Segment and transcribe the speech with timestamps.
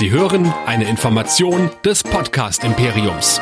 [0.00, 3.38] Sie hören eine Information des Podcast Imperiums.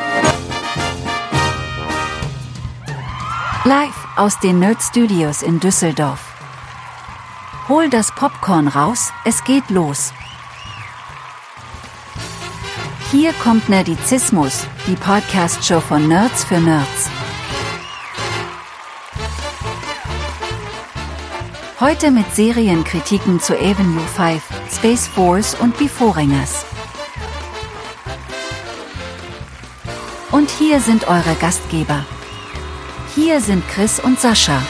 [3.64, 6.18] Live aus den Nerd Studios in Düsseldorf.
[7.68, 10.12] Hol das Popcorn raus, es geht los.
[13.12, 17.08] Hier kommt Nerdizismus, die Podcast-Show von Nerds für Nerds.
[21.80, 26.66] Heute mit Serienkritiken zu Avenue 5, Space Force und Beforengers.
[30.32, 32.04] Und hier sind eure Gastgeber.
[33.14, 34.60] Hier sind Chris und Sascha.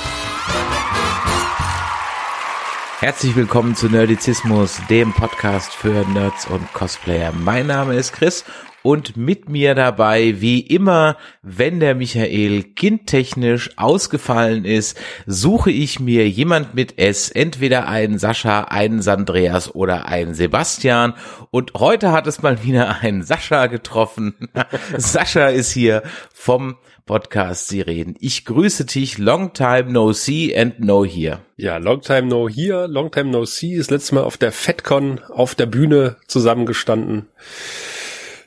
[3.01, 7.32] Herzlich willkommen zu Nerdizismus, dem Podcast für Nerds und Cosplayer.
[7.32, 8.45] Mein Name ist Chris
[8.82, 16.28] und mit mir dabei, wie immer, wenn der Michael kindtechnisch ausgefallen ist, suche ich mir
[16.28, 21.14] jemand mit S, entweder einen Sascha, einen Sandreas oder einen Sebastian.
[21.51, 24.34] Und heute hat es mal wieder einen Sascha getroffen.
[24.96, 26.76] Sascha ist hier vom
[27.09, 28.16] Podcast Sie reden.
[28.21, 31.40] Ich grüße dich, long time no see and no here.
[31.56, 33.73] Ja, long time no here, long time no see.
[33.73, 37.26] Ist letztes Mal auf der FedCon auf der Bühne zusammengestanden.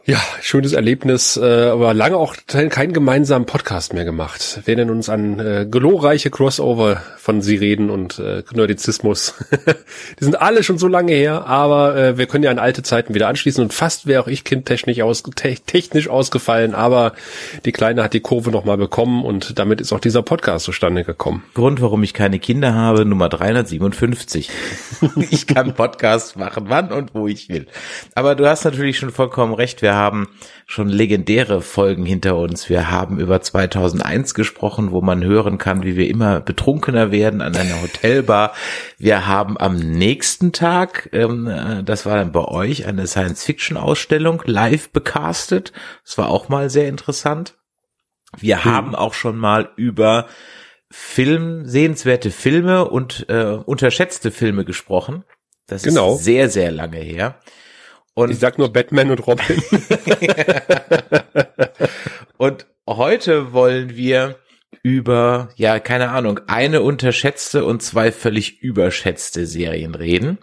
[0.03, 4.61] Ja, schönes Erlebnis, äh, aber lange auch keinen gemeinsamen Podcast mehr gemacht.
[4.65, 9.35] Wir erinnern uns an äh, glorreiche Crossover von Sie reden und äh, Nerdizismus.
[10.19, 13.13] Die sind alle schon so lange her, aber äh, wir können ja an alte Zeiten
[13.13, 17.13] wieder anschließen und fast wäre auch ich kindtechnisch aus, te technisch ausgefallen, aber
[17.65, 21.43] die Kleine hat die Kurve nochmal bekommen und damit ist auch dieser Podcast zustande gekommen.
[21.53, 24.49] Grund, warum ich keine Kinder habe, Nummer 357.
[25.29, 27.67] ich kann Podcast machen, wann und wo ich will.
[28.15, 30.29] Aber du hast natürlich schon vollkommen recht, wir wir haben
[30.67, 32.69] schon legendäre Folgen hinter uns.
[32.69, 37.57] Wir haben über 2001 gesprochen, wo man hören kann, wie wir immer betrunkener werden an
[37.57, 38.53] einer Hotelbar.
[38.97, 44.91] Wir haben am nächsten Tag, ähm, äh, das war dann bei euch, eine Science-Fiction-Ausstellung live
[44.91, 45.73] becastet.
[46.05, 47.57] Das war auch mal sehr interessant.
[48.39, 48.63] Wir mhm.
[48.63, 50.27] haben auch schon mal über
[50.89, 55.25] Film, sehenswerte Filme und äh, unterschätzte Filme gesprochen.
[55.67, 56.15] Das genau.
[56.15, 57.41] ist sehr, sehr lange her.
[58.13, 59.61] Und ich sag nur Batman und Robin.
[62.37, 64.35] und heute wollen wir
[64.83, 70.39] über, ja, keine Ahnung, eine unterschätzte und zwei völlig überschätzte Serien reden.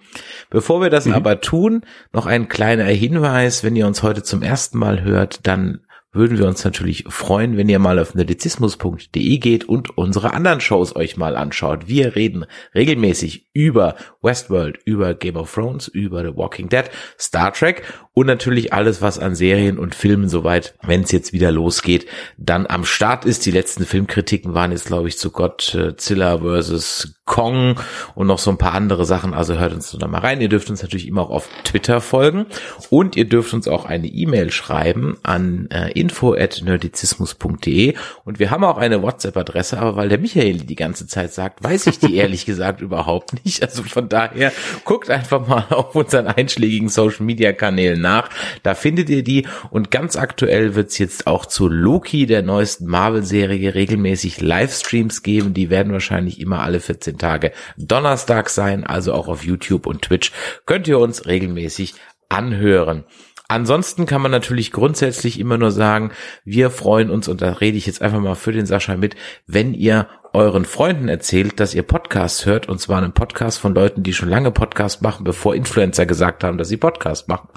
[0.49, 1.15] Bevor wir das mhm.
[1.15, 5.81] aber tun, noch ein kleiner Hinweis, wenn ihr uns heute zum ersten Mal hört, dann
[6.13, 10.97] würden wir uns natürlich freuen, wenn ihr mal auf nerdizismus.de geht und unsere anderen Shows
[10.97, 11.87] euch mal anschaut.
[11.87, 16.85] Wir reden regelmäßig über Westworld, über Game of Thrones, über The Walking Dead,
[17.19, 17.83] Star Trek
[18.19, 22.67] und natürlich alles, was an Serien und Filmen soweit, wenn es jetzt wieder losgeht, dann
[22.67, 23.47] am Start ist.
[23.47, 27.79] Die letzten Filmkritiken waren jetzt, glaube ich, zu Godzilla versus Kong
[28.17, 29.35] und noch so ein paar andere Sachen.
[29.35, 30.41] Also hört uns da mal rein.
[30.41, 32.47] Ihr dürft uns natürlich immer auch auf Twitter folgen
[32.91, 38.79] und ihr dürft uns auch eine E-Mail schreiben an äh, info@nerdizismus.de und wir haben auch
[38.79, 42.81] eine WhatsApp-Adresse, aber weil der Michael die ganze Zeit sagt, weiß ich die ehrlich gesagt
[42.81, 43.63] überhaupt nicht.
[43.63, 44.53] Also von daher
[44.85, 48.31] guckt einfach mal auf unseren einschlägigen Social-Media-Kanälen nach.
[48.63, 53.75] Da findet ihr die und ganz aktuell wird's jetzt auch zu Loki, der neuesten Marvel-Serie,
[53.75, 55.55] regelmäßig Livestreams geben.
[55.55, 60.33] Die werden wahrscheinlich immer alle 14 Tage Donnerstag sein, also auch auf YouTube und Twitch
[60.67, 61.95] könnt ihr uns regelmäßig
[62.29, 63.05] anhören.
[63.49, 66.13] Ansonsten kann man natürlich grundsätzlich immer nur sagen,
[66.45, 69.17] wir freuen uns, und da rede ich jetzt einfach mal für den Sascha mit,
[69.47, 74.03] wenn ihr euren Freunden erzählt, dass ihr Podcasts hört, und zwar einen Podcast von Leuten,
[74.03, 77.49] die schon lange Podcast machen, bevor Influencer gesagt haben, dass sie Podcast machen.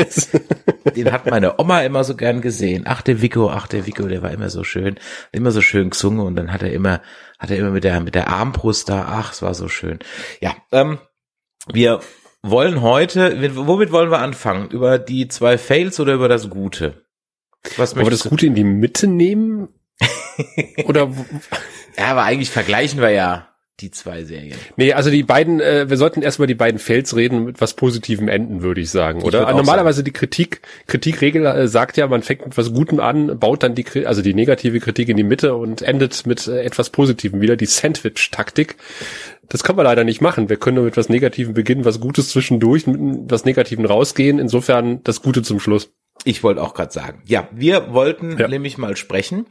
[0.09, 0.39] So,
[0.97, 2.83] den hat meine Oma immer so gern gesehen.
[2.87, 4.99] Ach, der Vico, ach, der Vico, der war immer so schön,
[5.31, 7.01] immer so schön gesungen und dann hat er immer,
[7.39, 10.01] hat er immer mit der, mit der Armbrust da, ach, es war so schön.
[10.41, 10.99] Ja, ähm,
[11.73, 12.01] wir
[12.43, 14.69] wollen heute, womit wollen wir anfangen?
[14.71, 17.05] Über die zwei Fails oder über das Gute?
[17.77, 19.69] Was Wollen wir das Gute in die Mitte nehmen?
[20.87, 21.13] oder?
[21.97, 24.57] ja, aber eigentlich vergleichen wir ja die zwei Serien.
[24.77, 28.29] Nee, also die beiden, äh, wir sollten erstmal die beiden Fails reden mit was Positivem
[28.29, 29.49] enden, würde ich sagen, Ich oder?
[29.49, 33.63] auch Normalerweise die Kritik, Kritikregel äh, sagt ja, man fängt mit was Gutem an, baut
[33.63, 37.41] dann die, also die negative Kritik in die Mitte und endet mit äh, etwas Positivem
[37.41, 38.77] wieder, die Sandwich-Taktik.
[39.49, 40.49] Das können wir leider nicht machen.
[40.49, 44.39] Wir können nur mit was Negativem beginnen, was Gutes zwischendurch, mit was Negativen rausgehen.
[44.39, 45.91] Insofern das Gute zum Schluss.
[46.25, 47.21] Ich wollte auch gerade sagen.
[47.27, 48.47] Ja, wir wollten Ja.
[48.47, 49.47] nämlich mal sprechen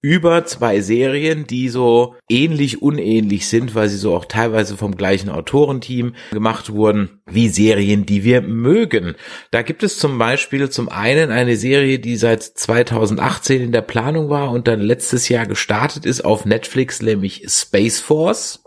[0.00, 5.28] über zwei Serien, die so ähnlich unähnlich sind, weil sie so auch teilweise vom gleichen
[5.28, 9.14] Autorenteam gemacht wurden, wie Serien, die wir mögen.
[9.52, 14.28] Da gibt es zum Beispiel zum einen eine Serie, die seit 2018 in der Planung
[14.28, 18.64] war und dann letztes Jahr gestartet ist auf Netflix, nämlich Space Force.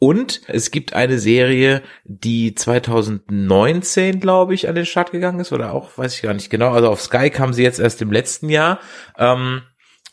[0.00, 5.72] Und es gibt eine Serie, die 2019, glaube ich, an den Start gegangen ist, oder
[5.72, 6.72] auch, weiß ich gar nicht genau.
[6.72, 8.78] Also auf Sky kam sie jetzt erst im letzten Jahr.
[9.16, 9.62] Ähm,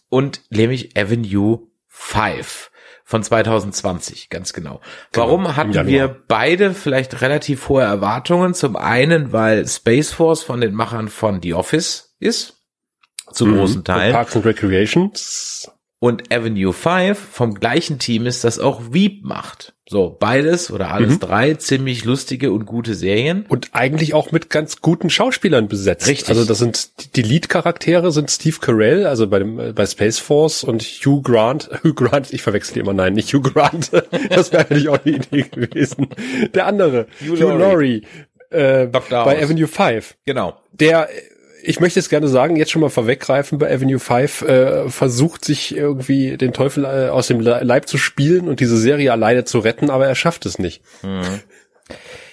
[0.09, 2.71] und nämlich Avenue 5
[3.03, 4.81] von 2020, ganz genau.
[5.13, 8.55] Warum im hatten wir beide vielleicht relativ hohe Erwartungen?
[8.55, 12.63] Zum einen, weil Space Force von den Machern von The Office ist,
[13.31, 14.11] zum großen Teil.
[14.11, 15.11] Parks and Recreation.
[15.99, 19.74] Und Avenue 5 vom gleichen Team ist, das auch Veep macht.
[19.87, 21.19] So, beides oder alles Mhm.
[21.19, 23.45] drei ziemlich lustige und gute Serien.
[23.49, 26.07] Und eigentlich auch mit ganz guten Schauspielern besetzt.
[26.07, 26.29] Richtig.
[26.29, 30.63] Also das sind die Lead-Charaktere sind Steve Carell, also bei dem äh, bei Space Force
[30.63, 31.69] und Hugh Grant.
[31.83, 33.91] Hugh Grant, ich verwechsel die immer, nein, nicht Hugh Grant.
[34.29, 36.07] das wäre eigentlich auch eine Idee gewesen.
[36.55, 37.59] Der andere, Hugh Hugh, Laurie.
[37.59, 38.03] Laurie,
[38.49, 39.23] äh, Dr.
[39.25, 39.43] bei House.
[39.43, 40.15] Avenue 5.
[40.25, 40.57] Genau.
[40.73, 41.09] Der,
[41.65, 45.75] ich möchte es gerne sagen, jetzt schon mal vorweggreifen, bei Avenue 5 äh, versucht sich
[45.75, 49.59] irgendwie den Teufel äh, aus dem Le- Leib zu spielen und diese Serie alleine zu
[49.59, 50.81] retten, aber er schafft es nicht.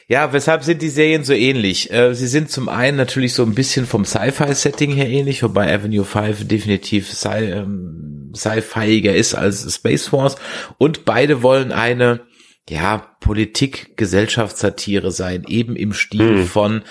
[0.08, 1.90] Ja, weshalb sind die Serien so ähnlich?
[1.92, 6.04] Äh, sie sind zum einen natürlich so ein bisschen vom Sci-Fi-Setting her ähnlich, wobei Avenue
[6.04, 10.36] 5 definitiv Sci- ähm, Sci-Fiiger ist als Space Force.
[10.78, 12.20] Und beide wollen eine,
[12.68, 16.82] ja, Politik-Gesellschaftssatire sein, eben im Stil von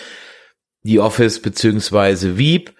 [0.83, 2.73] The Office beziehungsweise Veep.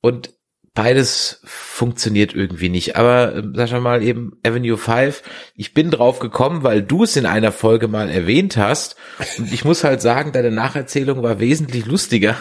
[0.00, 0.32] Und
[0.74, 2.96] beides funktioniert irgendwie nicht.
[2.96, 5.22] Aber ähm, sag schon mal eben Avenue 5,
[5.54, 8.96] ich bin drauf gekommen, weil du es in einer Folge mal erwähnt hast.
[9.38, 12.36] Und ich muss halt sagen, deine Nacherzählung war wesentlich lustiger.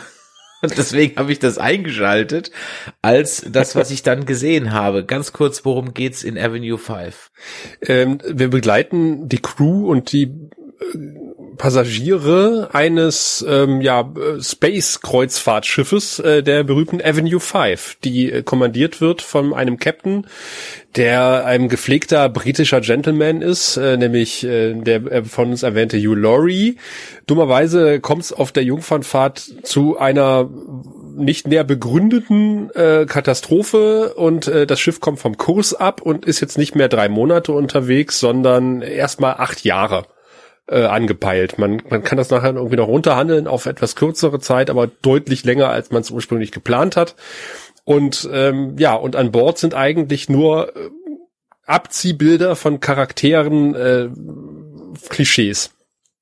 [0.62, 2.52] Und deswegen habe ich das eingeschaltet,
[3.02, 5.06] als das, was ich dann gesehen habe.
[5.06, 7.32] Ganz kurz, worum geht's in Avenue 5?
[7.82, 11.19] Ähm, wir begleiten die Crew und die äh,
[11.60, 14.10] Passagiere eines ähm, ja,
[14.40, 20.26] Space-Kreuzfahrtschiffes äh, der berühmten Avenue 5, die äh, kommandiert wird von einem Captain,
[20.96, 26.16] der ein gepflegter britischer Gentleman ist, äh, nämlich äh, der äh, von uns erwähnte Hugh
[26.16, 26.78] Laurie.
[27.28, 30.50] Dummerweise kommt es auf der Jungfernfahrt zu einer
[31.18, 36.40] nicht näher begründeten äh, Katastrophe und äh, das Schiff kommt vom Kurs ab und ist
[36.40, 40.06] jetzt nicht mehr drei Monate unterwegs, sondern erstmal acht Jahre
[40.70, 41.58] äh, angepeilt.
[41.58, 45.70] Man, man kann das nachher irgendwie noch runterhandeln auf etwas kürzere Zeit, aber deutlich länger,
[45.70, 47.16] als man es ursprünglich geplant hat.
[47.86, 50.90] Und ähm, ja, und an Bord sind eigentlich nur äh,
[51.66, 54.10] Abziehbilder von Charakteren, äh,
[55.10, 55.72] Klischees,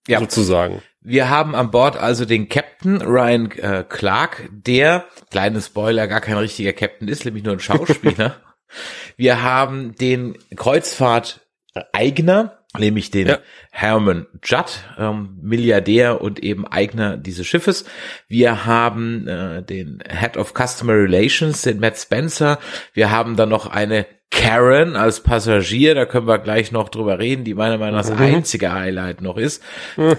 [0.08, 0.20] Ja.
[0.20, 0.82] sozusagen.
[1.02, 6.38] Wir haben an Bord also den Captain Ryan äh, Clark, der, kleine Spoiler, gar kein
[6.38, 8.36] richtiger Captain ist, nämlich nur ein Schauspieler.
[9.16, 13.40] Wir haben den Kreuzfahrt-Eigner, nämlich den Ja.
[13.72, 17.86] Herman Judd, ähm, Milliardär und eben Eigner dieses Schiffes.
[18.28, 22.60] Wir haben äh, den Head of Customer Relations, den Matt Spencer.
[22.94, 27.44] Wir haben dann noch eine Karen als Passagier, da können wir gleich noch drüber reden,
[27.44, 29.64] die meiner Meinung nach das einzige Highlight noch ist.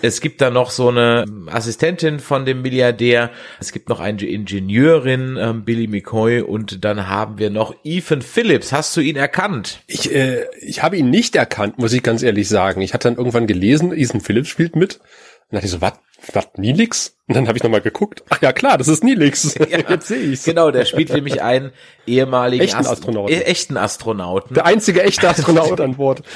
[0.02, 5.36] Es gibt da noch so eine Assistentin von dem Milliardär, es gibt noch eine Ingenieurin,
[5.38, 8.72] ähm, Billy McCoy, und dann haben wir noch Ethan Phillips.
[8.72, 9.80] Hast du ihn erkannt?
[9.86, 12.80] Ich, äh, ich habe ihn nicht erkannt, muss ich ganz ehrlich sagen.
[12.80, 14.96] Ich hatte dann irgendwann gelesen, Ethan Phillips spielt mit.
[14.96, 15.02] Und
[15.50, 15.94] dann dachte ich so, was?
[16.32, 17.16] Was, Nilix?
[17.28, 18.24] Und dann habe ich nochmal geguckt.
[18.28, 19.54] Ach ja, klar, das ist Nilix.
[19.88, 20.44] Jetzt sehe ich's.
[20.44, 21.72] Genau, der spielt nämlich einen
[22.06, 23.34] ehemaligen Echten Astronauten.
[23.34, 24.54] Äh, echten Astronauten.
[24.54, 26.22] Der einzige echte Astronaut an Bord.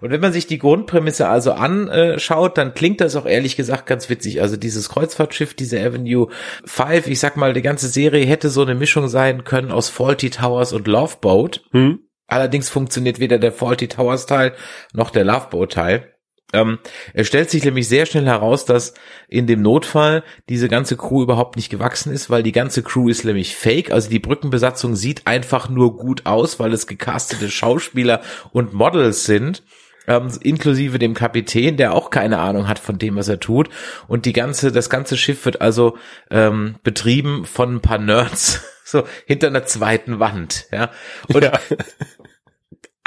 [0.00, 4.08] Und wenn man sich die Grundprämisse also anschaut, dann klingt das auch ehrlich gesagt ganz
[4.08, 4.40] witzig.
[4.40, 6.28] Also dieses Kreuzfahrtschiff, diese Avenue
[6.64, 10.30] 5, ich sag mal, die ganze Serie hätte so eine Mischung sein können aus Faulty
[10.30, 11.64] Towers und Loveboat.
[11.72, 12.00] Hm?
[12.26, 14.54] Allerdings funktioniert weder der Faulty Towers Teil
[14.94, 16.14] noch der Loveboat Teil.
[16.52, 16.78] Ähm,
[17.14, 18.94] es stellt sich nämlich sehr schnell heraus, dass
[19.28, 23.24] in dem Notfall diese ganze Crew überhaupt nicht gewachsen ist, weil die ganze Crew ist
[23.24, 23.90] nämlich fake.
[23.90, 28.20] Also die Brückenbesatzung sieht einfach nur gut aus, weil es gecastete Schauspieler
[28.52, 29.62] und Models sind.
[30.06, 33.68] Ähm, inklusive dem Kapitän, der auch keine Ahnung hat von dem, was er tut.
[34.08, 35.98] Und die ganze, das ganze Schiff wird also
[36.30, 40.66] ähm, betrieben von ein paar Nerds, so hinter einer zweiten Wand.
[40.72, 40.90] Ja.
[41.32, 41.52] Und Ja.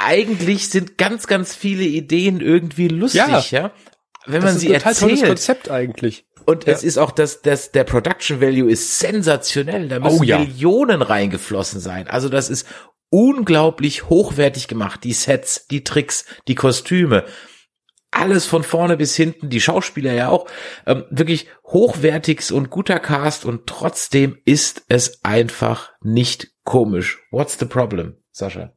[0.04, 3.62] Eigentlich sind ganz, ganz viele Ideen irgendwie lustig, ja.
[3.62, 3.72] ja?
[4.26, 4.86] Wenn man sie erzählt.
[4.86, 6.26] Das ist ein tolles Konzept eigentlich.
[6.46, 6.72] Und ja.
[6.72, 9.88] es ist auch das, das, der Production Value ist sensationell.
[9.88, 10.38] Da müssen oh, ja.
[10.38, 12.08] Millionen reingeflossen sein.
[12.08, 12.66] Also das ist
[13.10, 15.04] unglaublich hochwertig gemacht.
[15.04, 17.24] Die Sets, die Tricks, die Kostüme.
[18.10, 20.46] Alles von vorne bis hinten, die Schauspieler ja auch,
[20.86, 27.18] ähm, wirklich hochwertiges und guter Cast und trotzdem ist es einfach nicht komisch.
[27.32, 28.72] What's the problem, Sascha?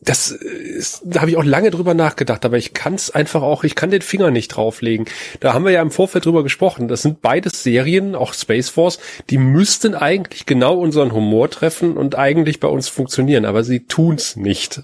[0.00, 3.64] Das ist, da habe ich auch lange drüber nachgedacht, aber ich kann es einfach auch,
[3.64, 5.06] ich kann den Finger nicht drauflegen.
[5.40, 6.88] Da haben wir ja im Vorfeld drüber gesprochen.
[6.88, 8.98] Das sind beides Serien, auch Space Force,
[9.30, 14.36] die müssten eigentlich genau unseren Humor treffen und eigentlich bei uns funktionieren, aber sie tun's
[14.36, 14.82] nicht.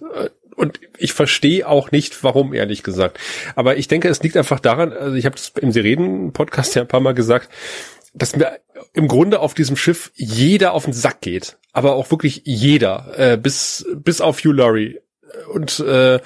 [0.56, 3.18] Und ich verstehe auch nicht, warum, ehrlich gesagt.
[3.56, 6.88] Aber ich denke, es liegt einfach daran, also ich habe das im Serien-Podcast ja ein
[6.88, 7.48] paar Mal gesagt,
[8.14, 8.58] dass mir
[8.92, 11.56] im Grunde auf diesem Schiff jeder auf den Sack geht.
[11.72, 15.00] Aber auch wirklich jeder, äh, bis, bis auf Hugh Laurie
[15.52, 16.20] und, äh,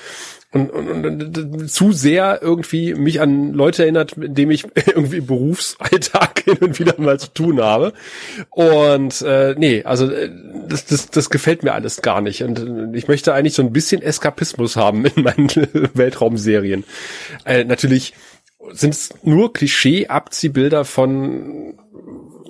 [0.50, 6.41] und, und, und zu sehr irgendwie mich an Leute erinnert, mit denen ich irgendwie Berufsalltag
[6.45, 7.93] hin und wieder mal zu tun habe.
[8.50, 10.31] Und äh, nee, also äh,
[10.67, 12.43] das, das, das gefällt mir alles gar nicht.
[12.43, 15.49] Und äh, ich möchte eigentlich so ein bisschen Eskapismus haben in meinen
[15.95, 16.85] Weltraumserien.
[17.45, 18.15] Äh, natürlich
[18.73, 21.79] sind es nur Klischee-Abziehbilder von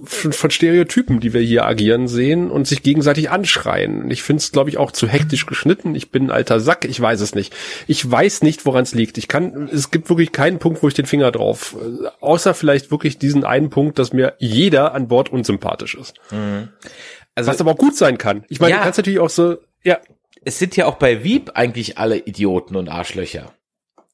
[0.05, 4.11] von Stereotypen, die wir hier agieren sehen und sich gegenseitig anschreien.
[4.11, 5.95] Ich finde es, glaube ich, auch zu hektisch geschnitten.
[5.95, 7.55] Ich bin ein alter Sack, ich weiß es nicht.
[7.87, 9.19] Ich weiß nicht, woran es liegt.
[9.19, 11.76] Ich kann, es gibt wirklich keinen Punkt, wo ich den Finger drauf,
[12.21, 16.14] außer vielleicht wirklich diesen einen Punkt, dass mir jeder an Bord unsympathisch ist.
[16.31, 16.69] Mhm.
[17.35, 18.45] Also, Was aber auch gut sein kann.
[18.49, 19.99] Ich meine, ja, du kannst natürlich auch so, ja.
[20.45, 23.52] Es sind ja auch bei Wieb eigentlich alle Idioten und Arschlöcher.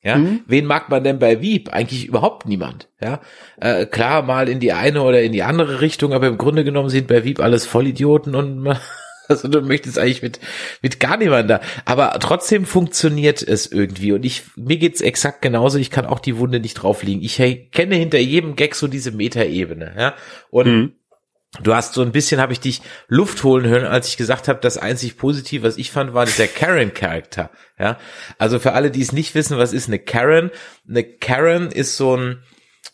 [0.04, 0.42] Ja, mhm.
[0.46, 1.70] wen mag man denn bei Wieb?
[1.72, 2.88] Eigentlich überhaupt niemand.
[3.00, 3.20] Ja,
[3.58, 6.90] äh, klar mal in die eine oder in die andere Richtung, aber im Grunde genommen
[6.90, 8.78] sind bei Wieb alles Vollidioten und man,
[9.28, 10.40] also du möchtest eigentlich mit
[10.82, 11.60] mit gar niemand da.
[11.86, 15.78] Aber trotzdem funktioniert es irgendwie und ich mir geht's exakt genauso.
[15.78, 17.22] Ich kann auch die Wunde nicht drauflegen.
[17.22, 17.36] Ich
[17.72, 19.94] kenne hinter jedem Gag so diese Metaebene.
[19.96, 20.14] Ja,
[20.50, 20.92] und mhm
[21.62, 24.60] Du hast so ein bisschen, habe ich dich Luft holen hören, als ich gesagt habe,
[24.60, 27.50] das einzig Positive, was ich fand, war dieser Karen-Charakter.
[27.78, 27.98] Ja,
[28.38, 30.50] also für alle, die es nicht wissen, was ist eine Karen?
[30.88, 32.42] Eine Karen ist so ein,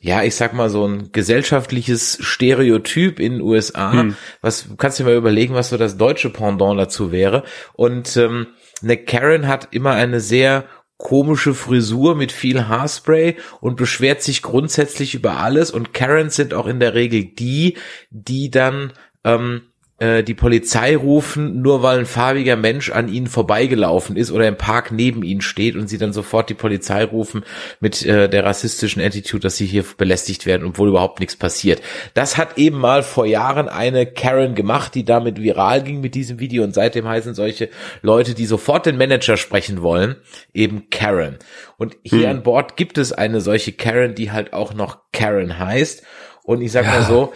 [0.01, 3.93] ja, ich sag mal so ein gesellschaftliches Stereotyp in den USA.
[3.93, 4.17] Hm.
[4.41, 7.45] Was kannst du dir mal überlegen, was so das deutsche Pendant dazu wäre?
[7.75, 8.49] Und ähm,
[8.83, 10.65] eine Karen hat immer eine sehr
[11.01, 15.71] komische Frisur mit viel Haarspray und beschwert sich grundsätzlich über alles.
[15.71, 17.79] Und Karens sind auch in der Regel die,
[18.11, 18.93] die dann
[19.25, 19.63] ähm,
[20.01, 24.57] äh, die Polizei rufen, nur weil ein farbiger Mensch an ihnen vorbeigelaufen ist oder im
[24.57, 27.45] Park neben ihnen steht und sie dann sofort die Polizei rufen
[27.81, 31.83] mit äh, der rassistischen Attitude, dass sie hier belästigt werden, obwohl überhaupt nichts passiert.
[32.15, 36.41] Das hat eben mal vor Jahren eine Karen gemacht, die damit viral ging mit diesem
[36.41, 37.69] Video und seitdem heißen solche
[38.01, 40.17] Leute, die sofort den Manager sprechen wollen,
[40.55, 41.39] eben Karen.
[41.77, 42.37] Und hier hm.
[42.37, 46.03] an Bord gibt es eine solche Karen, die halt auch noch Karen heißt.
[46.43, 46.93] Und ich sag ja.
[46.93, 47.35] mal so,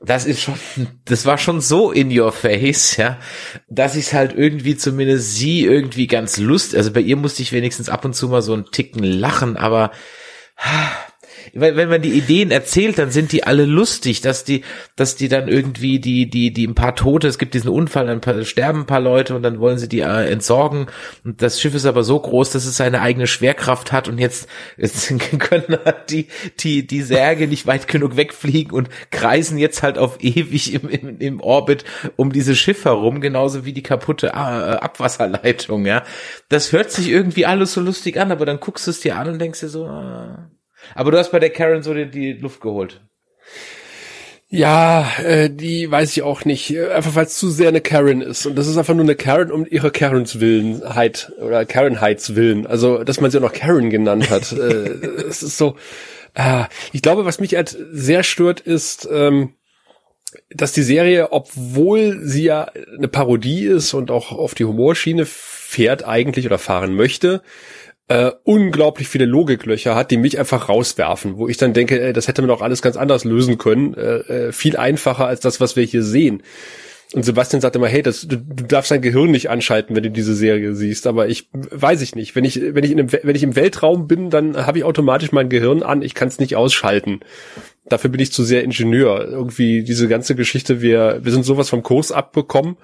[0.00, 0.54] das ist schon,
[1.04, 3.18] das war schon so in your face, ja,
[3.68, 7.88] dass ich halt irgendwie zumindest sie irgendwie ganz lust, also bei ihr musste ich wenigstens
[7.88, 9.90] ab und zu mal so einen Ticken lachen, aber
[11.52, 14.62] wenn, wenn man die Ideen erzählt, dann sind die alle lustig, dass die,
[14.96, 18.20] dass die dann irgendwie die, die, die ein paar Tote, es gibt diesen Unfall, dann
[18.20, 20.86] paar, sterben ein paar Leute und dann wollen sie die äh, entsorgen.
[21.24, 24.48] Und das Schiff ist aber so groß, dass es seine eigene Schwerkraft hat und jetzt,
[24.76, 26.28] jetzt können halt die,
[26.60, 31.18] die, die Särge nicht weit genug wegfliegen und kreisen jetzt halt auf ewig im, im,
[31.18, 31.84] im Orbit
[32.16, 36.02] um dieses Schiff herum, genauso wie die kaputte äh, Abwasserleitung, ja.
[36.48, 39.28] Das hört sich irgendwie alles so lustig an, aber dann guckst du es dir an
[39.28, 40.50] und denkst dir so, ah,
[40.94, 43.00] aber du hast bei der Karen so die, die Luft geholt.
[44.52, 46.76] Ja, äh, die weiß ich auch nicht.
[46.76, 48.46] Einfach weil es zu sehr eine Karen ist.
[48.46, 52.66] Und das ist einfach nur eine Karen um ihre Karens Willenheit oder Karenheits Willen.
[52.66, 54.50] Also, dass man sie auch noch Karen genannt hat.
[54.50, 54.56] äh,
[55.28, 55.76] es ist so.
[56.34, 59.54] Äh, ich glaube, was mich halt sehr stört, ist, ähm,
[60.50, 66.04] dass die Serie, obwohl sie ja eine Parodie ist und auch auf die Humorschiene fährt
[66.04, 67.42] eigentlich oder fahren möchte,
[68.10, 72.26] äh, unglaublich viele Logiklöcher hat, die mich einfach rauswerfen, wo ich dann denke, ey, das
[72.26, 75.76] hätte man auch alles ganz anders lösen können, äh, äh, viel einfacher als das, was
[75.76, 76.42] wir hier sehen.
[77.12, 80.10] Und Sebastian sagt immer, hey, das, du, du darfst dein Gehirn nicht anschalten, wenn du
[80.10, 81.06] diese Serie siehst.
[81.06, 82.34] Aber ich weiß ich nicht.
[82.34, 85.30] Wenn ich, wenn ich, in einem, wenn ich im Weltraum bin, dann habe ich automatisch
[85.30, 86.02] mein Gehirn an.
[86.02, 87.20] Ich kann es nicht ausschalten.
[87.90, 89.28] Dafür bin ich zu sehr Ingenieur.
[89.28, 92.76] Irgendwie diese ganze Geschichte, wir, wir sind sowas vom Kurs abbekommen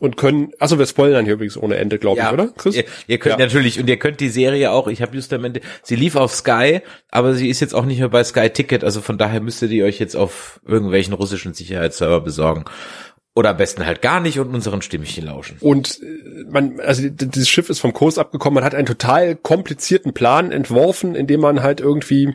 [0.00, 2.48] und können, also wir spoilern hier übrigens ohne Ende, glaube ja, ich, oder?
[2.56, 2.74] Chris?
[2.74, 3.44] Ihr, ihr könnt ja.
[3.44, 6.80] natürlich, und ihr könnt die Serie auch, ich habe justamente, sie lief auf Sky,
[7.10, 9.84] aber sie ist jetzt auch nicht mehr bei Sky Ticket, also von daher müsstet ihr
[9.84, 12.64] euch jetzt auf irgendwelchen russischen Sicherheitsserver besorgen.
[13.36, 15.56] Oder am besten halt gar nicht und unseren Stimmchen lauschen.
[15.60, 20.14] Und äh, man, also dieses Schiff ist vom Kurs abgekommen, man hat einen total komplizierten
[20.14, 22.34] Plan entworfen, in dem man halt irgendwie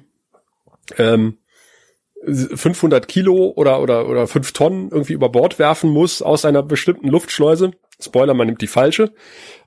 [0.98, 1.39] ähm,
[2.26, 7.08] 500 Kilo oder, oder, oder 5 Tonnen irgendwie über Bord werfen muss aus einer bestimmten
[7.08, 7.72] Luftschleuse.
[8.02, 9.14] Spoiler, man nimmt die falsche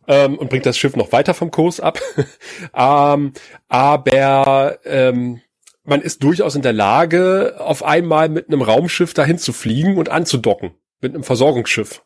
[0.07, 2.01] ähm, und bringt das Schiff noch weiter vom Kurs ab.
[2.75, 3.33] ähm,
[3.69, 5.41] aber ähm,
[5.85, 10.09] man ist durchaus in der Lage, auf einmal mit einem Raumschiff dahin zu fliegen und
[10.09, 10.73] anzudocken.
[11.01, 12.03] Mit einem Versorgungsschiff.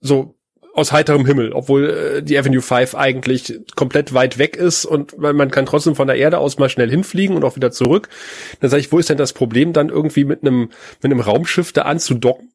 [0.00, 0.37] So
[0.78, 5.36] aus heiterem Himmel, obwohl äh, die Avenue 5 eigentlich komplett weit weg ist und man,
[5.36, 8.08] man kann trotzdem von der Erde aus mal schnell hinfliegen und auch wieder zurück.
[8.60, 10.70] Dann sage ich, wo ist denn das Problem, dann irgendwie mit einem
[11.02, 12.52] mit einem Raumschiff da anzudocken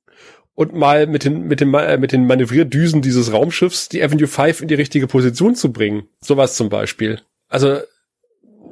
[0.56, 4.62] und mal mit den mit den äh, mit den Manövrierdüsen dieses Raumschiffs die Avenue 5
[4.62, 6.08] in die richtige Position zu bringen.
[6.22, 7.20] Sowas zum Beispiel.
[7.50, 7.80] Also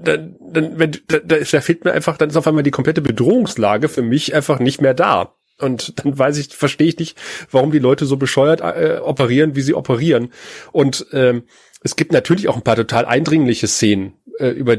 [0.03, 3.89] dann, dann wenn da, da fehlt mir einfach, dann ist auf einmal die komplette Bedrohungslage
[3.89, 5.35] für mich einfach nicht mehr da.
[5.61, 7.17] Und dann weiß ich, verstehe ich nicht,
[7.51, 10.31] warum die Leute so bescheuert äh, operieren, wie sie operieren.
[10.71, 11.43] Und ähm,
[11.83, 14.77] es gibt natürlich auch ein paar total eindringliche Szenen, äh, über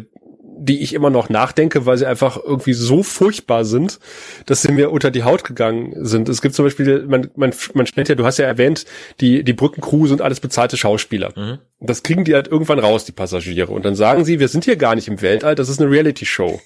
[0.65, 3.99] die ich immer noch nachdenke, weil sie einfach irgendwie so furchtbar sind,
[4.47, 6.29] dass sie mir unter die Haut gegangen sind.
[6.29, 8.85] Es gibt zum Beispiel, man, man, man stellt ja, du hast ja erwähnt,
[9.21, 11.33] die, die Brückencrew sind alles bezahlte Schauspieler.
[11.35, 11.59] Mhm.
[11.81, 13.73] Das kriegen die halt irgendwann raus, die Passagiere.
[13.73, 16.61] Und dann sagen sie, wir sind hier gar nicht im Weltall, das ist eine Reality-Show.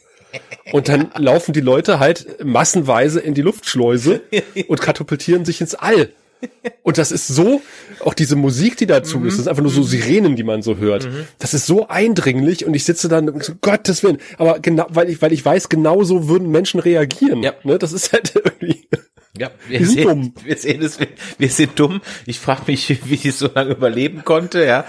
[0.72, 4.22] Und dann laufen die Leute halt massenweise in die Luftschleuse
[4.68, 6.10] und katapultieren sich ins All.
[6.82, 7.62] Und das ist so,
[8.04, 9.26] auch diese Musik, die dazu mhm.
[9.26, 11.06] ist, das ist einfach nur so Sirenen, die man so hört.
[11.06, 11.26] Mhm.
[11.38, 14.18] Das ist so eindringlich und ich sitze dann und so, Gottes Willen.
[14.38, 17.42] Aber genau, weil ich, weil ich weiß, genau so würden Menschen reagieren.
[17.42, 17.54] Ja.
[17.64, 17.78] Ne?
[17.78, 18.88] Das ist halt irgendwie.
[19.38, 20.34] Ja, wir, wir sind sehen, dumm.
[20.44, 22.00] Wir sehen es, wir, wir sind dumm.
[22.24, 24.86] Ich frage mich, wie ich so lange überleben konnte, ja.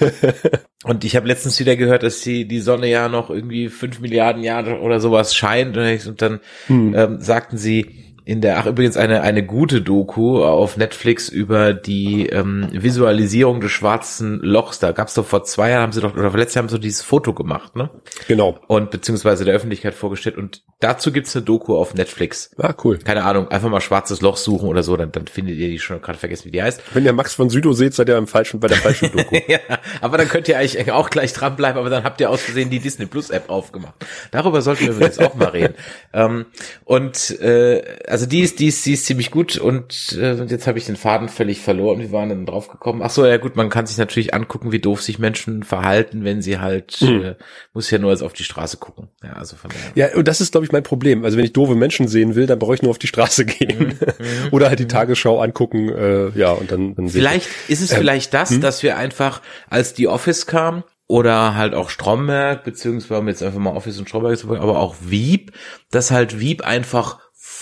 [0.86, 4.44] Und ich habe letztens wieder gehört, dass die, die Sonne ja noch irgendwie fünf Milliarden
[4.44, 5.76] Jahre oder sowas scheint.
[5.76, 6.38] Und dann
[6.68, 6.94] hm.
[6.94, 12.26] ähm, sagten sie, in der, ach übrigens eine, eine gute Doku auf Netflix über die
[12.26, 14.80] ähm, Visualisierung des schwarzen Lochs.
[14.80, 16.80] Da gab's doch vor zwei Jahren, haben sie doch, oder letztes Jahr haben sie so
[16.80, 17.88] dieses Foto gemacht, ne?
[18.26, 18.58] Genau.
[18.66, 20.36] Und beziehungsweise der Öffentlichkeit vorgestellt.
[20.38, 22.50] Und dazu gibt's eine Doku auf Netflix.
[22.58, 22.98] Ah, cool.
[22.98, 26.02] Keine Ahnung, einfach mal schwarzes Loch suchen oder so, dann, dann findet ihr die schon
[26.02, 26.82] gerade vergessen, wie die heißt.
[26.94, 29.36] Wenn ihr Max von Südow seht, seid ihr im falschen, bei der falschen Doku.
[29.46, 29.60] ja,
[30.00, 32.80] aber dann könnt ihr eigentlich auch gleich dranbleiben, aber dann habt ihr aus Versehen die
[32.80, 33.94] Disney Plus App aufgemacht.
[34.32, 35.74] Darüber sollten wir übrigens auch mal reden.
[36.12, 36.46] Ähm,
[36.84, 37.82] und äh,
[38.16, 40.96] also die ist, die ist, die ist ziemlich gut und äh, jetzt habe ich den
[40.96, 41.98] Faden völlig verloren.
[41.98, 43.02] Wir waren dann drauf gekommen.
[43.04, 46.40] Ach so, ja gut, man kann sich natürlich angucken, wie doof sich Menschen verhalten, wenn
[46.40, 47.22] sie halt mhm.
[47.22, 47.34] äh,
[47.74, 49.08] muss ja nur jetzt auf die Straße gucken.
[49.22, 50.12] Ja, also von daher.
[50.12, 51.26] Ja, und das ist glaube ich mein Problem.
[51.26, 53.78] Also wenn ich doofe Menschen sehen will, dann brauche ich nur auf die Straße gehen
[53.78, 53.86] mhm.
[53.86, 54.48] mhm.
[54.52, 55.90] oder halt die Tagesschau angucken.
[55.90, 58.62] Äh, ja, und dann, dann vielleicht ist es ähm, vielleicht das, hm?
[58.62, 63.76] dass wir einfach als die Office kam oder halt auch Stromberg, beziehungsweise jetzt einfach mal
[63.76, 65.52] Office und Stromberg, aber auch Wieb,
[65.90, 67.18] dass halt Wieb einfach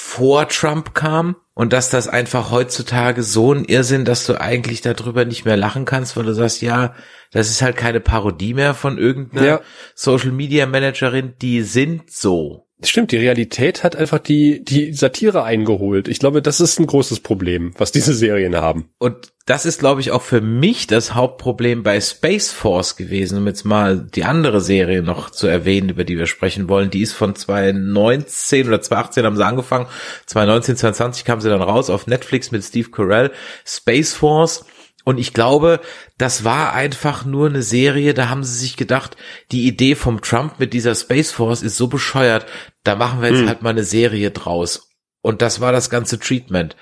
[0.07, 5.25] vor Trump kam und dass das einfach heutzutage so ein Irrsinn, dass du eigentlich darüber
[5.25, 6.95] nicht mehr lachen kannst, weil du sagst, ja,
[7.33, 9.61] das ist halt keine Parodie mehr von irgendeiner ja.
[9.95, 12.67] Social Media Managerin, die sind so.
[12.83, 16.07] Stimmt, die Realität hat einfach die, die Satire eingeholt.
[16.07, 18.91] Ich glaube, das ist ein großes Problem, was diese Serien haben.
[18.99, 23.47] Und das ist, glaube ich, auch für mich das Hauptproblem bei Space Force gewesen, um
[23.47, 26.91] jetzt mal die andere Serie noch zu erwähnen, über die wir sprechen wollen.
[26.91, 29.87] Die ist von 2019 oder 2018 haben sie angefangen.
[30.27, 33.33] 2019, 2020 kam sie dann raus auf Netflix mit Steve Carell.
[33.67, 34.65] Space Force
[35.05, 35.81] und ich glaube,
[36.17, 39.17] das war einfach nur eine Serie, da haben sie sich gedacht,
[39.53, 42.47] die Idee vom Trump mit dieser Space Force ist so bescheuert,
[42.83, 43.49] da machen wir jetzt hm.
[43.49, 44.91] halt mal eine Serie draus.
[45.21, 46.77] Und das war das ganze Treatment.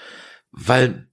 [0.53, 1.09] Weil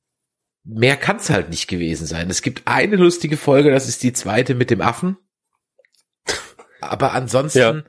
[0.63, 2.30] mehr kann es halt nicht gewesen sein.
[2.30, 5.17] Es gibt eine lustige Folge, das ist die zweite mit dem Affen.
[6.82, 7.84] Aber ansonsten ja.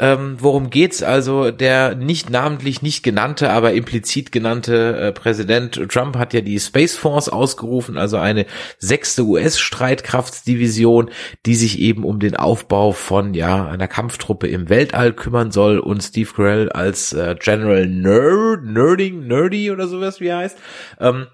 [0.00, 1.02] Ähm, worum geht's?
[1.02, 6.58] Also der nicht namentlich nicht genannte, aber implizit genannte äh, Präsident Trump hat ja die
[6.58, 8.46] Space Force ausgerufen, also eine
[8.78, 11.10] sechste US-Streitkraftsdivision,
[11.46, 16.02] die sich eben um den Aufbau von ja einer Kampftruppe im Weltall kümmern soll und
[16.02, 20.58] Steve Carell als äh, General Nerd, Nerding, Nerdy oder sowas wie er heißt,
[20.98, 21.26] ähm,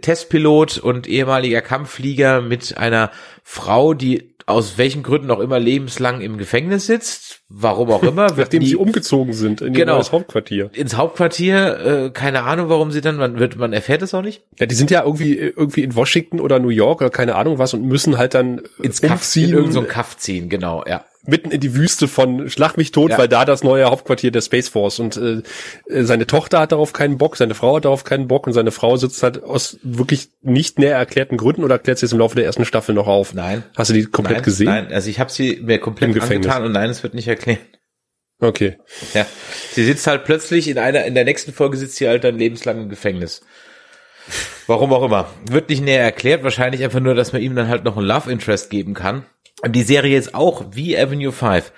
[0.00, 3.10] Testpilot und ehemaliger Kampfflieger mit einer
[3.42, 8.26] Frau, die aus welchen Gründen auch immer lebenslang im Gefängnis sitzt, warum auch immer.
[8.36, 10.70] Nachdem die, sie umgezogen sind in genau, das Hauptquartier.
[10.74, 14.42] Ins Hauptquartier, äh, keine Ahnung, warum sie dann, man wird, man erfährt es auch nicht.
[14.58, 17.74] Ja, die sind ja irgendwie irgendwie in Washington oder New York oder keine Ahnung was
[17.74, 21.50] und müssen halt dann ins Kaff ziehen, in irgendein so Kaff ziehen, genau, ja mitten
[21.50, 23.18] in die Wüste von Schlag mich tot, ja.
[23.18, 25.42] weil da das neue Hauptquartier der Space Force und äh,
[26.04, 28.96] seine Tochter hat darauf keinen Bock, seine Frau hat darauf keinen Bock und seine Frau
[28.96, 32.44] sitzt halt aus wirklich nicht näher erklärten Gründen oder erklärt sie es im Laufe der
[32.44, 33.34] ersten Staffel noch auf?
[33.34, 33.62] Nein.
[33.76, 34.66] Hast du die komplett nein, gesehen?
[34.66, 37.60] Nein, also ich habe sie mir komplett angetan und nein, es wird nicht erklärt.
[38.40, 38.76] Okay.
[39.14, 39.26] Ja.
[39.72, 42.82] Sie sitzt halt plötzlich in einer, in der nächsten Folge sitzt sie halt dann lebenslang
[42.82, 43.42] im Gefängnis.
[44.66, 45.30] Warum auch immer.
[45.48, 48.30] Wird nicht näher erklärt, wahrscheinlich einfach nur, dass man ihm dann halt noch ein Love
[48.30, 49.26] Interest geben kann.
[49.66, 51.72] Die Serie ist auch wie Avenue 5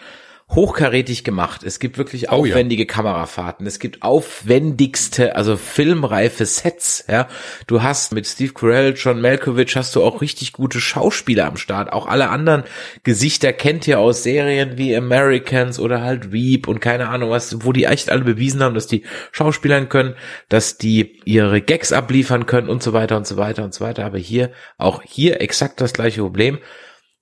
[0.49, 1.65] hochkarätig gemacht.
[1.65, 2.53] Es gibt wirklich Oh ja.
[2.53, 3.67] aufwendige Kamerafahrten.
[3.67, 7.05] Es gibt aufwendigste, also filmreife Sets.
[7.09, 7.27] Ja,
[7.67, 11.93] du hast mit Steve Carell, John Malkovich hast du auch richtig gute Schauspieler am Start.
[11.93, 12.62] Auch alle anderen
[13.03, 17.73] Gesichter kennt ihr aus Serien wie Americans oder halt Weep und keine Ahnung was, wo
[17.73, 20.15] die echt alle bewiesen haben, dass die Schauspielern können,
[20.49, 24.07] dass die ihre Gags abliefern können und so weiter und so weiter und so weiter.
[24.07, 26.61] Aber hier auch hier exakt das gleiche Problem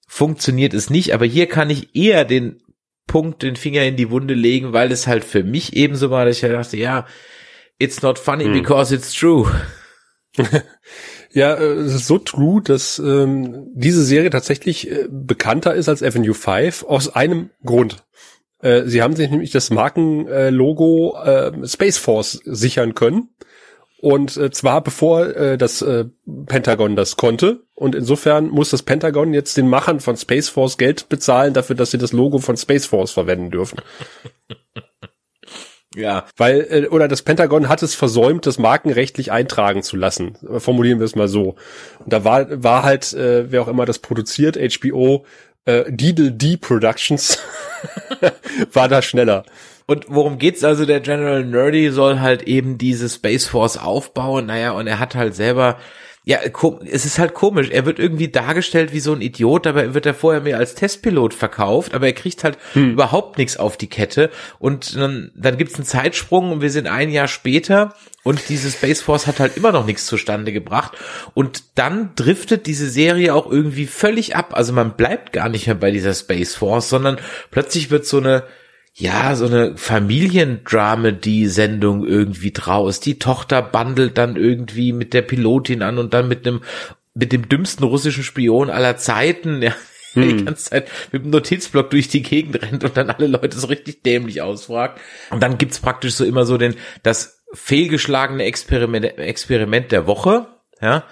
[0.06, 2.62] funktioniert es nicht, aber hier kann ich eher den
[3.06, 6.38] Punkt, den Finger in die Wunde legen, weil es halt für mich ebenso war, dass
[6.38, 7.06] ich halt dachte, ja,
[7.78, 9.50] it's not funny because it's true.
[11.34, 16.02] Ja, äh, es ist so true, dass ähm, diese Serie tatsächlich äh, bekannter ist als
[16.02, 18.04] Avenue 5 aus einem Grund.
[18.60, 23.30] Äh, sie haben sich nämlich das Markenlogo äh, Space Force sichern können.
[24.04, 26.04] Und äh, zwar bevor äh, das äh,
[26.44, 27.60] Pentagon das konnte.
[27.72, 31.90] Und insofern muss das Pentagon jetzt den Machern von Space Force Geld bezahlen dafür, dass
[31.90, 33.78] sie das Logo von Space Force verwenden dürfen.
[35.96, 40.36] Ja, Weil, äh, oder das Pentagon hat es versäumt, das markenrechtlich eintragen zu lassen.
[40.58, 41.54] Formulieren wir es mal so.
[42.00, 45.24] Und da war, war halt, äh, wer auch immer das produziert, HBO,
[45.66, 47.38] äh, Deedle D Productions,
[48.72, 49.44] war da schneller.
[49.86, 50.86] Und worum geht's also?
[50.86, 54.46] Der General Nerdy soll halt eben diese Space Force aufbauen.
[54.46, 55.78] Naja, und er hat halt selber,
[56.26, 56.38] ja,
[56.90, 57.68] es ist halt komisch.
[57.68, 61.34] Er wird irgendwie dargestellt wie so ein Idiot, dabei wird er vorher mehr als Testpilot
[61.34, 64.30] verkauft, aber er kriegt halt überhaupt nichts auf die Kette.
[64.58, 69.02] Und dann, dann gibt's einen Zeitsprung und wir sind ein Jahr später und diese Space
[69.02, 70.96] Force hat halt immer noch nichts zustande gebracht.
[71.34, 74.56] Und dann driftet diese Serie auch irgendwie völlig ab.
[74.56, 77.18] Also man bleibt gar nicht mehr bei dieser Space Force, sondern
[77.50, 78.44] plötzlich wird so eine
[78.96, 83.00] ja, so eine Familiendrama-Die-Sendung irgendwie draus.
[83.00, 86.62] Die Tochter bandelt dann irgendwie mit der Pilotin an und dann mit einem,
[87.12, 89.74] mit dem dümmsten russischen Spion aller Zeiten, ja,
[90.14, 93.66] die ganze Zeit mit dem Notizblock durch die Gegend rennt und dann alle Leute so
[93.66, 95.00] richtig dämlich ausfragt.
[95.30, 100.46] Und dann gibt's praktisch so immer so den, das fehlgeschlagene Experiment, Experiment der Woche,
[100.80, 101.02] ja,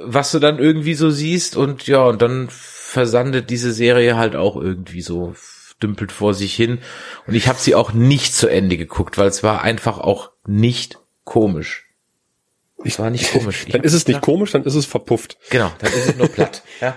[0.00, 4.56] was du dann irgendwie so siehst und ja, und dann versandet diese Serie halt auch
[4.56, 5.34] irgendwie so
[5.82, 6.78] dümpelt vor sich hin
[7.26, 10.98] und ich habe sie auch nicht zu Ende geguckt, weil es war einfach auch nicht
[11.24, 11.86] komisch.
[12.84, 13.62] Es war nicht komisch.
[13.66, 15.36] Ich Dann ist es nicht komisch, dann ist es verpufft.
[15.50, 16.62] Genau, dann ist es nur platt.
[16.80, 16.96] ja.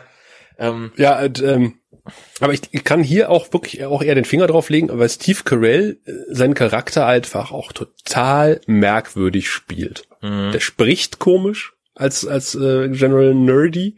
[0.57, 1.79] Ähm, Ja, ähm,
[2.39, 5.39] aber ich, ich kann hier auch wirklich auch eher den Finger drauf legen, weil Steve
[5.43, 10.07] Carell äh, seinen Charakter einfach auch total merkwürdig spielt.
[10.21, 13.95] Der spricht komisch als als äh, General Nerdy.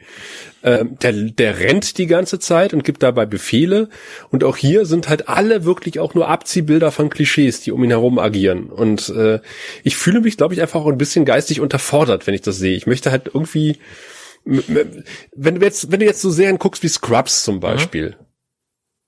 [0.63, 3.89] Ähm, der, der rennt die ganze Zeit und gibt dabei Befehle.
[4.29, 7.91] Und auch hier sind halt alle wirklich auch nur Abziehbilder von Klischees, die um ihn
[7.91, 8.69] herum agieren.
[8.69, 9.39] Und äh,
[9.83, 12.75] ich fühle mich, glaube ich, einfach auch ein bisschen geistig unterfordert, wenn ich das sehe.
[12.75, 13.77] Ich möchte halt irgendwie
[14.45, 18.15] wenn du jetzt, wenn du jetzt so Serien guckst wie Scrubs zum Beispiel,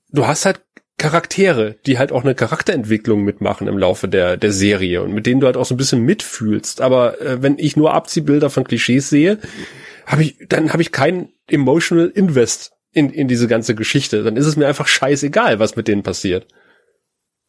[0.10, 0.62] du hast halt
[0.98, 5.40] Charaktere, die halt auch eine Charakterentwicklung mitmachen im Laufe der, der Serie und mit denen
[5.40, 6.82] du halt auch so ein bisschen mitfühlst.
[6.82, 9.38] Aber äh, wenn ich nur Abziehbilder von Klischees sehe,
[10.08, 14.24] habe ich, dann habe ich keinen emotional Invest in, in diese ganze Geschichte.
[14.24, 16.48] Dann ist es mir einfach scheißegal, was mit denen passiert.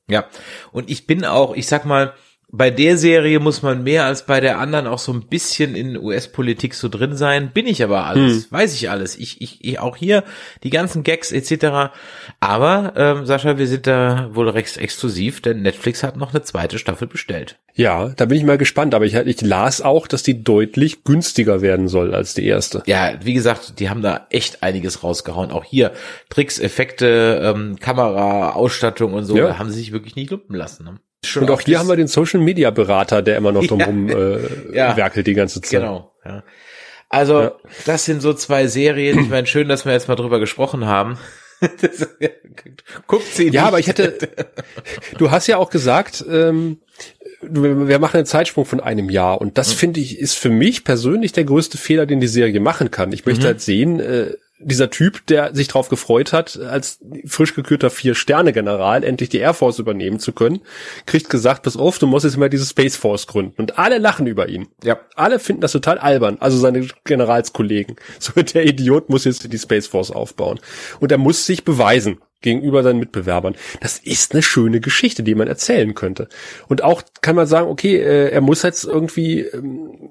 [0.09, 0.27] Ja,
[0.73, 2.13] und ich bin auch, ich sag mal,
[2.51, 5.99] bei der Serie muss man mehr als bei der anderen auch so ein bisschen in
[5.99, 7.51] US-Politik so drin sein.
[7.53, 9.19] Bin ich aber alles, weiß ich alles.
[9.19, 10.25] Ich, ich, ich auch hier
[10.63, 11.93] die ganzen Gags etc.
[12.41, 16.79] Aber ähm, Sascha, wir sind da wohl recht exklusiv, denn Netflix hat noch eine zweite
[16.79, 17.59] Staffel bestellt.
[17.75, 18.95] Ja, da bin ich mal gespannt.
[18.95, 22.83] Aber ich, ich las auch, dass die deutlich günstiger werden soll als die erste.
[22.87, 25.51] Ja, wie gesagt, die haben da echt einiges rausgehauen.
[25.51, 25.93] Auch hier
[26.31, 29.49] Tricks, Effekte, ähm, Kamera, Ausstattung und so, Ja.
[29.49, 30.85] da haben sie sich wirklich nicht lumpen lassen.
[30.85, 30.99] Ne?
[31.25, 33.69] Schon Und auch hier haben wir den Social Media Berater, der immer noch Ja.
[33.69, 34.39] drumherum äh,
[34.77, 34.97] Ja.
[34.97, 35.81] werkelt die ganze Zeit.
[35.81, 36.43] Genau, ja.
[37.09, 37.53] Also, Ja.
[37.87, 39.19] das sind so zwei Serien.
[39.19, 41.19] Ich meine, schön, dass wir jetzt mal drüber gesprochen haben.
[41.81, 42.07] Das-
[43.09, 43.61] Guckt sie Ja, nicht.
[43.63, 44.17] aber ich hätte,
[45.19, 46.79] du hast ja auch gesagt, ähm,
[47.43, 51.33] wir machen einen Zeitsprung von einem Jahr und das finde ich ist für mich persönlich
[51.33, 53.11] der größte Fehler, den die Serie machen kann.
[53.11, 57.91] Ich möchte halt sehen, äh, dieser Typ, der sich darauf gefreut hat, als frisch gekürter
[57.91, 60.61] Vier-Sterne-General endlich die Air Force übernehmen zu können,
[61.07, 63.55] kriegt gesagt, pass auf, du musst jetzt mal diese Space Force gründen.
[63.57, 64.69] Und alle lachen über ihn.
[64.83, 64.99] Ja.
[65.15, 67.97] Alle finden das total albern, also seine Generalskollegen.
[68.21, 70.59] So, der Idiot muss jetzt die Space Force aufbauen.
[70.99, 73.55] Und er muss sich beweisen gegenüber seinen Mitbewerbern.
[73.81, 76.29] Das ist eine schöne Geschichte, die man erzählen könnte.
[76.69, 80.11] Und auch kann man sagen, okay, äh, er muss jetzt irgendwie ähm,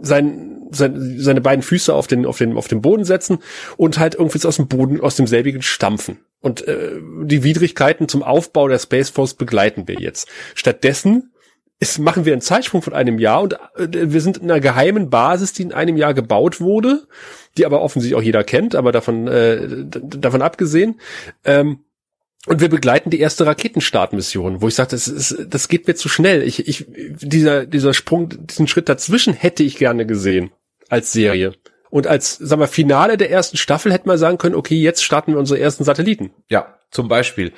[0.00, 3.38] sein, sein, seine beiden Füße auf den, auf den, auf den Boden setzen
[3.76, 6.18] und halt irgendwie aus dem Boden, aus demselbigen stampfen.
[6.40, 10.28] Und äh, die Widrigkeiten zum Aufbau der Space Force begleiten wir jetzt.
[10.54, 11.32] Stattdessen
[11.78, 15.10] ist, machen wir einen Zeitsprung von einem Jahr und äh, wir sind in einer geheimen
[15.10, 17.06] Basis, die in einem Jahr gebaut wurde,
[17.56, 21.00] die aber offensichtlich auch jeder kennt, aber davon, äh, davon abgesehen.
[21.44, 21.80] Ähm,
[22.46, 26.08] und wir begleiten die erste Raketenstartmission, wo ich sage, das, ist, das geht mir zu
[26.08, 26.42] schnell.
[26.42, 30.50] Ich, ich, dieser, dieser Sprung, diesen Schritt dazwischen hätte ich gerne gesehen
[30.88, 31.54] als Serie.
[31.90, 35.32] Und als, sagen wir, Finale der ersten Staffel hätte man sagen können, okay, jetzt starten
[35.32, 36.30] wir unsere ersten Satelliten.
[36.48, 37.52] Ja, zum Beispiel.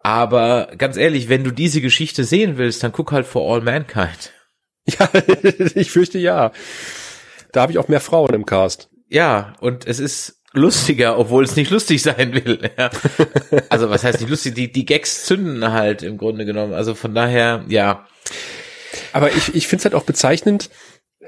[0.00, 4.32] Aber ganz ehrlich, wenn du diese Geschichte sehen willst, dann guck halt For All Mankind.
[4.88, 5.10] Ja,
[5.74, 6.52] ich fürchte ja.
[7.50, 8.88] Da habe ich auch mehr Frauen im Cast.
[9.08, 12.70] Ja, und es ist lustiger, obwohl es nicht lustig sein will.
[12.76, 12.90] Ja.
[13.68, 14.54] Also was heißt nicht lustig?
[14.54, 16.72] Die, die Gags zünden halt im Grunde genommen.
[16.72, 18.06] Also von daher, ja.
[19.12, 20.70] Aber ich, ich finde es halt auch bezeichnend,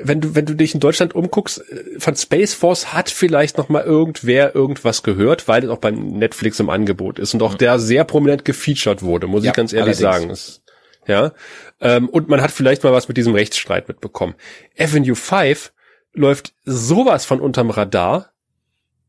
[0.00, 3.68] wenn du, wenn du dich in Deutschland umguckst, äh, von Space Force hat vielleicht noch
[3.68, 7.78] mal irgendwer irgendwas gehört, weil es auch bei Netflix im Angebot ist und auch der
[7.78, 10.54] sehr prominent gefeatured wurde, muss ja, ich ganz ehrlich allerdings.
[10.54, 10.64] sagen.
[11.06, 11.32] Ja.
[11.80, 14.34] Ähm, und man hat vielleicht mal was mit diesem Rechtsstreit mitbekommen.
[14.78, 15.72] Avenue 5
[16.12, 18.32] läuft sowas von unterm Radar.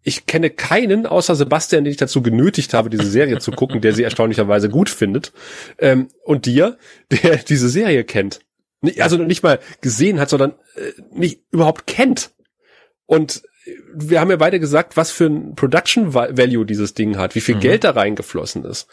[0.09, 3.93] Ich kenne keinen, außer Sebastian, den ich dazu genötigt habe, diese Serie zu gucken, der
[3.93, 5.31] sie erstaunlicherweise gut findet.
[5.77, 6.77] Ähm, und dir,
[7.11, 8.39] der diese Serie kennt
[8.99, 12.31] also nicht mal gesehen hat, sondern äh, nicht überhaupt kennt.
[13.05, 13.43] Und
[13.93, 17.55] wir haben ja beide gesagt, was für ein Production Value dieses Ding hat, wie viel
[17.55, 17.59] mhm.
[17.59, 18.87] Geld da reingeflossen ist.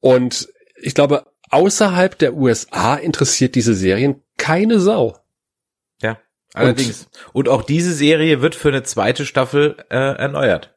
[0.00, 5.18] Und ich glaube, außerhalb der USA interessiert diese Serien keine Sau.
[6.54, 7.08] Allerdings.
[7.32, 10.74] Und, Und auch diese Serie wird für eine zweite Staffel äh, erneuert.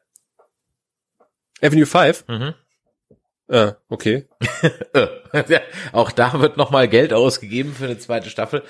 [1.60, 2.24] Avenue 5?
[2.28, 2.54] Mhm.
[3.48, 4.26] Ah, okay.
[5.92, 8.62] auch da wird nochmal Geld ausgegeben für eine zweite Staffel.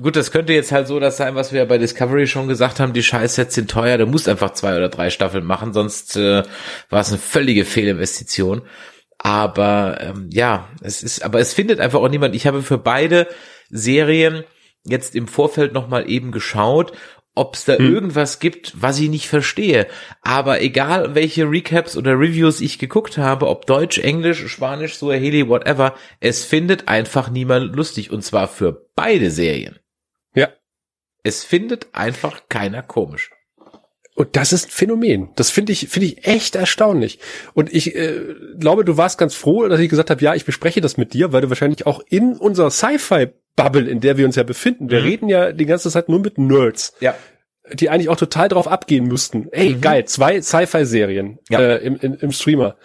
[0.00, 2.92] Gut, das könnte jetzt halt so das sein, was wir bei Discovery schon gesagt haben,
[2.92, 6.42] die Scheißsets sind teuer, du musst einfach zwei oder drei Staffeln machen, sonst äh,
[6.90, 8.62] war es eine völlige Fehlinvestition.
[9.18, 12.36] Aber ähm, ja, es ist, aber es findet einfach auch niemand.
[12.36, 13.26] Ich habe für beide
[13.70, 14.44] Serien
[14.88, 16.92] jetzt im Vorfeld nochmal eben geschaut
[17.38, 17.94] ob es da hm.
[17.94, 19.86] irgendwas gibt, was ich nicht verstehe.
[20.22, 25.94] Aber egal, welche Recaps oder Reviews ich geguckt habe, ob Deutsch, Englisch, Spanisch, Suaheli, whatever,
[26.18, 28.10] es findet einfach niemand lustig.
[28.10, 29.78] Und zwar für beide Serien.
[30.34, 30.48] Ja.
[31.22, 33.30] Es findet einfach keiner komisch.
[34.16, 35.28] Und das ist ein Phänomen.
[35.36, 37.20] Das finde ich, finde ich echt erstaunlich.
[37.54, 40.80] Und ich äh, glaube, du warst ganz froh, dass ich gesagt habe, ja, ich bespreche
[40.80, 43.28] das mit dir, weil du wahrscheinlich auch in unserer Sci-Fi
[43.62, 44.90] Bubble, in der wir uns ja befinden.
[44.90, 45.06] Wir mhm.
[45.06, 46.94] reden ja die ganze Zeit nur mit Nerds.
[47.00, 47.14] Ja.
[47.72, 49.48] Die eigentlich auch total drauf abgehen müssten.
[49.52, 49.80] Ey, mhm.
[49.80, 51.60] geil, zwei Sci-Fi-Serien ja.
[51.60, 52.76] äh, im, im, im Streamer.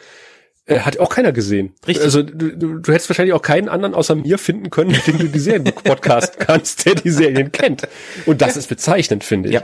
[0.65, 1.73] Äh, hat auch keiner gesehen.
[1.87, 2.03] Richtig.
[2.05, 5.17] Also du, du, du hättest wahrscheinlich auch keinen anderen außer mir finden können, mit dem
[5.19, 7.87] du die Serien podcast kannst, der die Serien kennt.
[8.25, 8.59] Und das ja.
[8.59, 9.55] ist bezeichnend, finde ich.
[9.55, 9.63] Ja.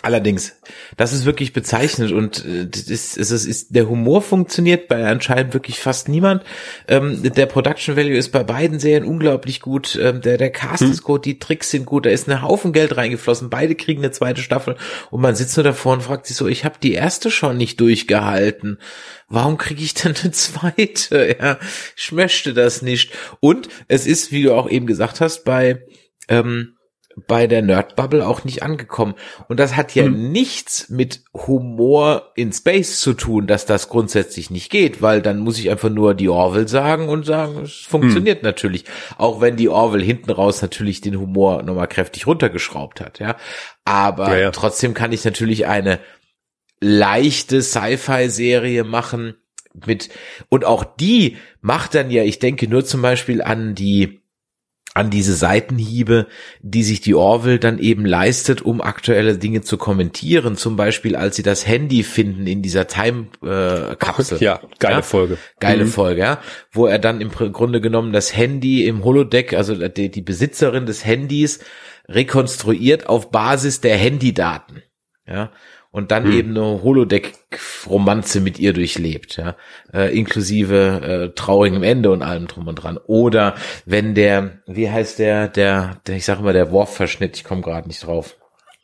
[0.00, 0.56] Allerdings,
[0.96, 5.52] das ist wirklich bezeichnend und äh, das ist, es ist, der Humor funktioniert bei anscheinend
[5.52, 6.42] wirklich fast niemand.
[6.88, 9.98] Ähm, der Production Value ist bei beiden Serien unglaublich gut.
[10.00, 10.90] Ähm, der, der Cast hm.
[10.90, 13.50] ist gut, die Tricks sind gut, da ist ein Haufen Geld reingeflossen.
[13.50, 14.76] Beide kriegen eine zweite Staffel
[15.10, 17.78] und man sitzt nur davor und fragt sich so, ich habe die erste schon nicht
[17.78, 18.78] durchgehalten.
[19.28, 21.36] Warum kriege ich denn eine zweite?
[21.42, 21.58] Ja,
[21.96, 23.12] ich möchte das nicht.
[23.40, 25.82] Und es ist, wie du auch eben gesagt hast, bei
[26.28, 26.76] ähm,
[27.26, 29.14] bei der Nerdbubble auch nicht angekommen.
[29.48, 30.32] Und das hat ja hm.
[30.32, 35.58] nichts mit Humor in Space zu tun, dass das grundsätzlich nicht geht, weil dann muss
[35.58, 38.44] ich einfach nur die Orville sagen und sagen, es funktioniert hm.
[38.44, 38.84] natürlich.
[39.18, 43.36] Auch wenn die Orville hinten raus natürlich den Humor nochmal kräftig runtergeschraubt hat, ja.
[43.84, 44.50] Aber ja, ja.
[44.50, 45.98] trotzdem kann ich natürlich eine
[46.80, 49.34] leichte Sci-Fi-Serie machen
[49.86, 50.10] mit,
[50.48, 54.21] und auch die macht dann ja, ich denke nur zum Beispiel an die,
[54.94, 56.26] an diese Seitenhiebe,
[56.60, 60.56] die sich die Orville dann eben leistet, um aktuelle Dinge zu kommentieren.
[60.56, 64.38] Zum Beispiel, als sie das Handy finden in dieser Time-Kapsel.
[64.38, 65.02] Äh, ja, geile ja?
[65.02, 65.38] Folge.
[65.60, 65.88] Geile mhm.
[65.88, 66.42] Folge, ja.
[66.70, 71.06] Wo er dann im Grunde genommen das Handy im Holodeck, also die, die Besitzerin des
[71.06, 71.60] Handys,
[72.08, 74.82] rekonstruiert auf Basis der Handydaten.
[75.26, 75.52] Ja,
[75.92, 76.32] und dann hm.
[76.32, 79.54] eben eine Holodeck-Romanze mit ihr durchlebt, ja,
[79.92, 82.98] äh, inklusive äh, traurigem Ende und allem drum und dran.
[83.06, 87.60] Oder wenn der, wie heißt der, der, der ich sage immer der Worf-Verschnitt, ich komme
[87.60, 88.36] gerade nicht drauf.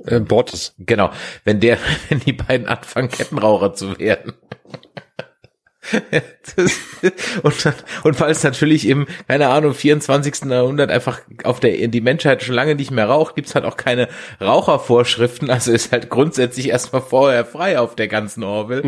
[0.05, 0.75] Äh, Bortes.
[0.79, 1.11] Genau,
[1.45, 4.35] wenn der, wenn die beiden anfangen Kettenraucher zu werden.
[7.43, 7.75] und,
[8.05, 10.51] und weil es natürlich im, keine Ahnung, 24.
[10.51, 14.09] Jahrhundert einfach auf der, die Menschheit schon lange nicht mehr raucht, gibt's halt auch keine
[14.41, 18.83] Rauchervorschriften, also ist halt grundsätzlich erstmal vorher frei auf der ganzen Orville.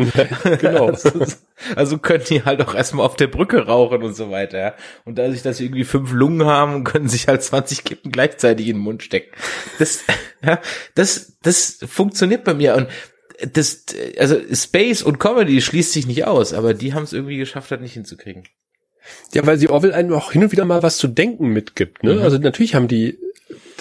[0.59, 0.91] genau.
[1.75, 4.75] also können die halt auch erstmal auf der Brücke rauchen und so weiter.
[5.05, 8.77] Und dadurch, dass sie irgendwie fünf Lungen haben, können sich halt 20 Kippen gleichzeitig in
[8.77, 9.31] den Mund stecken.
[9.79, 10.03] Das,
[10.43, 10.59] ja,
[10.95, 12.87] das, das funktioniert bei mir und
[13.53, 13.85] das,
[14.17, 17.81] also Space und Comedy schließt sich nicht aus, aber die haben es irgendwie geschafft, das
[17.81, 18.43] nicht hinzukriegen.
[19.33, 22.03] Ja, weil sie Orville einem auch hin und wieder mal was zu denken mitgibt.
[22.03, 22.15] Ne?
[22.15, 22.21] Mhm.
[22.21, 23.17] Also natürlich haben die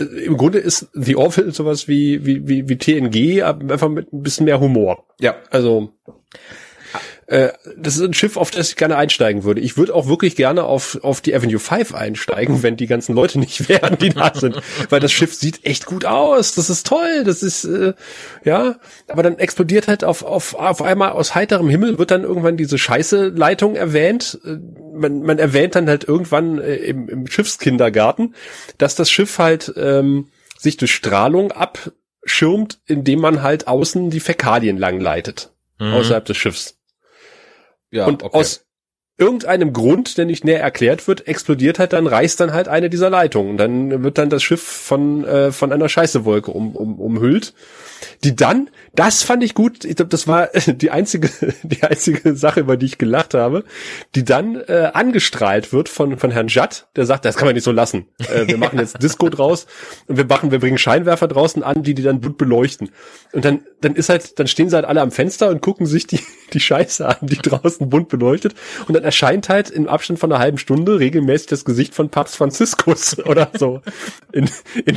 [0.00, 4.46] im Grunde ist The Orville sowas wie, wie, wie, wie TNG, einfach mit ein bisschen
[4.46, 5.04] mehr Humor.
[5.20, 5.36] Ja.
[5.50, 5.92] Also,
[7.30, 9.60] äh, das ist ein Schiff, auf das ich gerne einsteigen würde.
[9.60, 13.38] Ich würde auch wirklich gerne auf, auf die Avenue 5 einsteigen, wenn die ganzen Leute
[13.38, 14.60] nicht wären, die da sind.
[14.88, 16.56] Weil das Schiff sieht echt gut aus.
[16.56, 17.22] Das ist toll.
[17.24, 17.94] Das ist, äh,
[18.44, 18.80] ja.
[19.06, 22.78] Aber dann explodiert halt auf, auf, auf einmal aus heiterem Himmel wird dann irgendwann diese
[22.78, 24.40] Scheiße-Leitung erwähnt.
[24.44, 24.56] Äh,
[24.92, 28.34] man, man erwähnt dann halt irgendwann äh, im, im Schiffskindergarten,
[28.76, 34.78] dass das Schiff halt ähm, sich durch Strahlung abschirmt, indem man halt außen die Fäkalien
[34.78, 35.52] langleitet.
[35.78, 35.92] Mhm.
[35.92, 36.79] Außerhalb des Schiffs.
[37.90, 38.36] Ja, und okay.
[38.36, 38.64] aus
[39.18, 43.10] irgendeinem Grund, der nicht näher erklärt wird, explodiert halt dann, reißt dann halt eine dieser
[43.10, 43.52] Leitungen.
[43.52, 47.52] Und dann wird dann das Schiff von, äh, von einer Scheißewolke um, um, umhüllt,
[48.24, 49.84] die dann das fand ich gut.
[49.84, 51.30] Ich glaube, das war die einzige,
[51.62, 53.64] die einzige Sache, über die ich gelacht habe,
[54.14, 57.64] die dann äh, angestrahlt wird von von Herrn Jatt, der sagt, das kann man nicht
[57.64, 58.06] so lassen.
[58.18, 59.66] Äh, wir machen jetzt Disco draus
[60.06, 62.90] und wir machen, wir bringen Scheinwerfer draußen an, die die dann bunt beleuchten.
[63.32, 66.06] Und dann dann ist halt, dann stehen sie halt alle am Fenster und gucken sich
[66.06, 66.20] die
[66.52, 68.54] die Scheiße an, die draußen bunt beleuchtet.
[68.88, 72.36] Und dann erscheint halt im Abstand von einer halben Stunde regelmäßig das Gesicht von Papst
[72.36, 73.82] Franziskus oder so.
[74.32, 74.50] In,
[74.84, 74.96] in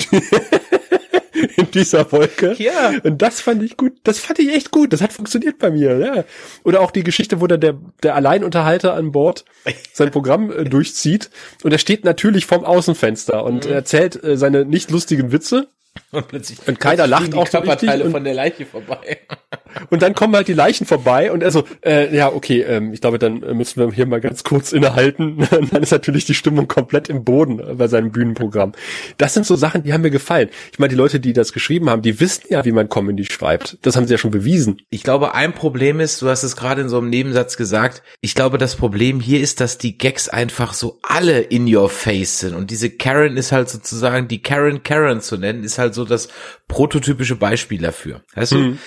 [1.55, 2.55] in dieser Wolke.
[2.57, 2.93] Ja.
[3.03, 3.93] Und das fand ich gut.
[4.03, 4.93] Das fand ich echt gut.
[4.93, 6.23] Das hat funktioniert bei mir, ja.
[6.63, 9.45] Oder auch die Geschichte, wo der, der, der Alleinunterhalter an Bord
[9.93, 11.29] sein Programm äh, durchzieht.
[11.63, 13.71] Und er steht natürlich vom Außenfenster und mhm.
[13.71, 15.67] erzählt äh, seine nicht lustigen Witze.
[16.11, 17.89] Und plötzlich und keiner lacht auch so richtig.
[18.03, 19.19] Und, von der Leiche vorbei.
[19.89, 23.17] Und dann kommen halt die Leichen vorbei und also, äh, ja, okay, ähm, ich glaube,
[23.17, 25.47] dann müssen wir hier mal ganz kurz innehalten.
[25.71, 28.73] dann ist natürlich die Stimmung komplett im Boden bei seinem Bühnenprogramm.
[29.17, 30.49] Das sind so Sachen, die haben mir gefallen.
[30.71, 33.77] Ich meine, die Leute, die das geschrieben haben, die wissen ja, wie man Comedy schreibt.
[33.81, 34.81] Das haben sie ja schon bewiesen.
[34.91, 38.35] Ich glaube, ein Problem ist, du hast es gerade in so einem Nebensatz gesagt, ich
[38.35, 42.55] glaube, das Problem hier ist, dass die Gags einfach so alle in your face sind.
[42.55, 46.29] Und diese Karen ist halt sozusagen, die Karen Karen zu nennen, ist halt so das
[46.67, 48.21] prototypische Beispiel dafür.
[48.35, 48.73] Weißt mhm.
[48.73, 48.77] du,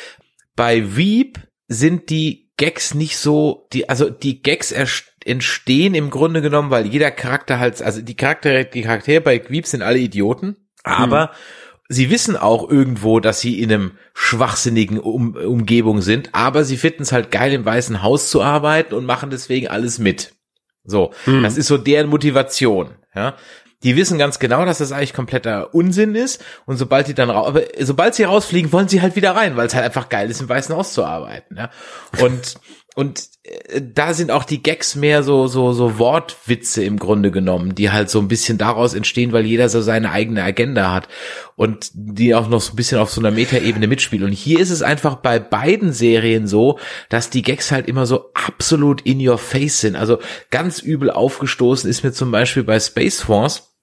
[0.54, 4.72] bei Weep sind die Gags nicht so, die, also die Gags
[5.24, 9.66] entstehen im Grunde genommen, weil jeder Charakter halt, also die Charaktere, die Charaktere bei Weep
[9.66, 11.30] sind alle Idioten, aber mhm.
[11.88, 17.02] sie wissen auch irgendwo, dass sie in einem schwachsinnigen um Umgebung sind, aber sie finden
[17.02, 20.32] es halt geil, im Weißen Haus zu arbeiten und machen deswegen alles mit.
[20.84, 21.42] So, mhm.
[21.42, 22.94] das ist so deren Motivation.
[23.14, 23.34] Ja,
[23.82, 26.42] die wissen ganz genau, dass das eigentlich kompletter Unsinn ist.
[26.64, 29.74] Und sobald die dann raus, sobald sie rausfliegen, wollen sie halt wieder rein, weil es
[29.74, 31.56] halt einfach geil ist, im Weißen Haus zu arbeiten.
[31.56, 31.70] Ja?
[32.20, 32.56] Und
[32.96, 37.74] und äh, da sind auch die Gags mehr so so so Wortwitze im Grunde genommen,
[37.74, 41.06] die halt so ein bisschen daraus entstehen, weil jeder so seine eigene Agenda hat
[41.56, 44.24] und die auch noch so ein bisschen auf so einer Metaebene mitspielen.
[44.24, 46.78] Und hier ist es einfach bei beiden Serien so,
[47.10, 49.94] dass die Gags halt immer so absolut in your face sind.
[49.94, 50.18] Also
[50.50, 53.75] ganz übel aufgestoßen ist mir zum Beispiel bei Space Force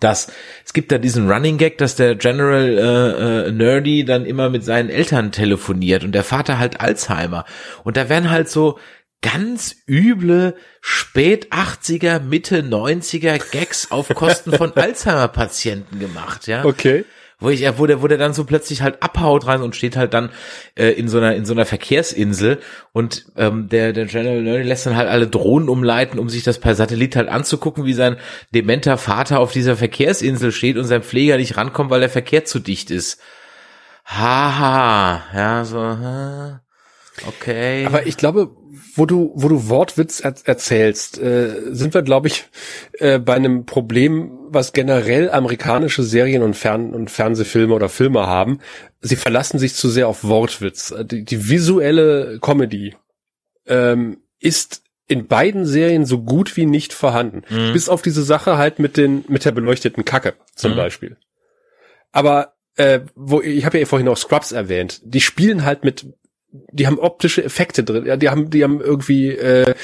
[0.00, 0.32] dass
[0.64, 4.64] es gibt da diesen Running Gag, dass der General äh, äh, Nerdy dann immer mit
[4.64, 7.44] seinen Eltern telefoniert und der Vater halt Alzheimer
[7.84, 8.78] und da werden halt so
[9.22, 16.64] ganz üble spät 80er, Mitte 90er Gags auf Kosten von Alzheimer Patienten gemacht, ja.
[16.64, 17.04] Okay
[17.40, 20.14] wo ich, wo der, wo der dann so plötzlich halt abhaut rein und steht halt
[20.14, 20.30] dann
[20.76, 22.60] äh, in so einer in so einer Verkehrsinsel
[22.92, 26.58] und ähm, der der General Nerdy lässt dann halt alle Drohnen umleiten, um sich das
[26.58, 28.16] per Satellit halt anzugucken, wie sein
[28.54, 32.58] dementer Vater auf dieser Verkehrsinsel steht und sein Pfleger nicht rankommt, weil der Verkehr zu
[32.58, 33.20] dicht ist.
[34.04, 35.96] Haha, ja so.
[37.26, 37.86] Okay.
[37.86, 38.50] Aber ich glaube,
[38.96, 42.44] wo du, wo du Wortwitz er erzählst, äh, sind wir, glaube ich,
[42.98, 48.60] äh, bei einem Problem, was generell amerikanische Serien und, Fern und Fernsehfilme oder Filme haben.
[49.00, 50.94] Sie verlassen sich zu sehr auf Wortwitz.
[51.04, 52.94] Die, die visuelle Comedy
[53.66, 57.42] ähm, ist in beiden Serien so gut wie nicht vorhanden.
[57.48, 57.72] Mhm.
[57.72, 60.76] Bis auf diese Sache halt mit den, mit der beleuchteten Kacke zum mhm.
[60.76, 61.16] Beispiel.
[62.12, 66.06] Aber äh, wo ich habe ja vorhin auch Scrubs erwähnt, die spielen halt mit
[66.72, 69.74] die haben optische Effekte drin, ja, die haben, die haben irgendwie, äh,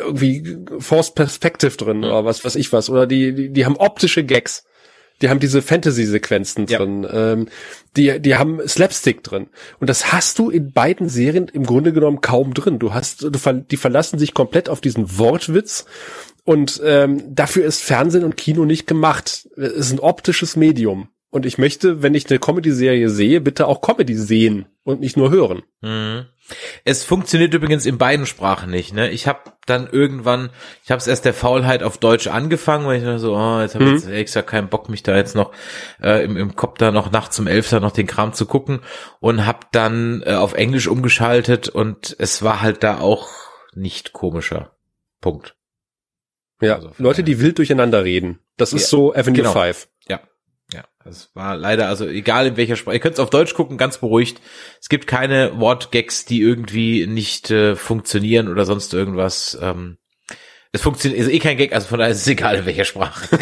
[0.00, 4.24] irgendwie Force Perspective drin oder was, was ich was, oder die, die, die haben optische
[4.24, 4.64] Gags.
[5.22, 7.02] Die haben diese Fantasy-Sequenzen drin.
[7.02, 7.32] Ja.
[7.32, 7.48] Ähm,
[7.94, 9.48] die, die haben Slapstick drin.
[9.78, 12.78] Und das hast du in beiden Serien im Grunde genommen kaum drin.
[12.78, 15.84] Du hast, du, die verlassen sich komplett auf diesen Wortwitz.
[16.44, 19.46] Und ähm, dafür ist Fernsehen und Kino nicht gemacht.
[19.56, 21.10] Es ist ein optisches Medium.
[21.30, 25.30] Und ich möchte, wenn ich eine Comedy-Serie sehe, bitte auch Comedy sehen und nicht nur
[25.30, 25.62] hören.
[25.80, 26.26] Mhm.
[26.84, 28.92] Es funktioniert übrigens in beiden Sprachen nicht.
[28.92, 29.10] Ne?
[29.10, 30.50] Ich habe dann irgendwann,
[30.82, 33.76] ich habe es erst der Faulheit auf Deutsch angefangen, weil ich dachte so, oh, jetzt
[33.76, 34.12] habe ich mhm.
[34.12, 35.52] extra keinen Bock, mich da jetzt noch
[36.02, 38.80] äh, im, im Kopf da noch nachts um elf da noch den Kram zu gucken
[39.20, 43.28] und habe dann äh, auf Englisch umgeschaltet und es war halt da auch
[43.74, 44.72] nicht komischer.
[45.20, 45.54] Punkt.
[46.60, 48.40] Ja, also Leute, die wild durcheinander reden.
[48.56, 49.52] Das ist ja, so Avenue genau.
[49.52, 49.88] 5.
[50.72, 50.84] Ja.
[51.04, 53.98] Es war leider, also egal in welcher Sprache, ihr könnt es auf Deutsch gucken, ganz
[53.98, 54.40] beruhigt.
[54.80, 59.58] Es gibt keine Wortgags, die irgendwie nicht äh, funktionieren oder sonst irgendwas.
[59.60, 59.98] Ähm,
[60.72, 63.28] es funktioniert, ist eh kein Gag, also von daher ist es egal in welcher Sprache.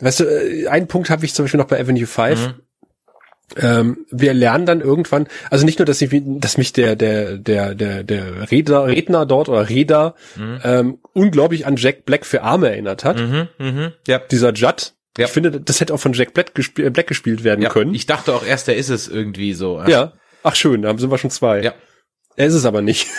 [0.00, 2.40] weißt du, äh, einen Punkt habe ich zum Beispiel noch bei Avenue 5.
[2.40, 2.62] Mhm.
[3.56, 7.74] Ähm, wir lernen dann irgendwann, also nicht nur, dass, ich, dass mich der der der
[7.74, 10.60] der der Redner, Redner dort oder Redner mhm.
[10.64, 13.18] ähm, unglaublich an Jack Black für Arme erinnert hat.
[13.18, 14.18] Mhm, mh, ja.
[14.18, 14.92] Dieser Judd.
[15.16, 15.26] Ja.
[15.26, 17.70] Ich finde, das hätte auch von Jack Black, gesp Black gespielt werden ja.
[17.70, 17.94] können.
[17.94, 19.80] Ich dachte auch erst, der ist es irgendwie so.
[19.80, 19.88] Ja.
[19.88, 20.12] ja.
[20.42, 21.62] Ach schön, da sind wir schon zwei.
[21.62, 21.74] Ja.
[22.36, 23.08] Er ist es aber nicht.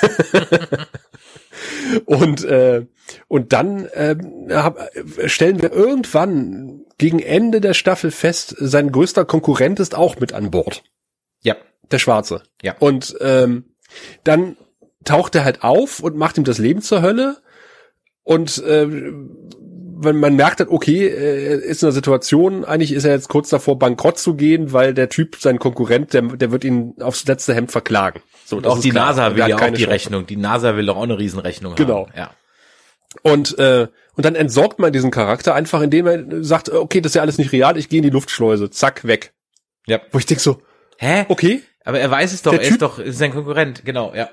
[2.06, 2.86] und äh,
[3.28, 4.16] und dann äh,
[4.52, 4.90] hab,
[5.26, 10.52] stellen wir irgendwann gegen Ende der Staffel fest, sein größter Konkurrent ist auch mit an
[10.52, 10.84] Bord.
[11.42, 11.56] Ja.
[11.92, 12.44] Der Schwarze.
[12.62, 12.76] Ja.
[12.80, 13.66] Und ähm,
[14.24, 14.58] dann
[15.06, 17.38] taucht er halt auf und macht ihm das Leben zur Hölle.
[18.24, 18.88] Und äh,
[20.02, 23.50] wenn man merkt halt, okay, er ist in einer Situation, eigentlich ist er jetzt kurz
[23.50, 27.54] davor, bankrott zu gehen, weil der Typ, sein Konkurrent, der, der wird ihn aufs letzte
[27.54, 28.22] Hemd verklagen.
[28.46, 29.08] So, und auch die klar.
[29.08, 29.90] NASA will ja auch die Chance.
[29.90, 30.26] Rechnung.
[30.26, 32.06] Die NASA will doch auch eine Riesenrechnung genau.
[32.06, 32.12] haben.
[32.14, 32.18] Genau.
[32.18, 32.32] Ja.
[33.24, 37.16] Und, äh, und dann entsorgt man diesen Charakter einfach, indem er sagt, okay, das ist
[37.16, 39.34] ja alles nicht real, ich gehe in die Luftschleuse, zack, weg.
[39.86, 40.00] Ja.
[40.12, 40.62] Wo ich denk so,
[40.98, 41.26] hä?
[41.28, 41.64] Okay.
[41.84, 44.30] Aber er weiß es doch, der er typ, ist doch ist sein Konkurrent, genau, ja.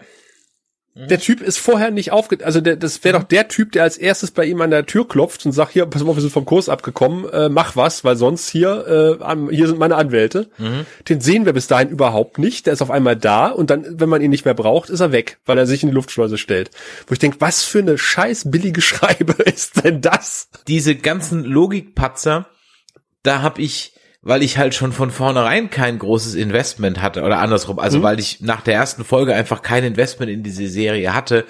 [0.97, 1.09] Mhm.
[1.09, 2.39] Der Typ ist vorher nicht aufge...
[2.45, 5.07] Also der, das wäre doch der Typ, der als erstes bei ihm an der Tür
[5.07, 8.17] klopft und sagt, hier, pass mal, wir sind vom Kurs abgekommen, äh, mach was, weil
[8.17, 10.49] sonst hier, äh, hier sind meine Anwälte.
[10.57, 10.87] Mhm.
[11.09, 12.67] Den sehen wir bis dahin überhaupt nicht.
[12.67, 15.13] Der ist auf einmal da und dann, wenn man ihn nicht mehr braucht, ist er
[15.13, 16.71] weg, weil er sich in die Luftschleuse stellt.
[17.07, 20.49] Wo ich denke, was für eine scheiß billige Schreibe ist denn das?
[20.67, 22.47] Diese ganzen Logikpatzer,
[23.23, 23.96] da hab ich
[24.27, 28.03] weil ich halt schon von vornherein kein großes Investment hatte oder andersrum, also mhm.
[28.03, 31.45] weil ich nach der ersten Folge einfach kein Investment in diese Serie hatte,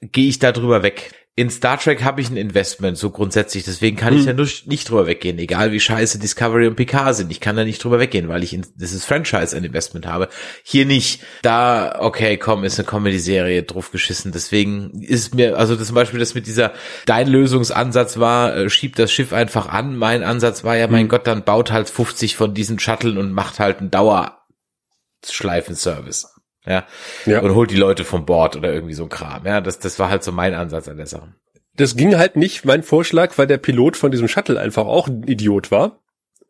[0.00, 3.64] gehe ich da drüber weg in Star Trek habe ich ein Investment, so grundsätzlich.
[3.64, 4.20] Deswegen kann hm.
[4.20, 7.32] ich ja nur nicht drüber weggehen, egal wie scheiße Discovery und Picard sind.
[7.32, 10.28] Ich kann da nicht drüber weggehen, weil ich in dieses Franchise ein Investment habe.
[10.62, 11.22] Hier nicht.
[11.42, 14.30] Da, okay, komm, ist eine Comedy-Serie drauf geschissen.
[14.30, 16.72] Deswegen ist mir, also das zum Beispiel das mit dieser,
[17.06, 19.96] dein Lösungsansatz war, äh, schiebt das Schiff einfach an.
[19.96, 21.08] Mein Ansatz war ja, mein hm.
[21.08, 26.33] Gott, dann baut halt 50 von diesen Shuttle und macht halt einen Dauerschleifenservice
[26.66, 26.84] ja,
[27.26, 27.40] ja.
[27.40, 29.44] und holt die Leute vom Bord oder irgendwie so ein Kram.
[29.46, 31.34] Ja, das, das war halt so mein Ansatz an der Sache.
[31.76, 35.24] Das ging halt nicht, mein Vorschlag, weil der Pilot von diesem Shuttle einfach auch ein
[35.24, 36.00] Idiot war,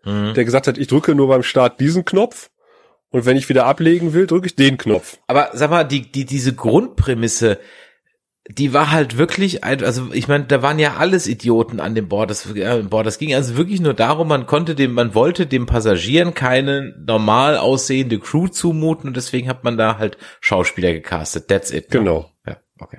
[0.05, 0.35] mhm.
[0.35, 2.51] der gesagt hat, ich drücke nur beim Start diesen Knopf
[3.15, 5.19] und wenn ich wieder ablegen will, drücke ich den Knopf.
[5.27, 7.59] Aber sag mal, die, die, diese Grundprämisse,
[8.47, 12.29] die war halt wirklich, also ich meine, da waren ja alles Idioten an dem Bord.
[12.29, 13.07] Das, äh, Bord.
[13.07, 17.57] das ging also wirklich nur darum, man konnte dem, man wollte dem Passagieren keine normal
[17.57, 21.49] aussehende Crew zumuten und deswegen hat man da halt Schauspieler gecastet.
[21.49, 21.85] That's it.
[21.85, 22.01] Ne?
[22.01, 22.31] Genau.
[22.47, 22.99] Ja, okay.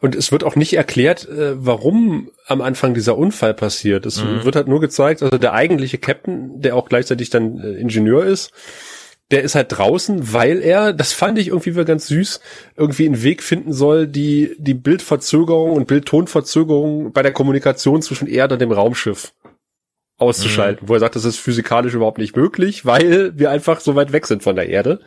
[0.00, 4.06] Und es wird auch nicht erklärt, äh, warum am Anfang dieser Unfall passiert.
[4.06, 4.44] Es mhm.
[4.44, 8.52] wird halt nur gezeigt, also der eigentliche Captain, der auch gleichzeitig dann äh, Ingenieur ist,
[9.30, 12.40] der ist halt draußen, weil er, das fand ich irgendwie ganz süß,
[12.76, 18.54] irgendwie einen Weg finden soll, die, die Bildverzögerung und Bildtonverzögerung bei der Kommunikation zwischen Erde
[18.54, 19.32] und dem Raumschiff
[20.18, 20.88] auszuschalten, mhm.
[20.88, 24.26] wo er sagt, das ist physikalisch überhaupt nicht möglich, weil wir einfach so weit weg
[24.26, 25.00] sind von der Erde.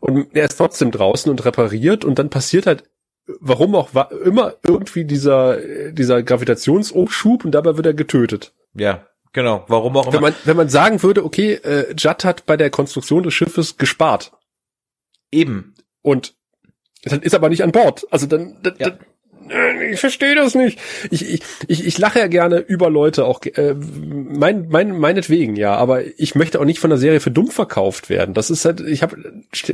[0.00, 2.84] Und er ist trotzdem draußen und repariert und dann passiert halt,
[3.40, 3.90] warum auch
[4.24, 5.58] immer irgendwie dieser,
[5.92, 8.52] dieser Gravitationsumschub und dabei wird er getötet.
[8.74, 9.06] Ja.
[9.36, 10.14] Genau, warum auch immer.
[10.14, 13.76] Wenn man, wenn man sagen würde, okay, äh, Judd hat bei der Konstruktion des Schiffes
[13.76, 14.32] gespart.
[15.30, 15.74] Eben.
[16.00, 16.32] Und
[17.04, 18.06] dann ist aber nicht an Bord.
[18.10, 18.88] Also dann, dann, ja.
[18.88, 18.98] dann
[19.92, 20.78] ich verstehe das nicht.
[21.10, 25.76] Ich, ich, ich, ich lache ja gerne über Leute, auch äh, mein, mein, meinetwegen, ja,
[25.76, 28.32] aber ich möchte auch nicht von der Serie für dumm verkauft werden.
[28.32, 29.18] Das ist halt, ich habe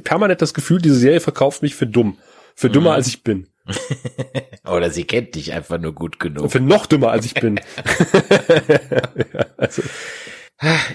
[0.03, 2.19] permanent das Gefühl, diese Serie verkauft mich für dumm.
[2.55, 2.97] Für dümmer mhm.
[2.97, 3.49] als ich bin.
[4.65, 6.51] Oder sie kennt dich einfach nur gut genug.
[6.51, 7.61] Für noch dümmer als ich bin.
[9.33, 9.83] ja, also.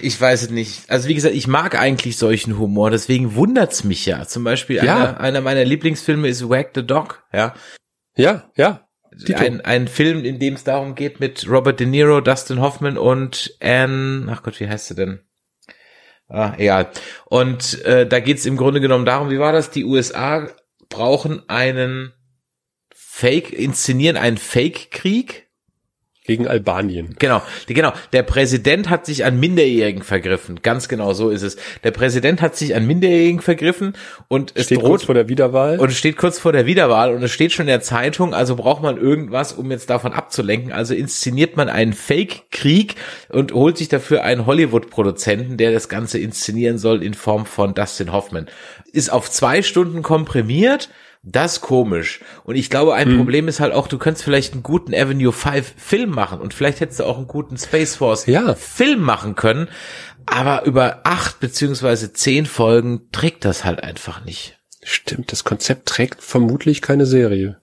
[0.00, 0.88] Ich weiß es nicht.
[0.88, 4.26] Also wie gesagt, ich mag eigentlich solchen Humor, deswegen wundert's mich ja.
[4.26, 4.96] Zum Beispiel ja.
[4.96, 7.54] Einer, einer meiner Lieblingsfilme ist Wag the Dog, ja.
[8.16, 8.88] Ja, ja.
[9.34, 13.54] Ein, ein Film, in dem es darum geht mit Robert De Niro, Dustin Hoffman und
[13.60, 15.20] Anne, ach Gott, wie heißt sie denn?
[16.28, 16.90] Ah, egal.
[17.26, 19.70] Und äh, da geht's im Grunde genommen darum, wie war das?
[19.70, 20.48] Die USA
[20.88, 22.12] brauchen einen
[22.92, 25.47] Fake, inszenieren einen Fake-Krieg
[26.28, 27.16] gegen Albanien.
[27.18, 27.92] Genau, genau.
[28.12, 30.60] Der Präsident hat sich an Minderjährigen vergriffen.
[30.62, 31.56] Ganz genau so ist es.
[31.84, 33.94] Der Präsident hat sich an Minderjährigen vergriffen
[34.28, 35.78] und es Steht droht kurz vor der Wiederwahl.
[35.78, 38.82] und steht kurz vor der Wiederwahl und es steht schon in der Zeitung, also braucht
[38.82, 40.70] man irgendwas, um jetzt davon abzulenken.
[40.70, 42.96] Also inszeniert man einen Fake-Krieg
[43.30, 48.12] und holt sich dafür einen Hollywood-Produzenten, der das Ganze inszenieren soll in Form von Dustin
[48.12, 48.48] Hoffman.
[48.92, 50.90] Ist auf zwei Stunden komprimiert.
[51.30, 52.20] Das ist komisch.
[52.44, 55.74] Und ich glaube, ein Problem ist halt auch, du könntest vielleicht einen guten Avenue 5
[55.76, 58.54] Film machen und vielleicht hättest du auch einen guten Space Force Ja.
[58.54, 59.68] Film machen können.
[60.24, 64.58] Aber über acht beziehungsweise zehn Folgen trägt das halt einfach nicht.
[64.82, 67.58] Stimmt, das Konzept trägt vermutlich keine Serie.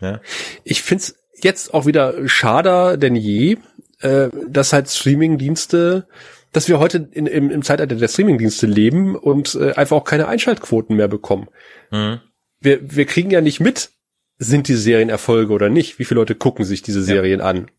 [0.00, 0.20] Ja.
[0.64, 3.56] Ich find's jetzt auch wieder schader denn je,
[4.00, 6.06] äh, dass halt Streamingdienste,
[6.52, 10.28] dass wir heute in, im, im Zeitalter der Streamingdienste leben und äh, einfach auch keine
[10.28, 11.48] Einschaltquoten mehr bekommen.
[11.90, 12.20] Mhm.
[12.60, 13.90] Wir, wir kriegen ja nicht mit,
[14.38, 15.98] sind die Serien Erfolge oder nicht?
[15.98, 17.70] Wie viele Leute gucken sich diese Serien an?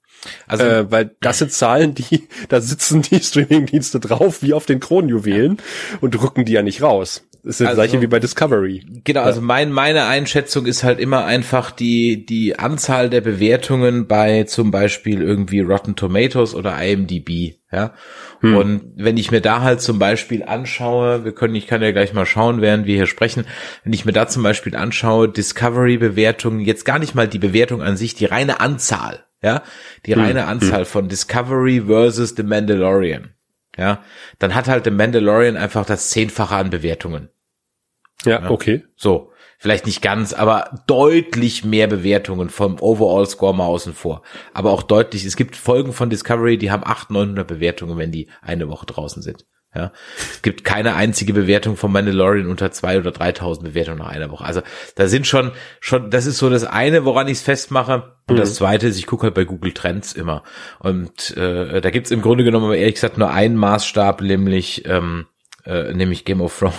[0.48, 4.80] Also äh, weil das sind Zahlen, die, da sitzen die Streamingdienste drauf, wie auf den
[4.82, 5.58] Kronjuwelen
[6.02, 7.24] und drücken die ja nicht raus.
[7.42, 8.84] Das ist das Also- gleiche wie bei Discovery.
[9.06, 14.44] Genau, also mein, meine Einschätzung ist halt immer einfach die, die Anzahl der Bewertungen bei
[14.44, 17.94] zum Beispiel irgendwie Rotten Tomatoes oder IMDb, ja.
[18.42, 22.14] Und wenn ich mir da halt zum Beispiel anschaue, wir können, ich kann ja gleich
[22.14, 23.46] mal schauen, während wir hier sprechen,
[23.84, 27.98] wenn ich mir da zum Beispiel anschaue, Discovery-Bewertungen, jetzt gar nicht mal die Bewertung an
[27.98, 29.62] sich, die reine Anzahl, ja,
[30.06, 33.36] die reine Anzahl von Discovery versus The Mandalorian,
[33.78, 34.04] ja,
[34.40, 37.30] dann hat halt The Mandalorian einfach das Zehnfache an Bewertungen.
[38.26, 38.84] Ja, okay.
[38.96, 44.24] So, vielleicht nicht ganz, aber deutlich mehr Bewertungen vom Overall-Score mal außen vor.
[44.54, 48.30] Aber auch deutlich, es gibt Folgen von Discovery, die haben 800, 900 Bewertungen, wenn die
[48.42, 49.46] eine Woche draußen sind.
[49.76, 54.32] Ja, es gibt keine einzige Bewertung von Mandalorian unter zwei oder 3000 Bewertungen nach einer
[54.32, 54.44] Woche.
[54.44, 54.62] Also
[54.96, 58.14] da sind schon, schon, das ist so das eine, woran ich es festmache.
[58.28, 60.42] Und das zweite ist, ich gucke halt bei Google Trends immer.
[60.80, 65.28] Und äh, da gibt's im Grunde genommen, ehrlich gesagt, nur einen Maßstab, nämlich ähm,
[65.70, 66.76] äh, nämlich Game of Thrones.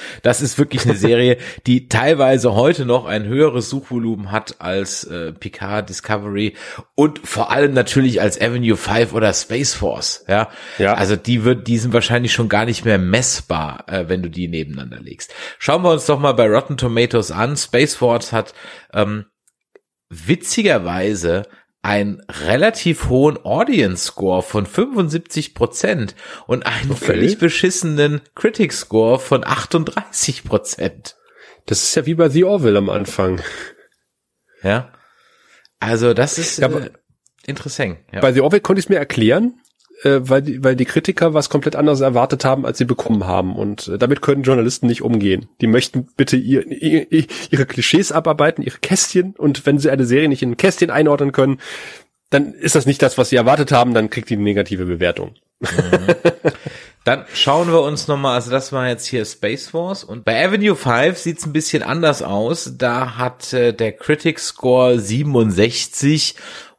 [0.22, 5.32] Das ist wirklich eine Serie, die teilweise heute noch ein höheres Suchvolumen hat als äh,
[5.32, 6.54] Picard, Discovery
[6.94, 10.24] und vor allem natürlich als Avenue 5 oder Space Force.
[10.28, 10.48] Ja,
[10.78, 10.94] Ja.
[10.94, 14.46] also die wird, die sind wahrscheinlich schon gar nicht mehr messbar, äh, wenn du die
[14.46, 15.34] nebeneinander legst.
[15.58, 17.56] Schauen wir uns doch mal bei Rotten Tomatoes an.
[17.56, 18.54] Space Force hat
[18.94, 19.24] ähm,
[20.08, 21.42] witzigerweise
[21.82, 26.14] einen relativ hohen Audience Score von 75 Prozent
[26.46, 27.04] und einen Okay.
[27.04, 31.16] völlig beschissenen Critic Score von 38 Prozent.
[31.66, 33.40] Das ist ja wie bei The Orville am Anfang.
[34.62, 34.92] Ja.
[35.80, 36.90] Also das ist Ja, äh,
[37.46, 37.98] interessant.
[38.12, 38.20] Ja.
[38.20, 39.60] Bei The Orville konnte ich es mir erklären,
[40.02, 43.56] äh, weil, die, weil die Kritiker was komplett anderes erwartet haben, als sie bekommen haben.
[43.56, 45.48] Und äh, damit können Journalisten nicht umgehen.
[45.60, 47.06] Die möchten bitte ihr, ihr,
[47.50, 49.34] ihre Klischees abarbeiten, ihre Kästchen.
[49.36, 51.58] Und wenn sie eine Serie nicht in ein Kästchen einordnen können,
[52.30, 55.34] dann ist das nicht das, was sie erwartet haben, dann kriegt die eine negative Bewertung.
[57.08, 60.76] Dann schauen wir uns nochmal, also das war jetzt hier Space Force und bei Avenue
[60.76, 62.74] 5 sieht's ein bisschen anders aus.
[62.76, 66.34] Da hat äh, der Critic Score 67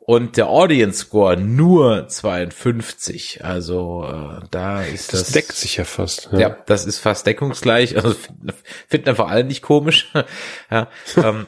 [0.09, 3.45] und der Audience Score nur 52.
[3.45, 6.29] Also äh, da ist das, Das deckt sich ja fast.
[6.31, 7.95] Ja, das ist fast deckungsgleich.
[7.95, 8.51] Also finden,
[8.87, 10.11] finden einfach alle nicht komisch.
[10.71, 11.45] ja, ähm,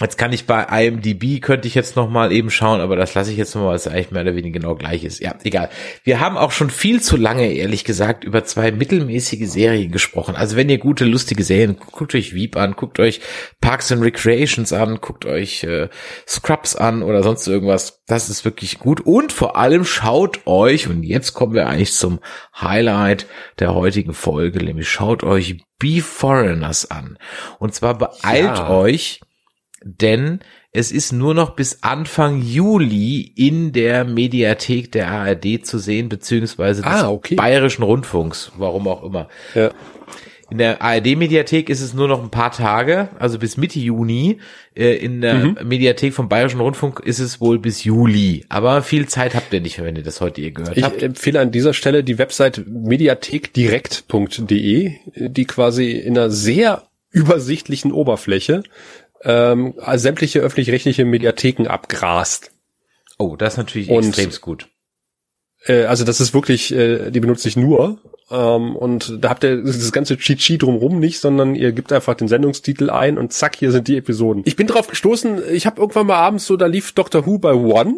[0.00, 3.30] jetzt kann ich bei IMDb könnte ich jetzt noch mal eben schauen, aber das lasse
[3.30, 5.20] ich jetzt noch mal, weil es eigentlich mehr oder weniger genau gleich ist.
[5.20, 5.68] Ja, egal.
[6.04, 10.34] Wir haben auch schon viel zu lange, ehrlich gesagt, über zwei mittelmäßige Serien gesprochen.
[10.36, 13.20] Also wenn ihr gute, lustige Serien, guckt euch Veep an, guckt euch
[13.60, 15.88] Parks and Recreations an, guckt euch äh,
[16.26, 18.02] Scrubs an oder sonst irgendwas.
[18.06, 19.00] Das ist wirklich gut.
[19.00, 22.20] Und vor allem schaut euch, und jetzt kommen wir eigentlich zum
[22.60, 23.26] Highlight
[23.58, 27.18] der heutigen Folge, nämlich schaut euch Be Foreigners an.
[27.58, 28.70] Und zwar beeilt Ja.
[28.70, 29.20] euch,
[29.84, 30.40] denn
[30.72, 36.82] es ist nur noch bis Anfang Juli in der Mediathek der ARD zu sehen, beziehungsweise
[36.82, 37.34] des Ah, okay.
[37.34, 39.26] Bayerischen Rundfunks, warum auch immer.
[39.54, 39.70] Ja.
[40.50, 44.38] In der ARD-Mediathek ist es nur noch ein paar Tage, also bis Mitte Juni.
[44.74, 45.58] Äh, In der Mhm.
[45.64, 48.44] Mediathek vom Bayerischen Rundfunk ist es wohl bis Juli.
[48.48, 51.04] Aber viel Zeit habt ihr nicht, wenn ihr das heute hier gehört Ich habt.
[51.04, 54.92] empfehle an dieser Stelle die Website mediathekdirekt.de,
[55.28, 58.64] die quasi in einer sehr übersichtlichen Oberfläche
[59.24, 62.50] ähm, sämtliche öffentlich-rechtliche Mediatheken abgrast.
[63.18, 64.68] Oh, das ist natürlich Und- extrem gut.
[65.66, 67.98] Äh, also das ist wirklich, äh, die benutze ich nur.
[68.30, 72.28] Ähm, und da habt ihr das ganze Cheat-Sheet drumrum nicht, sondern ihr gebt einfach den
[72.28, 74.42] Sendungstitel ein und zack, hier sind die Episoden.
[74.46, 77.52] Ich bin drauf gestoßen, ich habe irgendwann mal abends so, da lief Doctor Who bei
[77.52, 77.96] One,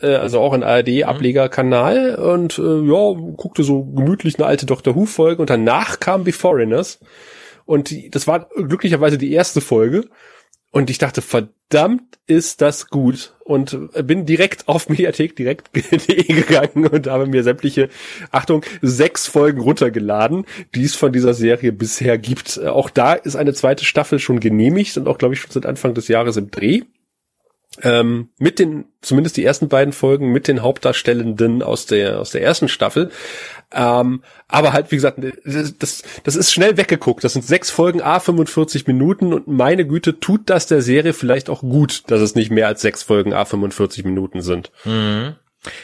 [0.00, 5.40] äh, also auch ein ARD-Ablegerkanal und äh, ja, guckte so gemütlich eine alte Doctor Who-Folge
[5.42, 6.98] und danach kam The Foreigners
[7.66, 10.08] und die, das war glücklicherweise die erste Folge
[10.76, 13.34] Und ich dachte, verdammt ist das gut.
[13.44, 17.88] Und bin direkt auf Mediathek direkt gegangen und habe mir sämtliche,
[18.30, 22.62] Achtung, sechs Folgen runtergeladen, die es von dieser Serie bisher gibt.
[22.62, 25.94] Auch da ist eine zweite Staffel schon genehmigt und auch, glaube ich, schon seit Anfang
[25.94, 26.82] des Jahres im Dreh
[27.82, 32.42] ähm, mit den, zumindest die ersten beiden Folgen mit den Hauptdarstellenden aus der, aus der
[32.42, 33.10] ersten Staffel.
[33.72, 37.24] Ähm, aber halt, wie gesagt, das, das ist schnell weggeguckt.
[37.24, 41.50] Das sind sechs Folgen, a 45 Minuten und meine Güte, tut das der Serie vielleicht
[41.50, 44.70] auch gut, dass es nicht mehr als sechs Folgen, a 45 Minuten sind.
[44.84, 45.34] Mhm.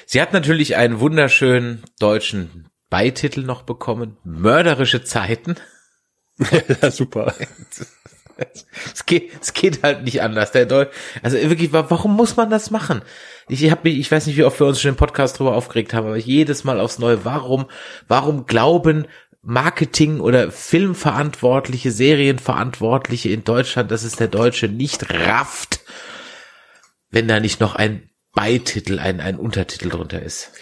[0.06, 4.16] Sie hat natürlich einen wunderschönen deutschen Beititel noch bekommen.
[4.22, 5.56] Mörderische Zeiten.
[6.82, 7.34] ja, super.
[8.92, 10.52] es geht, es geht halt nicht anders.
[10.52, 10.86] Der Deu
[11.22, 13.02] also wirklich, warum muss man das machen?
[13.48, 15.94] Ich habe mich, ich weiß nicht, wie oft wir uns schon im Podcast drüber aufgeregt
[15.94, 17.66] haben, aber jedes Mal aufs Neue, warum,
[18.08, 19.06] warum glauben
[19.42, 25.80] Marketing oder Filmverantwortliche, Serienverantwortliche in Deutschland, dass es der Deutsche nicht rafft,
[27.10, 30.52] wenn da nicht noch ein Beititel, ein, ein Untertitel drunter ist.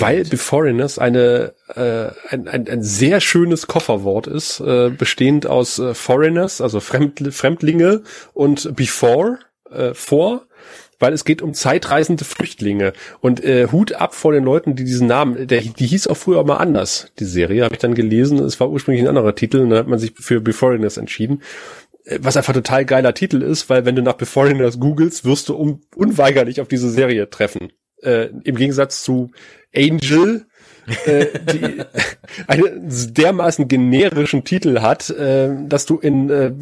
[0.00, 5.78] Weil The Foreigners eine, äh, ein, ein, ein sehr schönes Kofferwort ist, äh, bestehend aus
[5.78, 8.02] äh, Foreigners, also Fremd, Fremdlinge
[8.32, 9.38] und Before,
[9.70, 10.46] äh, vor,
[11.00, 12.94] weil es geht um zeitreisende Flüchtlinge.
[13.20, 16.44] Und äh, Hut ab vor den Leuten, die diesen Namen, der, die hieß auch früher
[16.44, 18.38] mal anders, die Serie, habe ich dann gelesen.
[18.38, 21.42] Es war ursprünglich ein anderer Titel und dann hat man sich für Beforeigners entschieden
[22.18, 25.82] was einfach total geiler Titel ist, weil wenn du nach Beforeigners googelst, wirst du un
[25.94, 27.72] unweigerlich auf diese Serie treffen.
[28.02, 29.30] Äh, Im Gegensatz zu
[29.74, 30.46] Angel,
[31.06, 31.82] äh, die
[32.46, 36.52] einen dermaßen generischen Titel hat, äh, dass du in äh,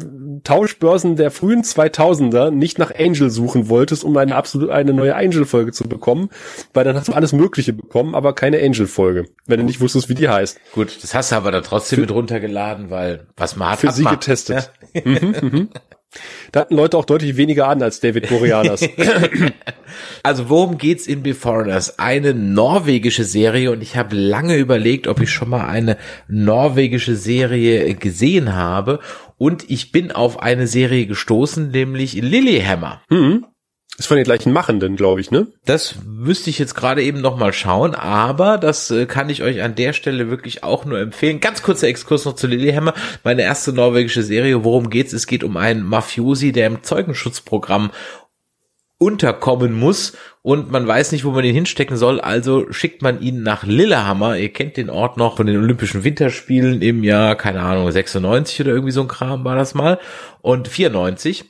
[0.43, 5.71] Tauschbörsen der frühen 2000er nicht nach Angel suchen wolltest, um eine absolut eine neue Angel-Folge
[5.71, 6.29] zu bekommen,
[6.73, 10.15] weil dann hast du alles Mögliche bekommen, aber keine Angel-Folge, wenn du nicht wusstest, wie
[10.15, 10.59] die heißt.
[10.73, 13.91] Gut, das hast du aber da trotzdem für, mit runtergeladen, weil was man hat, für
[13.91, 14.71] sie getestet.
[14.93, 15.01] Ja?
[15.03, 15.69] mhm, mhm.
[16.51, 18.87] Da hatten Leute auch deutlich weniger an als David Boreanaz.
[20.23, 21.99] also worum geht's in Beforeigners?
[21.99, 25.97] Eine norwegische Serie und ich habe lange überlegt, ob ich schon mal eine
[26.27, 28.99] norwegische Serie gesehen habe
[29.37, 33.01] und ich bin auf eine Serie gestoßen, nämlich Lilyhammer.
[33.09, 33.45] Mhm.
[34.01, 35.45] Ist von den gleichen Machenden, glaube ich, ne?
[35.63, 39.61] Das müsste ich jetzt gerade eben noch mal schauen, aber das äh, kann ich euch
[39.61, 41.39] an der Stelle wirklich auch nur empfehlen.
[41.39, 44.63] Ganz kurzer Exkurs noch zu Lilyhammer, meine erste norwegische Serie.
[44.63, 45.13] Worum geht's?
[45.13, 47.91] Es geht um einen Mafiosi, der im Zeugenschutzprogramm
[48.97, 53.43] unterkommen muss und man weiß nicht, wo man ihn hinstecken soll, also schickt man ihn
[53.43, 54.35] nach Lillehammer.
[54.35, 58.71] Ihr kennt den Ort noch von den Olympischen Winterspielen im Jahr, keine Ahnung, 96 oder
[58.71, 59.99] irgendwie so ein Kram war das mal
[60.41, 61.45] und 94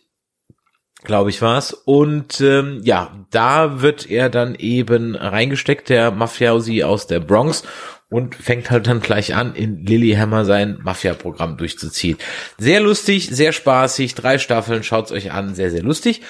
[1.03, 1.73] glaube ich war's.
[1.73, 7.63] Und ähm, ja, da wird er dann eben reingesteckt, der Mafiosi aus der Bronx
[8.11, 12.17] und fängt halt dann gleich an, in Lilyhammer sein Mafia-Programm durchzuziehen.
[12.57, 16.21] Sehr lustig, sehr spaßig, drei Staffeln, schaut's euch an, sehr, sehr lustig.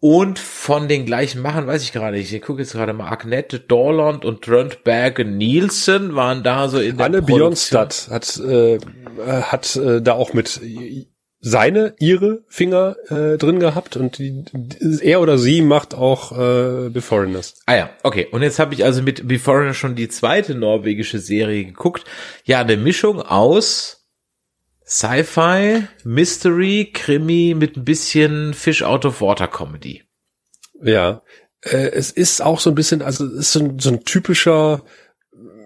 [0.00, 2.32] Und von den gleichen Machern weiß ich gerade nicht.
[2.32, 3.10] Ich gucke jetzt gerade mal.
[3.10, 8.78] Agnette Dorland und Trent Berge Nielsen waren da so in der Anne Bjornstadt hat, äh,
[9.26, 10.60] hat äh, da auch mit
[11.40, 14.44] seine, ihre Finger äh, drin gehabt und die,
[15.02, 17.54] er oder sie macht auch äh, Beforeigners.
[17.66, 18.28] Ah ja, okay.
[18.30, 22.04] Und jetzt habe ich also mit Beforeigners schon die zweite norwegische Serie geguckt.
[22.44, 24.04] Ja, eine Mischung aus
[24.86, 30.02] Sci-Fi, Mystery, Krimi mit ein bisschen Fish Out of Water Comedy.
[30.82, 31.22] Ja,
[31.62, 34.82] äh, es ist auch so ein bisschen, also es ist so ein, so ein typischer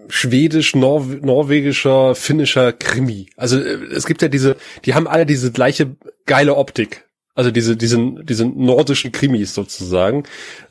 [0.09, 3.29] schwedisch, Nor norwegischer, finnischer Krimi.
[3.37, 5.95] Also äh, es gibt ja diese, die haben alle diese gleiche
[6.25, 7.05] geile Optik.
[7.33, 10.23] Also diese, diesen, diesen nordischen Krimis sozusagen.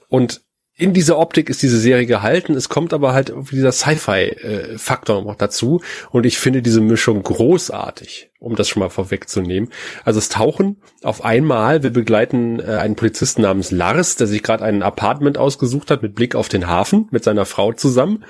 [0.09, 0.41] Und
[0.77, 2.55] in dieser Optik ist diese Serie gehalten.
[2.55, 5.83] Es kommt aber halt dieser Sci-Fi-Faktor noch dazu.
[6.11, 9.71] Und ich finde diese Mischung großartig, um das schon mal vorwegzunehmen.
[10.05, 14.65] Also es tauchen auf einmal, wir begleiten äh, einen Polizisten namens Lars, der sich gerade
[14.65, 18.25] ein Apartment ausgesucht hat mit Blick auf den Hafen mit seiner Frau zusammen.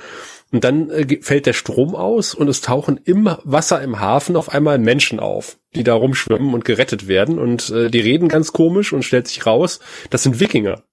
[0.55, 4.55] Und dann äh, fällt der Strom aus und es tauchen im Wasser im Hafen auf
[4.55, 7.41] einmal Menschen auf, die da rumschwimmen und gerettet werden.
[7.41, 9.81] Und äh, die reden ganz komisch und stellt sich raus,
[10.11, 10.85] das sind Wikinger.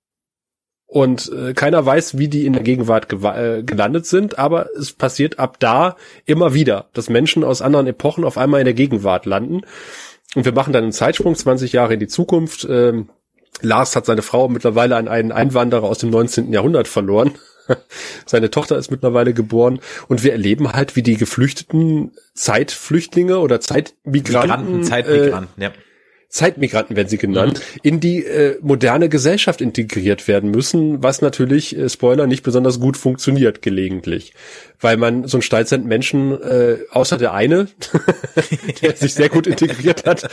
[0.87, 5.37] Und äh, keiner weiß, wie die in der Gegenwart äh, gelandet sind, aber es passiert
[5.37, 5.95] ab da
[6.25, 9.61] immer wieder, dass Menschen aus anderen Epochen auf einmal in der Gegenwart landen.
[10.33, 12.65] Und wir machen dann einen Zeitsprung 20 Jahre in die Zukunft.
[12.67, 13.09] Ähm,
[13.61, 16.51] Lars hat seine Frau mittlerweile an einen Einwanderer aus dem 19.
[16.51, 17.35] Jahrhundert verloren.
[18.25, 24.11] Seine Tochter ist mittlerweile geboren und wir erleben halt, wie die geflüchteten Zeitflüchtlinge oder Zeitmigranten
[24.11, 25.71] Migranten, Zeitmigranten, äh, ja
[26.31, 27.79] Zeitmigranten werden sie genannt, mhm.
[27.83, 32.95] in die äh, moderne Gesellschaft integriert werden müssen, was natürlich, äh, Spoiler, nicht besonders gut
[32.95, 34.33] funktioniert gelegentlich.
[34.79, 37.67] Weil man so ein Steinzeit Menschen, äh, außer der eine,
[38.81, 40.29] der sich sehr gut integriert hat,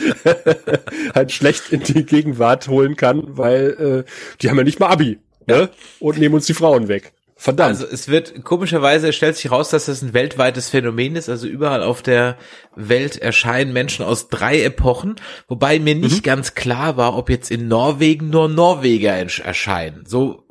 [1.13, 4.11] halt schlecht in die Gegenwart holen kann, weil äh,
[4.41, 5.19] die haben ja nicht mal Abi.
[5.47, 5.69] Ne?
[5.99, 7.11] Und nehmen uns die Frauen weg.
[7.41, 7.69] Verdammt.
[7.69, 11.29] Also es wird komischerweise stellt sich raus, dass das ein weltweites Phänomen ist.
[11.29, 12.37] Also überall auf der
[12.75, 15.15] Welt erscheinen Menschen aus drei Epochen,
[15.47, 16.23] wobei mir nicht mhm.
[16.23, 20.03] ganz klar war, ob jetzt in Norwegen nur Norweger erscheinen.
[20.05, 20.43] So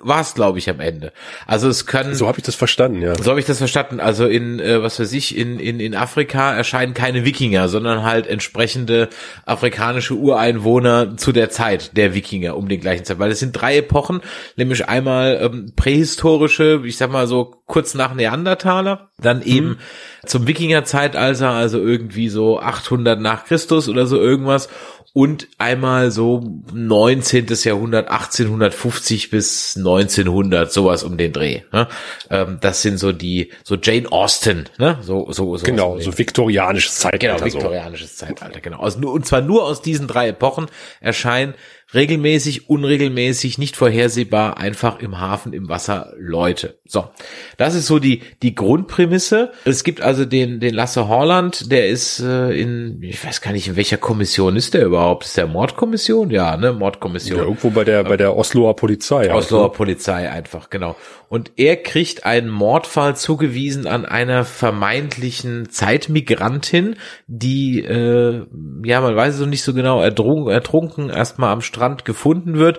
[0.00, 1.12] war es, glaube ich, am Ende.
[1.46, 2.14] Also es können.
[2.14, 3.14] So habe ich das verstanden, ja.
[3.16, 4.00] So habe ich das verstanden.
[4.00, 8.26] Also in, äh, was weiß ich, in, in, in Afrika erscheinen keine Wikinger, sondern halt
[8.26, 9.08] entsprechende
[9.44, 13.18] afrikanische Ureinwohner zu der Zeit der Wikinger um den gleichen Zeit.
[13.18, 14.20] Weil es sind drei Epochen,
[14.56, 19.46] nämlich einmal ähm, prähistorische, ich sag mal so kurz nach Neandertaler, dann mhm.
[19.46, 19.78] eben
[20.26, 24.68] zum Wikingerzeitalter, also irgendwie so 800 nach Christus oder so irgendwas
[25.14, 27.46] und einmal so 19.
[27.62, 31.62] Jahrhundert, 1850 bis 1900, sowas um den Dreh.
[31.72, 31.88] Ne?
[32.30, 34.98] Ähm, das sind so die, so Jane Austen, ne?
[35.02, 35.64] So, so, so.
[35.64, 37.36] Genau, so viktorianisches Zeitalter.
[37.36, 38.26] Genau, viktorianisches so.
[38.26, 38.80] Zeitalter, genau.
[38.80, 40.66] Also, und zwar nur aus diesen drei Epochen
[41.00, 41.54] erscheinen
[41.94, 46.78] regelmäßig, unregelmäßig, nicht vorhersehbar, einfach im Hafen, im Wasser Leute.
[46.86, 47.08] So,
[47.56, 49.52] das ist so die die Grundprämisse.
[49.64, 53.68] Es gibt also den den Lasse Horland, der ist äh, in, ich weiß gar nicht,
[53.68, 55.24] in welcher Kommission ist der überhaupt?
[55.24, 56.30] Ist der Mordkommission?
[56.30, 57.38] Ja, ne, Mordkommission.
[57.38, 59.32] Ja, irgendwo bei der bei der Osloer Polizei.
[59.32, 59.72] Osloer also.
[59.72, 60.96] Polizei einfach, genau.
[61.34, 66.94] Und er kriegt einen Mordfall zugewiesen an einer vermeintlichen Zeitmigrantin,
[67.26, 68.46] die, äh,
[68.84, 72.78] ja, man weiß es noch nicht so genau, ertrunken, ertrunken erstmal am Strand gefunden wird.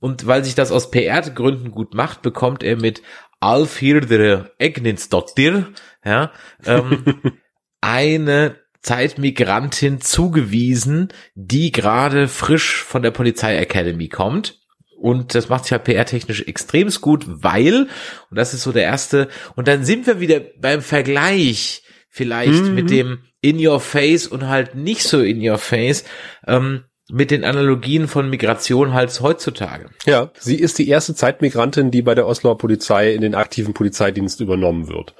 [0.00, 3.00] Und weil sich das aus PR-Gründen gut macht, bekommt er mit
[3.40, 5.68] Alfhirdre Egninsdottir,
[6.04, 6.30] ja,
[6.66, 7.22] ähm,
[7.80, 14.62] eine Zeitmigrantin zugewiesen, die gerade frisch von der Polizei Academy kommt
[15.04, 17.88] und das macht sich ja PR-technisch extremst gut, weil,
[18.30, 22.74] und das ist so der erste, und dann sind wir wieder beim Vergleich vielleicht mhm.
[22.74, 26.04] mit dem In Your Face und halt nicht so In Your Face,
[26.46, 29.90] ähm, mit den Analogien von Migration halt heutzutage.
[30.06, 34.40] Ja, sie ist die erste Zeitmigrantin, die bei der Osloer Polizei in den aktiven Polizeidienst
[34.40, 35.14] übernommen wird.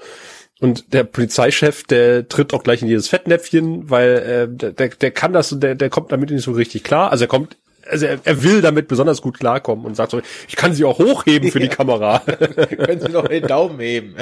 [0.61, 5.35] Und der Polizeichef, der tritt auch gleich in jedes Fettnäpfchen, weil äh, der, der kann
[5.35, 7.11] das, der, der kommt damit nicht so richtig klar.
[7.11, 7.59] Also er kommt
[7.89, 10.99] also er, er will damit besonders gut klarkommen und sagt so, ich kann sie auch
[10.99, 12.19] hochheben für die Kamera.
[12.25, 14.17] Können Sie noch den Daumen heben.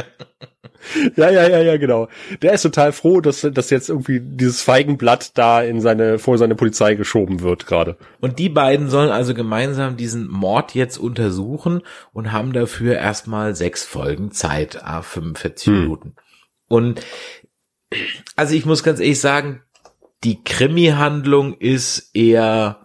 [1.17, 2.09] ja, ja, ja, ja, genau.
[2.43, 6.55] Der ist total froh, dass, dass jetzt irgendwie dieses Feigenblatt da in seine, vor seine
[6.55, 7.97] Polizei geschoben wird gerade.
[8.21, 11.83] Und die beiden sollen also gemeinsam diesen Mord jetzt untersuchen
[12.13, 15.81] und haben dafür erstmal sechs Folgen Zeit, a 45 hm.
[15.81, 16.15] Minuten.
[16.69, 17.01] Und
[18.37, 19.63] also ich muss ganz ehrlich sagen,
[20.25, 22.82] die Krimi-Handlung ist eher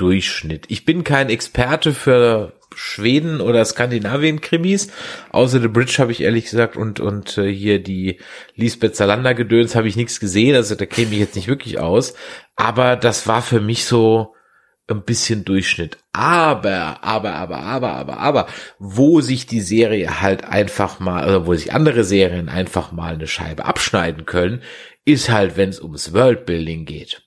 [0.00, 0.64] Durchschnitt.
[0.68, 4.88] Ich bin kein Experte für Schweden oder Skandinavien-Krimis.
[5.30, 8.18] Außer The Bridge habe ich ehrlich gesagt und und äh, hier die
[8.54, 10.56] Lisbeth Salander Gedöns habe ich nichts gesehen.
[10.56, 12.14] Also da käme ich jetzt nicht wirklich aus.
[12.56, 14.34] Aber das war für mich so
[14.88, 15.98] ein bisschen Durchschnitt.
[16.12, 18.46] Aber, aber, aber, aber, aber, aber,
[18.78, 23.26] wo sich die Serie halt einfach mal, oder wo sich andere Serien einfach mal eine
[23.26, 24.62] Scheibe abschneiden können,
[25.04, 27.22] ist halt, wenn es ums Worldbuilding geht.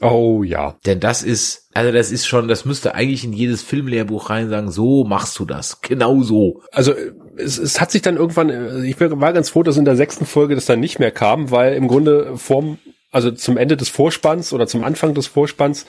[0.00, 0.76] Oh ja.
[0.86, 4.70] Denn das ist, also das ist schon, das müsste eigentlich in jedes Filmlehrbuch rein sagen,
[4.70, 5.80] so machst du das.
[5.82, 6.62] Genau so.
[6.72, 6.94] Also
[7.36, 10.54] es, es hat sich dann irgendwann, ich war ganz froh, dass in der sechsten Folge
[10.54, 12.78] das dann nicht mehr kam, weil im Grunde vorm
[13.12, 15.84] also zum Ende des Vorspanns oder zum Anfang des Vorspanns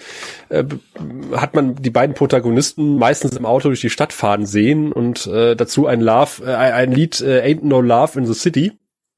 [0.49, 0.64] äh,
[1.36, 5.55] hat man die beiden Protagonisten meistens im Auto durch die Stadt fahren sehen und äh,
[5.55, 8.72] dazu ein Love, äh, ein Lied äh, Ain't No Love in the City.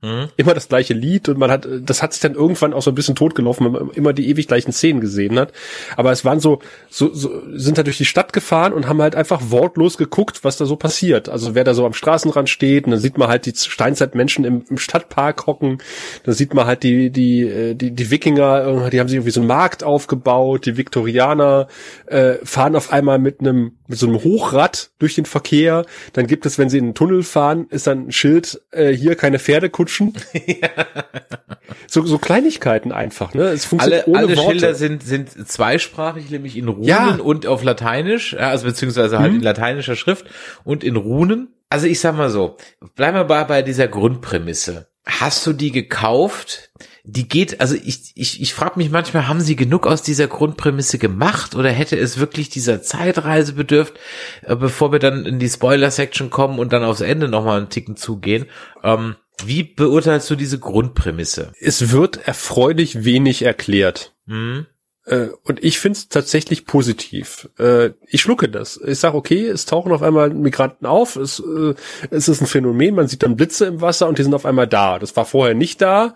[0.04, 0.28] Mhm.
[0.36, 2.96] Immer das gleiche Lied und man hat, das hat sich dann irgendwann auch so ein
[2.96, 5.54] bisschen totgelaufen, wenn man immer die ewig gleichen Szenen gesehen hat.
[5.96, 9.16] Aber es waren so, so, so sind da durch die Stadt gefahren und haben halt
[9.16, 11.30] einfach wortlos geguckt, was da so passiert.
[11.30, 14.66] Also wer da so am Straßenrand steht, und dann sieht man halt die Steinzeitmenschen im,
[14.70, 15.78] im Stadtpark hocken,
[16.26, 19.40] dann sieht man halt die, die, äh, die, die Wikinger, die haben sich irgendwie so
[19.40, 21.70] einen Markt aufgebaut, die Viktorianer
[22.08, 25.86] äh, fahren auf einmal mit einem, mit so einem Hochrad durch den Verkehr.
[26.12, 29.16] Dann gibt es, wenn sie in den Tunnel fahren, ist dann ein Schild, äh, hier
[29.16, 30.14] keine Pferdekutschen Kutschen.
[31.88, 33.44] so, so Kleinigkeiten einfach, ne?
[33.44, 34.52] Es funktioniert alle, ohne alle Worte.
[34.52, 37.16] Schilder sind, sind zweisprachig, nämlich in Runen ja.
[37.16, 39.38] und auf Lateinisch, also beziehungsweise halt mhm.
[39.38, 40.26] in lateinischer Schrift
[40.64, 41.50] und in Runen.
[41.70, 42.58] Also ich sag mal so,
[42.96, 44.88] bleiben wir bei, bei dieser Grundprämisse.
[45.06, 46.70] Hast du die gekauft?
[47.04, 50.98] Die geht, also ich, ich, ich frage mich manchmal, haben sie genug aus dieser Grundprämisse
[50.98, 53.96] gemacht oder hätte es wirklich dieser Zeitreise bedürft,
[54.44, 57.98] äh, bevor wir dann in die Spoiler-Section kommen und dann aufs Ende nochmal einen Ticken
[57.98, 58.46] zugehen?
[58.84, 61.52] Ähm, wie beurteilst du diese Grundprämisse?
[61.60, 64.14] Es wird erfreulich wenig erklärt.
[64.26, 64.68] Mhm.
[65.06, 67.50] Äh, und ich finde es tatsächlich positiv.
[67.60, 68.80] Äh, ich schlucke das.
[68.86, 71.74] Ich sage, okay, es tauchen auf einmal Migranten auf, es, äh,
[72.10, 74.68] es ist ein Phänomen, man sieht dann Blitze im Wasser und die sind auf einmal
[74.68, 75.00] da.
[75.00, 76.16] Das war vorher nicht da.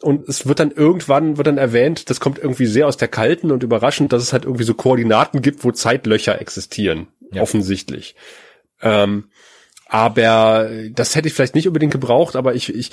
[0.00, 3.50] Und es wird dann irgendwann, wird dann erwähnt, das kommt irgendwie sehr aus der Kalten
[3.50, 7.08] und überraschend, dass es halt irgendwie so Koordinaten gibt, wo Zeitlöcher existieren.
[7.32, 7.42] Ja.
[7.42, 8.14] Offensichtlich.
[8.80, 9.24] Ähm,
[9.88, 12.92] aber das hätte ich vielleicht nicht unbedingt gebraucht, aber ich, ich,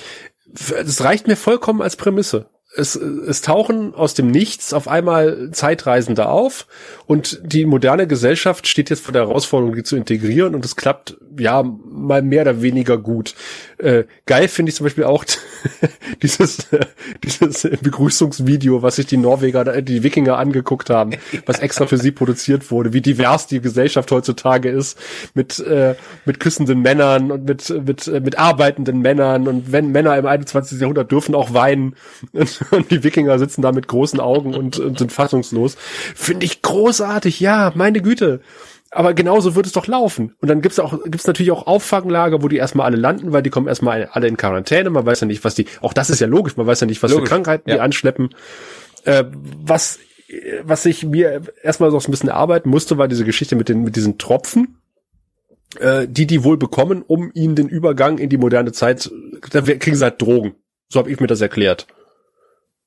[0.52, 6.28] es reicht mir vollkommen als Prämisse es, es tauchen aus dem Nichts auf einmal Zeitreisende
[6.28, 6.66] auf
[7.06, 11.16] und die moderne Gesellschaft steht jetzt vor der Herausforderung, die zu integrieren und es klappt
[11.38, 13.34] ja mal mehr oder weniger gut.
[13.78, 15.24] Äh, geil finde ich zum Beispiel auch
[16.22, 16.68] dieses,
[17.24, 21.12] dieses Begrüßungsvideo, was sich die Norweger, die Wikinger angeguckt haben,
[21.46, 24.98] was extra für sie produziert wurde, wie divers die Gesellschaft heutzutage ist,
[25.34, 25.94] mit, äh,
[26.24, 30.80] mit küssenden Männern und mit, mit, äh, mit arbeitenden Männern und wenn Männer im 21.
[30.80, 31.96] Jahrhundert dürfen auch weinen
[32.32, 35.76] und, und die Wikinger sitzen da mit großen Augen und, und sind fassungslos.
[36.14, 38.40] Finde ich großartig, ja, meine Güte.
[38.90, 40.34] Aber genauso wird es doch laufen.
[40.40, 43.50] Und dann gibt's auch, gibt's natürlich auch Auffanglager, wo die erstmal alle landen, weil die
[43.50, 44.90] kommen erstmal alle in Quarantäne.
[44.90, 47.02] Man weiß ja nicht, was die, auch das ist ja logisch, man weiß ja nicht,
[47.02, 47.28] was logisch.
[47.28, 47.76] für Krankheiten ja.
[47.76, 48.34] die anschleppen.
[49.04, 49.98] Äh, was,
[50.62, 53.96] was ich mir erstmal so ein bisschen erarbeiten musste, war diese Geschichte mit den, mit
[53.96, 54.78] diesen Tropfen,
[55.78, 59.10] äh, die die wohl bekommen, um ihnen den Übergang in die moderne Zeit,
[59.50, 60.54] da kriegen sie halt Drogen.
[60.88, 61.86] So habe ich mir das erklärt.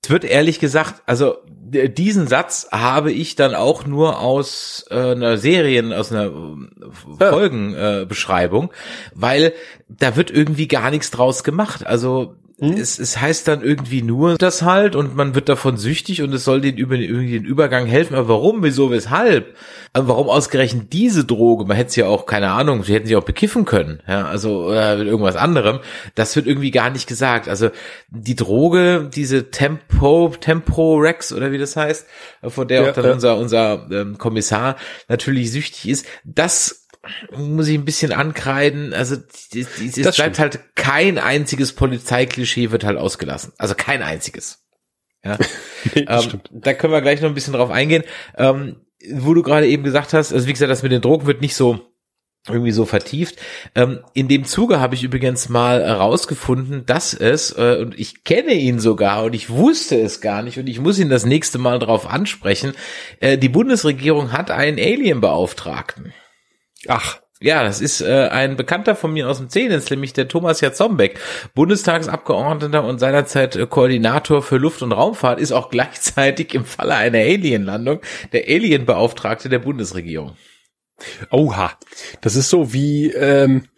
[0.02, 1.38] Es wird ehrlich gesagt, also
[1.72, 8.72] diesen Satz habe ich dann auch nur aus äh, einer Serien, aus einer äh, Folgenbeschreibung,
[8.72, 8.76] äh,
[9.14, 9.54] weil
[9.88, 11.86] da wird irgendwie gar nichts draus gemacht.
[11.86, 12.74] Also hm?
[12.74, 16.44] Es, es heißt dann irgendwie nur das halt und man wird davon süchtig und es
[16.44, 18.16] soll den, über, irgendwie den Übergang helfen.
[18.16, 19.56] Aber warum, wieso, weshalb?
[19.94, 21.66] Aber warum ausgerechnet diese Droge?
[21.66, 24.72] Man hätte sie ja auch, keine Ahnung, sie hätten sie auch bekiffen können, ja, also
[24.72, 25.80] äh, mit irgendwas anderem.
[26.16, 27.48] Das wird irgendwie gar nicht gesagt.
[27.48, 27.70] Also
[28.10, 32.06] die Droge, diese Tempo, Tempo Rex oder wie das heißt,
[32.44, 33.14] von der ja, auch dann ja.
[33.14, 34.76] unser, unser ähm, Kommissar
[35.08, 36.88] natürlich süchtig ist, das
[37.36, 38.94] muss ich ein bisschen ankreiden.
[38.94, 40.40] Also es bleibt stimmt.
[40.40, 43.54] halt kein einziges Polizeiklischee wird halt ausgelassen.
[43.58, 44.66] Also kein einziges.
[45.24, 45.38] Ja.
[45.96, 48.04] nee, ähm, da können wir gleich noch ein bisschen drauf eingehen.
[48.38, 48.78] Ähm,
[49.14, 51.56] wo du gerade eben gesagt hast, also wie gesagt, das mit den Drogen wird nicht
[51.56, 51.90] so
[52.48, 53.38] irgendwie so vertieft.
[53.76, 58.54] Ähm, in dem Zuge habe ich übrigens mal herausgefunden, dass es, äh, und ich kenne
[58.54, 61.80] ihn sogar und ich wusste es gar nicht und ich muss ihn das nächste Mal
[61.80, 62.74] drauf ansprechen,
[63.20, 66.14] äh, die Bundesregierung hat einen Alienbeauftragten.
[66.88, 67.20] Ach.
[67.42, 71.18] Ja, das ist äh, ein Bekannter von mir aus dem Zehnitz, nämlich der Thomas Jatzombeck,
[71.56, 77.20] Bundestagsabgeordneter und seinerzeit äh, Koordinator für Luft- und Raumfahrt, ist auch gleichzeitig im Falle einer
[77.20, 78.02] Alienlandung
[78.34, 80.36] der Alienbeauftragte der Bundesregierung.
[81.32, 81.72] Oha,
[82.20, 83.70] das ist so wie ähm,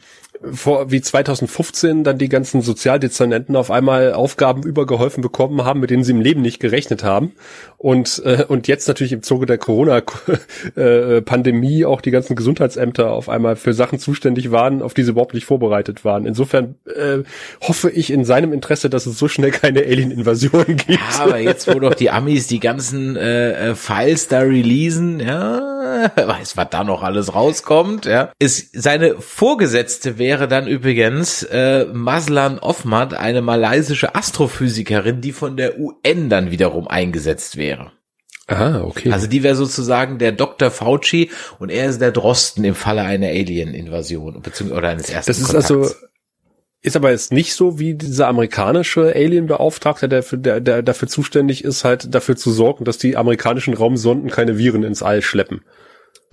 [0.51, 6.03] vor wie 2015 dann die ganzen Sozialdezernenten auf einmal Aufgaben übergeholfen bekommen haben, mit denen
[6.03, 7.33] sie im Leben nicht gerechnet haben.
[7.77, 13.55] Und, äh, und jetzt natürlich im Zuge der Corona-Pandemie auch die ganzen Gesundheitsämter auf einmal
[13.55, 16.25] für Sachen zuständig waren, auf die sie überhaupt nicht vorbereitet waren.
[16.25, 17.19] Insofern äh,
[17.61, 20.89] hoffe ich in seinem Interesse, dass es so schnell keine Alien-Invasion gibt.
[20.89, 26.11] Ja, aber jetzt, wo doch die Amis die ganzen äh, äh Files da releasen, ja,
[26.15, 31.86] weiß, was da noch alles rauskommt, ja, ist seine Vorgesetzte wäre wäre dann übrigens äh,
[31.91, 37.91] Maslan Ofmat, eine malaysische Astrophysikerin, die von der UN dann wiederum eingesetzt wäre.
[38.47, 39.11] Ah, okay.
[39.11, 40.71] Also die wäre sozusagen der Dr.
[40.71, 45.38] Fauci und er ist der Drosten im Falle einer Alien-Invasion beziehungsweise oder eines ersten Das
[45.38, 45.71] ist Kontakts.
[45.71, 45.95] also
[46.82, 51.65] ist aber jetzt nicht so wie dieser amerikanische Alien-Beauftragte, der, für, der, der dafür zuständig
[51.65, 55.61] ist, halt dafür zu sorgen, dass die amerikanischen Raumsonden keine Viren ins All schleppen.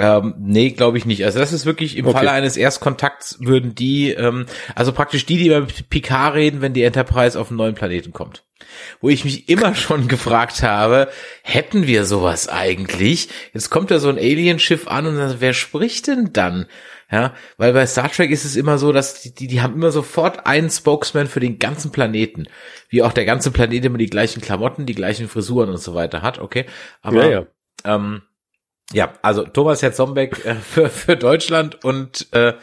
[0.01, 1.25] Ähm, nee, glaube ich nicht.
[1.25, 2.19] Also das ist wirklich im okay.
[2.19, 4.47] Falle eines Erstkontakts würden die, ähm,
[4.77, 8.45] also praktisch die, die über Picard reden, wenn die Enterprise auf einen neuen Planeten kommt.
[9.01, 11.09] Wo ich mich immer schon gefragt habe,
[11.43, 13.29] hätten wir sowas eigentlich?
[13.53, 16.67] Jetzt kommt da so ein Alienschiff an und dann, wer spricht denn dann?
[17.11, 19.91] Ja, weil bei Star Trek ist es immer so, dass die, die, die haben immer
[19.91, 22.47] sofort einen Spokesman für den ganzen Planeten.
[22.91, 26.23] Wie auch der ganze Planet immer die gleichen Klamotten, die gleichen Frisuren und so weiter
[26.23, 26.67] hat, okay.
[27.01, 27.47] Aber ja, ja.
[27.85, 28.23] Ähm,
[28.93, 32.55] ja, also Thomas Herzombeck äh, für, für Deutschland und äh,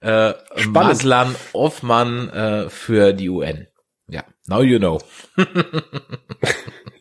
[0.00, 0.34] äh,
[0.66, 3.66] Maslan Offmann äh, für die UN.
[4.08, 5.00] Ja, now you know.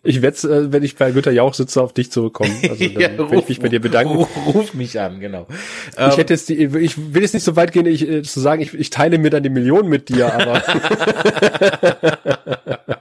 [0.04, 2.56] ich werde, äh, wenn ich bei Günter Jauch sitze, auf dich zurückkommen.
[2.70, 4.16] Also dann ja, ruf, ich mich bei dir bedanken.
[4.16, 5.48] Ruf, ruf mich an, genau.
[5.92, 8.62] Ich hätte jetzt die, ich will jetzt nicht so weit gehen, ich, äh, zu sagen,
[8.62, 10.62] ich, ich teile mir dann die Millionen mit dir, aber.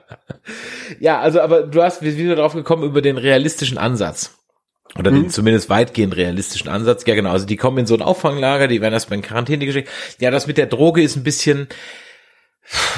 [1.01, 4.39] ja, also, aber du hast wieder drauf gekommen über den realistischen Ansatz.
[4.99, 5.30] Oder den mhm.
[5.30, 7.05] zumindest weitgehend realistischen Ansatz.
[7.07, 7.30] Ja, genau.
[7.30, 9.88] Also die kommen in so ein Auffanglager, die werden erstmal in Quarantäne geschickt.
[10.18, 11.68] Ja, das mit der Droge ist ein bisschen,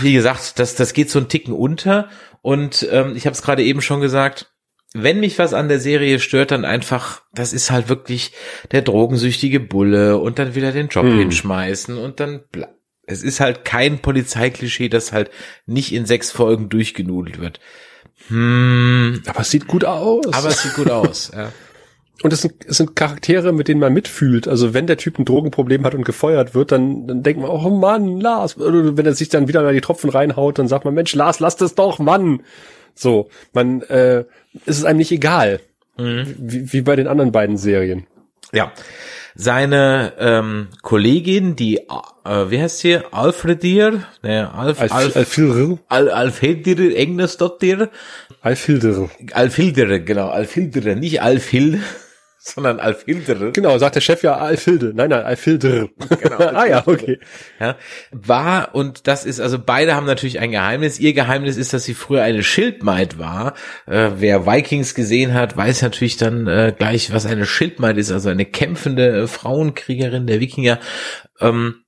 [0.00, 2.08] wie gesagt, das, das geht so ein Ticken unter.
[2.42, 4.46] Und ähm, ich habe es gerade eben schon gesagt,
[4.92, 8.32] wenn mich was an der Serie stört, dann einfach, das ist halt wirklich
[8.72, 11.18] der drogensüchtige Bulle und dann wieder den Job Hm.
[11.18, 12.74] hinschmeißen und dann, bla-
[13.06, 15.30] es ist halt kein Polizeiklischee, das halt
[15.66, 17.60] nicht in sechs Folgen durchgenudelt wird.
[18.28, 20.24] Hm, Aber es sieht gut aus.
[20.32, 21.30] aber es sieht gut aus.
[21.36, 21.52] Ja.
[22.22, 24.46] Und es sind, es sind Charaktere, mit denen man mitfühlt.
[24.46, 27.70] Also wenn der Typ ein Drogenproblem hat und gefeuert wird, dann, dann denkt man, oh
[27.70, 28.58] Mann, Lars.
[28.58, 31.40] Oder wenn er sich dann wieder da die Tropfen reinhaut, dann sagt man, Mensch, Lars,
[31.40, 32.42] lass das doch, Mann.
[32.94, 34.24] So, man, äh,
[34.66, 35.60] es ist einem nicht egal.
[35.96, 38.06] Wie, wie bei den anderen beiden Serien.
[38.52, 38.72] Ja.
[39.34, 42.98] Seine ähm, Kollegin, die, äh, wie heißt sie?
[43.12, 44.02] Alfredir?
[44.22, 45.78] Ne, Alf, Alf, Alf, Alfilder.
[45.88, 47.90] Al, Alfredir, Engnes Dottir?
[48.40, 49.08] Alfilder.
[49.32, 51.80] Alfildere, genau, Alfildere, nicht Alfil,
[52.42, 53.52] sondern Alfildere.
[53.52, 54.92] Genau, sagt der Chef ja Alfilde.
[54.94, 55.88] Nein, nein, Alfilder.
[56.20, 57.20] Genau, ah ja, okay.
[57.60, 57.76] Ja,
[58.12, 60.98] war, und das ist, also beide haben natürlich ein Geheimnis.
[60.98, 63.54] Ihr Geheimnis ist, dass sie früher eine Schildmaid war.
[63.86, 68.30] Äh, wer Vikings gesehen hat, weiß natürlich dann äh, gleich, was eine Schildmaid ist, also
[68.30, 70.80] eine kämpfende äh, Frauenkriegerin der Wikinger.
[71.40, 71.84] Ähm,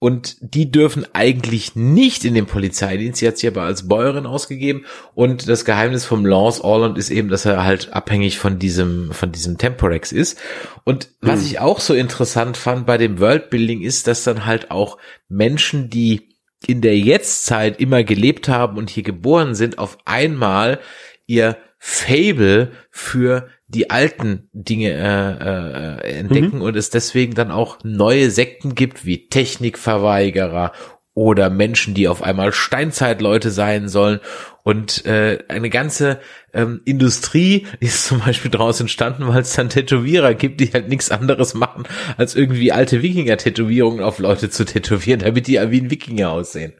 [0.00, 3.18] und die dürfen eigentlich nicht in den Polizeidienst.
[3.18, 4.84] Sie hat sich aber als Bäuerin ausgegeben.
[5.14, 9.32] Und das Geheimnis vom Lance Orland ist eben, dass er halt abhängig von diesem, von
[9.32, 10.38] diesem Temporex ist.
[10.84, 14.98] Und was ich auch so interessant fand bei dem Worldbuilding ist, dass dann halt auch
[15.28, 20.78] Menschen, die in der Jetztzeit immer gelebt haben und hier geboren sind, auf einmal
[21.26, 28.30] ihr Fable für die alten Dinge äh, äh, entdecken und es deswegen dann auch neue
[28.30, 30.72] Sekten gibt, wie Technikverweigerer
[31.18, 34.20] oder Menschen, die auf einmal Steinzeitleute sein sollen.
[34.62, 36.20] Und äh, eine ganze
[36.54, 41.10] ähm, Industrie ist zum Beispiel daraus entstanden, weil es dann Tätowierer gibt, die halt nichts
[41.10, 41.84] anderes machen,
[42.16, 46.74] als irgendwie alte Wikinger-Tätowierungen auf Leute zu tätowieren, damit die wie ein Wikinger aussehen.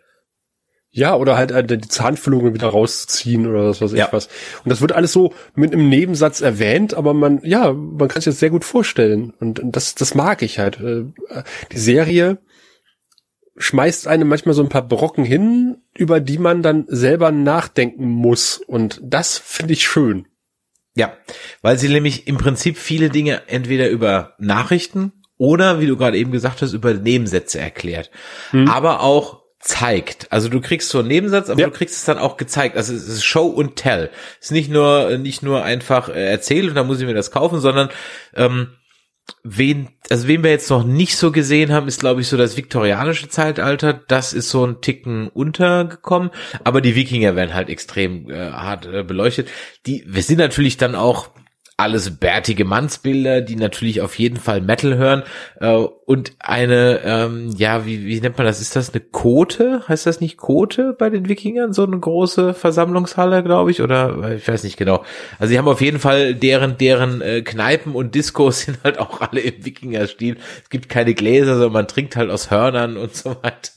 [0.98, 4.08] Ja, oder halt äh, die Zahnfüllungen wieder rausziehen oder was weiß ich Ja.
[4.10, 4.26] was.
[4.64, 8.32] Und das wird alles so mit einem Nebensatz erwähnt, aber man, ja, man kann sich
[8.32, 9.32] das sehr gut vorstellen.
[9.38, 10.80] Und das, das mag ich halt.
[10.80, 11.04] Äh,
[11.72, 12.38] Die Serie
[13.56, 18.58] schmeißt einem manchmal so ein paar Brocken hin, über die man dann selber nachdenken muss.
[18.66, 20.26] Und das finde ich schön.
[20.94, 21.12] Ja,
[21.62, 26.32] weil sie nämlich im Prinzip viele Dinge entweder über Nachrichten oder, wie du gerade eben
[26.32, 28.10] gesagt hast, über Nebensätze erklärt.
[28.66, 30.30] Aber auch zeigt.
[30.30, 31.66] Also du kriegst so einen Nebensatz, aber Ja.
[31.66, 32.76] du kriegst es dann auch gezeigt.
[32.76, 34.10] Also es ist Show und Tell.
[34.40, 37.30] Es ist nicht nur, nicht nur einfach äh, erzählt und dann muss ich mir das
[37.32, 37.88] kaufen, sondern
[38.34, 38.68] ähm,
[39.42, 42.56] wen, also wen wir jetzt noch nicht so gesehen haben, ist glaube ich so das
[42.56, 43.92] viktorianische Zeitalter.
[43.92, 46.30] Das ist so ein Ticken untergekommen,
[46.64, 49.48] aber die Wikinger werden halt extrem äh, hart äh, beleuchtet.
[49.86, 51.30] Die, wir sind natürlich dann auch
[51.80, 55.22] alles bärtige Mannsbilder, die natürlich auf jeden Fall Metal hören
[55.60, 58.60] äh, und eine, ähm, ja, wie, wie nennt man das?
[58.60, 59.82] Ist das eine Kote?
[59.86, 61.72] Heißt das nicht Kote bei den Wikingern?
[61.72, 65.04] So eine große Versammlungshalle, glaube ich, oder äh, ich weiß nicht genau.
[65.38, 69.20] Also sie haben auf jeden Fall deren, deren äh, Kneipen und Diskos sind halt auch
[69.20, 70.36] alle im Wikinger-Stil.
[70.64, 73.70] Es gibt keine Gläser, sondern man trinkt halt aus Hörnern und so weiter.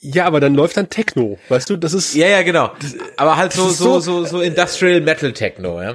[0.00, 1.38] Ja, aber dann läuft dann Techno.
[1.48, 2.72] Weißt du, das ist, Ja, ja, genau.
[3.16, 5.94] Aber halt so, so- so, so Industrial Metal Techno, ja.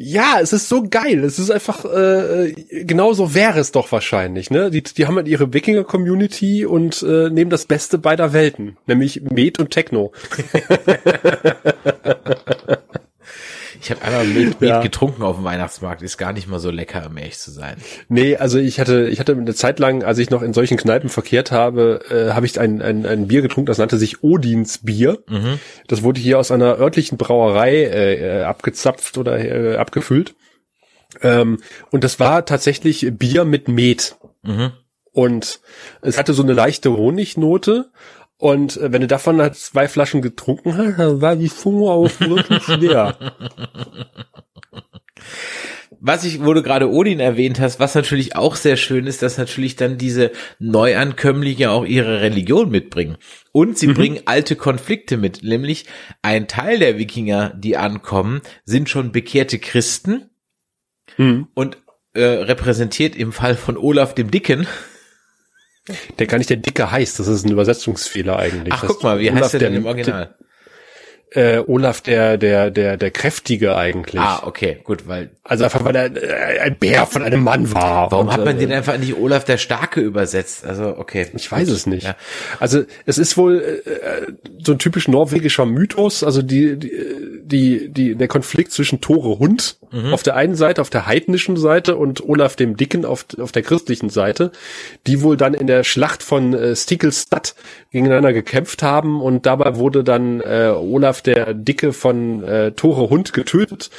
[0.00, 1.24] Ja, es ist so geil.
[1.24, 4.48] Es ist einfach, äh, genau so wäre es doch wahrscheinlich.
[4.48, 4.70] Ne?
[4.70, 9.58] Die, die haben halt ihre Wikinger-Community und äh, nehmen das Beste beider Welten, nämlich Met
[9.58, 10.12] und Techno.
[13.80, 14.80] Ich habe einmal Met, Met Ja.
[14.80, 17.76] getrunken auf dem Weihnachtsmarkt, ist gar nicht mal so lecker, um ehrlich zu sein.
[18.08, 21.08] Nee, also ich hatte, ich hatte eine Zeit lang, als ich noch in solchen Kneipen
[21.08, 25.18] verkehrt habe, äh, habe ich ein, ein, ein Bier getrunken, das nannte sich Odins Bier.
[25.86, 30.34] Das wurde hier aus einer örtlichen Brauerei äh, abgezapft oder äh, abgefüllt.
[31.22, 31.58] Ähm,
[31.90, 34.16] und das war tatsächlich Bier mit Met.
[34.42, 34.72] Mhm.
[35.12, 35.60] Und
[36.02, 37.90] es hatte so eine leichte Honignote.
[38.38, 42.08] Und äh, wenn du davon halt zwei Flaschen getrunken hast, dann war die Zunge auch
[42.20, 43.16] wirklich schwer.
[46.00, 49.36] Was ich, wo du gerade Odin erwähnt hast, was natürlich auch sehr schön ist, dass
[49.36, 50.30] natürlich dann diese
[50.60, 53.16] Neuankömmlinge auch ihre Religion mitbringen.
[53.50, 55.86] Und sie bringen alte Konflikte mit, nämlich
[56.22, 60.30] ein Teil der Wikinger, die ankommen, sind schon bekehrte Christen
[61.16, 61.48] Hm.
[61.54, 61.78] und
[62.14, 64.66] äh, repräsentiert im Fall von Olaf dem Dicken.
[66.18, 68.72] Der gar nicht der Dicke heißt, das ist ein Übersetzungsfehler eigentlich.
[68.74, 70.34] Ach, Das- guck mal, wie Olaf heißt der denn im der- Original?
[71.30, 74.18] Äh, Olaf der, der, der, der Kräftige eigentlich.
[74.18, 78.10] Ah, okay, gut, weil Also einfach, weil er äh, ein Bär von einem Mann war.
[78.10, 80.64] warum Und, hat man äh, den einfach nicht Olaf der Starke übersetzt?
[80.64, 81.26] Also, okay.
[81.34, 82.04] Ich weiß es nicht.
[82.04, 82.16] Ja.
[82.60, 84.32] Also es ist wohl äh,
[84.64, 86.92] so ein typisch norwegischer Mythos, also die, die,
[87.48, 90.12] die, die der Konflikt zwischen Tore Hund Mhm.
[90.12, 93.62] auf der einen Seite, auf der heidnischen Seite und Olaf dem Dicken auf, auf der
[93.62, 94.52] christlichen Seite,
[95.06, 97.54] die wohl dann in der Schlacht von äh, Stickelstadt
[97.90, 103.32] gegeneinander gekämpft haben und dabei wurde dann äh, Olaf der Dicke von äh, Tore Hund
[103.32, 103.90] getötet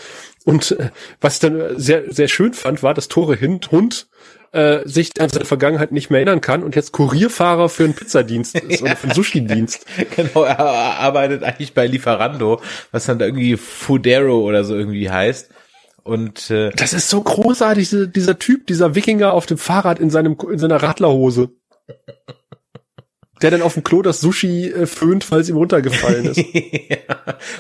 [0.46, 0.90] Und äh,
[1.22, 4.08] was ich dann sehr, sehr schön fand, war, dass Tore Hund, Hund
[4.52, 8.56] äh, sich an seine Vergangenheit nicht mehr erinnern kann und jetzt Kurierfahrer für einen Pizzadienst
[8.60, 9.86] ist oder für einen Sushi-Dienst.
[10.16, 15.50] Genau, er arbeitet eigentlich bei Lieferando, was dann da irgendwie Fudero oder so irgendwie heißt.
[16.04, 20.10] Und äh, das ist so großartig, dieser, dieser Typ, dieser Wikinger auf dem Fahrrad in
[20.10, 21.50] seinem in seiner Radlerhose.
[23.42, 26.38] Der dann auf dem Klo das Sushi äh, föhnt, es ihm runtergefallen ist.
[26.54, 26.98] ja.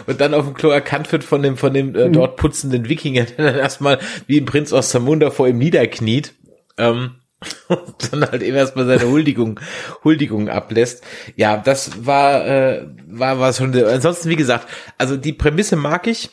[0.07, 3.25] Und dann auf dem Klo erkannt wird von dem, von dem äh, dort putzenden Wikinger,
[3.25, 6.33] der dann erstmal wie ein Prinz aus Zamunda vor ihm niederkniet.
[6.80, 7.11] Ähm,
[7.67, 9.59] und dann halt eben erstmal seine Huldigung,
[10.03, 11.03] Huldigung ablässt.
[11.36, 13.73] Ja, das war, äh, war was schon.
[13.75, 14.67] Ansonsten, wie gesagt,
[14.97, 16.30] also die Prämisse mag ich.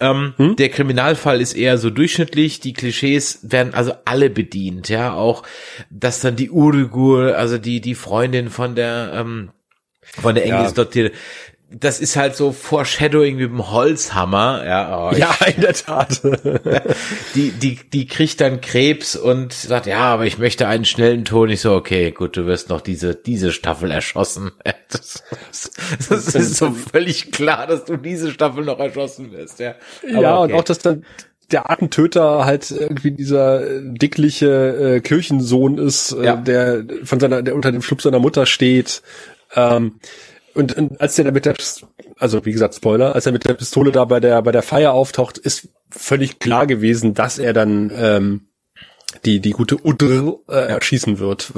[0.00, 0.56] Ähm, hm?
[0.56, 2.60] Der Kriminalfall ist eher so durchschnittlich.
[2.60, 5.14] Die Klischees werden also alle bedient, ja.
[5.14, 5.42] Auch,
[5.90, 9.50] dass dann die Urugur, also die, die Freundin von der, ähm,
[10.02, 10.84] von der Engels ja.
[10.84, 10.94] dort
[11.70, 15.10] das ist halt so Foreshadowing mit dem Holzhammer, ja.
[15.10, 16.22] Oh, ja, in der Tat.
[17.34, 21.50] die, die, die kriegt dann Krebs und sagt, ja, aber ich möchte einen schnellen Ton.
[21.50, 24.52] Ich so, okay, gut, du wirst noch diese, diese Staffel erschossen.
[24.90, 25.22] Das,
[26.08, 29.74] das ist so völlig klar, dass du diese Staffel noch erschossen wirst, ja.
[30.02, 30.52] Aber ja, okay.
[30.52, 31.04] und auch, dass dann
[31.52, 36.36] der Artentöter halt irgendwie dieser dickliche äh, Kirchensohn ist, äh, ja.
[36.36, 39.02] der von seiner, der unter dem Schluck seiner Mutter steht.
[39.54, 40.00] Ähm,
[40.58, 41.54] und, und als der da mit der,
[42.18, 44.92] also wie gesagt, Spoiler, als er mit der Pistole da bei der, bei der Feier
[44.92, 48.48] auftaucht, ist völlig klar gewesen, dass er dann ähm,
[49.24, 51.52] die, die gute Udr äh, erschießen wird.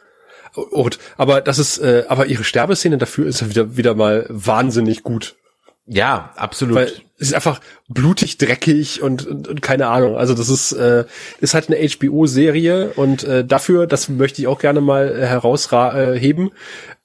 [0.72, 5.36] Und, aber das ist, äh, aber ihre Sterbeszene dafür ist wieder, wieder mal wahnsinnig gut.
[5.86, 6.76] Ja, absolut.
[6.76, 10.16] Weil es ist einfach blutig, dreckig und, und, und keine Ahnung.
[10.16, 11.04] Also das ist äh,
[11.40, 16.52] ist halt eine HBO-Serie und äh, dafür, das möchte ich auch gerne mal äh, herausheben,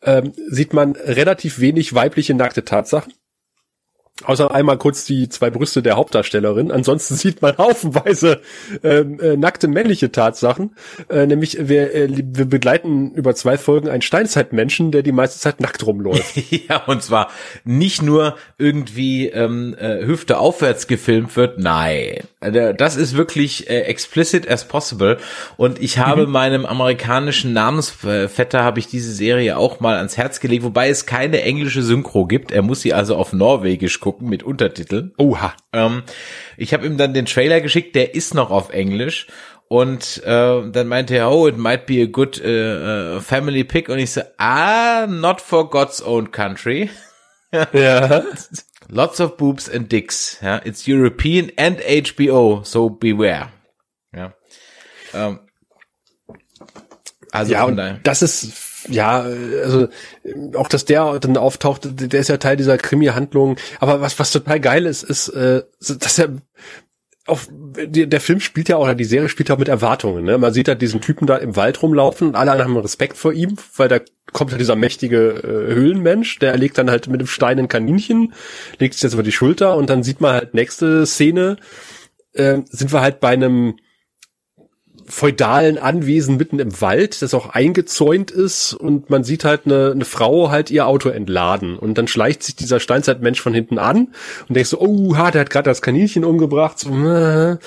[0.02, 3.14] äh, sieht man relativ wenig weibliche nackte Tatsachen.
[4.24, 6.72] Außer einmal kurz die zwei Brüste der Hauptdarstellerin.
[6.72, 8.40] Ansonsten sieht man haufenweise
[8.82, 10.74] ähm, äh, nackte männliche Tatsachen.
[11.10, 15.60] Äh, nämlich wir, äh, wir begleiten über zwei Folgen einen Steinzeitmenschen, der die meiste Zeit
[15.60, 16.38] nackt rumläuft.
[16.70, 17.30] ja, und zwar
[17.66, 21.60] nicht nur irgendwie ähm, äh, Hüfte aufwärts gefilmt wird.
[21.60, 25.18] Nein, also das ist wirklich äh, explicit as possible.
[25.58, 26.32] Und ich habe mhm.
[26.32, 31.42] meinem amerikanischen Namensvetter habe ich diese Serie auch mal ans Herz gelegt, wobei es keine
[31.42, 32.54] englische Synchro gibt.
[32.54, 35.14] Er muss sie also auf Norwegisch gucken mit Untertiteln.
[35.18, 35.56] Oha.
[35.74, 36.04] Ähm,
[36.58, 39.26] ich habe ihm dann den Trailer geschickt, der ist noch auf Englisch.
[39.68, 43.90] Und äh, dann meinte er, oh, it might be a good uh, uh, family pick.
[43.90, 46.92] Und ich so, ah, not for God's own country.
[47.74, 48.24] ja.
[48.90, 50.38] Lots of boobs and dicks.
[50.40, 53.50] Ja, it's European and HBO, so beware.
[54.16, 54.36] Ja.
[55.16, 55.40] Ähm,
[57.32, 59.26] also ja, und das ist ja,
[59.64, 59.88] also
[60.56, 63.58] auch dass der dann auftaucht, der ist ja Teil dieser Krimi-Handlung.
[63.80, 66.30] Aber was was total geil ist, ist, äh, dass er
[67.28, 70.26] auf der Film spielt ja auch, oder die Serie spielt ja auch mit Erwartungen.
[70.26, 70.38] Ne?
[70.38, 73.58] Man sieht halt diesen Typen da im Wald rumlaufen und alle haben Respekt vor ihm,
[73.76, 74.00] weil da
[74.32, 78.34] kommt ja dieser mächtige äh, Höhlenmensch, der legt dann halt mit dem Stein ein Kaninchen,
[78.78, 81.58] legt sich jetzt über die Schulter und dann sieht man halt nächste Szene,
[82.34, 83.76] äh, sind wir halt bei einem
[85.08, 90.06] feudalen Anwesen mitten im Wald, das auch eingezäunt ist und man sieht halt eine, eine
[90.06, 94.10] Frau halt ihr Auto entladen und dann schleicht sich dieser Steinzeitmensch von hinten an
[94.48, 97.58] und denkst so, oh, ha, der hat gerade das Kaninchen umgebracht so, äh.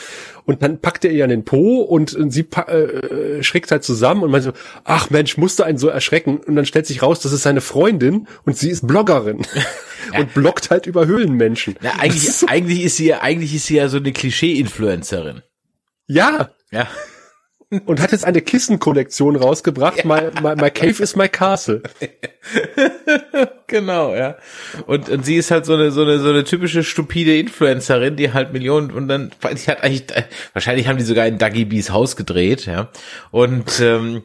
[0.46, 4.22] und dann packt er ihr an den Po und, und sie äh, schreckt halt zusammen
[4.22, 4.52] und man so,
[4.84, 8.26] ach Mensch, musste einen so erschrecken und dann stellt sich raus, das ist seine Freundin
[8.46, 9.62] und sie ist Bloggerin ja.
[10.20, 11.76] und bloggt halt über Höhlenmenschen.
[11.82, 15.42] Ja, eigentlich, ist so eigentlich ist sie ja, eigentlich ist sie ja so eine Klischee-Influencerin.
[16.06, 16.50] Ja.
[16.70, 16.88] Ja
[17.84, 19.98] und hat jetzt eine Kissenkollektion rausgebracht.
[19.98, 20.06] Ja.
[20.06, 21.82] My, my, my Cave is my Castle.
[23.66, 24.36] genau, ja.
[24.86, 28.32] Und, und sie ist halt so eine, so eine, so eine typische stupide Influencerin, die
[28.32, 30.04] halt Millionen und dann, die hat eigentlich,
[30.54, 32.88] wahrscheinlich haben die sogar in Duggy Bees Haus gedreht, ja.
[33.30, 34.22] Und, ähm,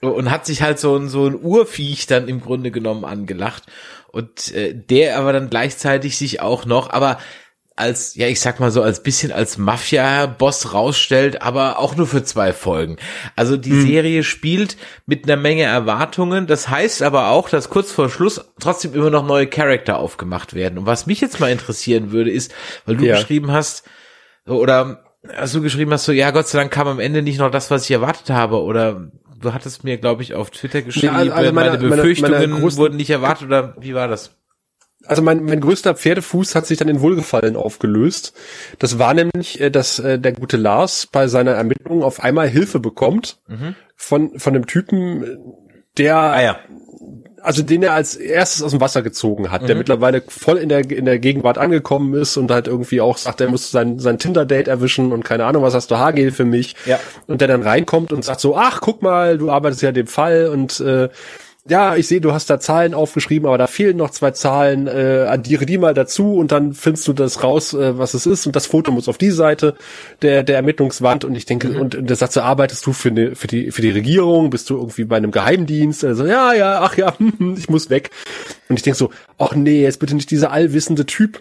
[0.00, 3.64] und hat sich halt so ein, so ein Urviech dann im Grunde genommen angelacht.
[4.12, 7.18] Und äh, der aber dann gleichzeitig sich auch noch, aber
[7.78, 12.22] als, ja, ich sag mal so, als bisschen als Mafia-Boss rausstellt, aber auch nur für
[12.24, 12.96] zwei Folgen.
[13.36, 13.86] Also die hm.
[13.86, 14.76] Serie spielt
[15.06, 16.46] mit einer Menge Erwartungen.
[16.46, 20.78] Das heißt aber auch, dass kurz vor Schluss trotzdem immer noch neue Charakter aufgemacht werden.
[20.78, 22.52] Und was mich jetzt mal interessieren würde, ist,
[22.84, 23.16] weil du ja.
[23.16, 23.84] geschrieben hast,
[24.46, 25.04] oder
[25.36, 27.70] hast du geschrieben hast, so, ja, Gott sei Dank kam am Ende nicht noch das,
[27.70, 31.52] was ich erwartet habe, oder du hattest mir, glaube ich, auf Twitter geschrieben, ja, also
[31.52, 34.37] meine, meine, Befürchtungen meine, meine wurden nicht erwartet, oder wie war das?
[35.06, 38.34] Also mein, mein größter Pferdefuß hat sich dann in Wohlgefallen aufgelöst.
[38.78, 42.80] Das war nämlich, äh, dass äh, der gute Lars bei seiner Ermittlung auf einmal Hilfe
[42.80, 43.74] bekommt mhm.
[43.96, 45.38] von von dem Typen,
[45.96, 46.58] der ah, ja.
[47.40, 49.66] also den er als erstes aus dem Wasser gezogen hat, mhm.
[49.68, 53.40] der mittlerweile voll in der, in der Gegenwart angekommen ist und halt irgendwie auch sagt,
[53.40, 56.74] er muss sein, sein Tinder-Date erwischen und keine Ahnung, was hast du Haargel für mich?
[56.86, 56.98] Ja.
[57.26, 60.48] Und der dann reinkommt und sagt so, ach, guck mal, du arbeitest ja dem Fall
[60.48, 61.08] und äh,
[61.66, 65.26] ja, ich sehe, du hast da Zahlen aufgeschrieben, aber da fehlen noch zwei Zahlen, äh,
[65.28, 68.46] addiere die mal dazu und dann findest du das raus, äh, was es ist.
[68.46, 69.74] Und das Foto muss auf die Seite
[70.22, 71.24] der, der Ermittlungswand.
[71.24, 71.80] Und ich denke, mhm.
[71.80, 74.70] und, und der sagt so, arbeitest du für, ne, für, die, für die Regierung, bist
[74.70, 77.14] du irgendwie bei einem Geheimdienst, also ja, ja, ach ja,
[77.56, 78.10] ich muss weg.
[78.68, 81.40] Und ich denke so, ach nee, jetzt bitte nicht dieser allwissende Typ,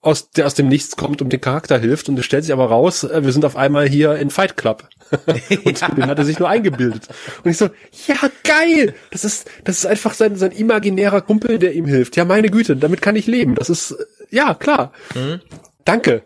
[0.00, 2.66] aus, der aus dem Nichts kommt und dem Charakter hilft und es stellt sich aber
[2.66, 4.88] raus, äh, wir sind auf einmal hier in Fight Club.
[5.64, 5.88] und ja.
[5.88, 7.08] den hat er sich nur eingebildet.
[7.42, 7.70] Und ich so,
[8.06, 8.94] ja, geil!
[9.10, 12.16] Das ist, das ist einfach sein, sein imaginärer Kumpel, der ihm hilft.
[12.16, 13.54] Ja, meine Güte, damit kann ich leben.
[13.54, 13.96] Das ist,
[14.30, 14.92] ja, klar.
[15.14, 15.40] Mhm.
[15.84, 16.24] Danke.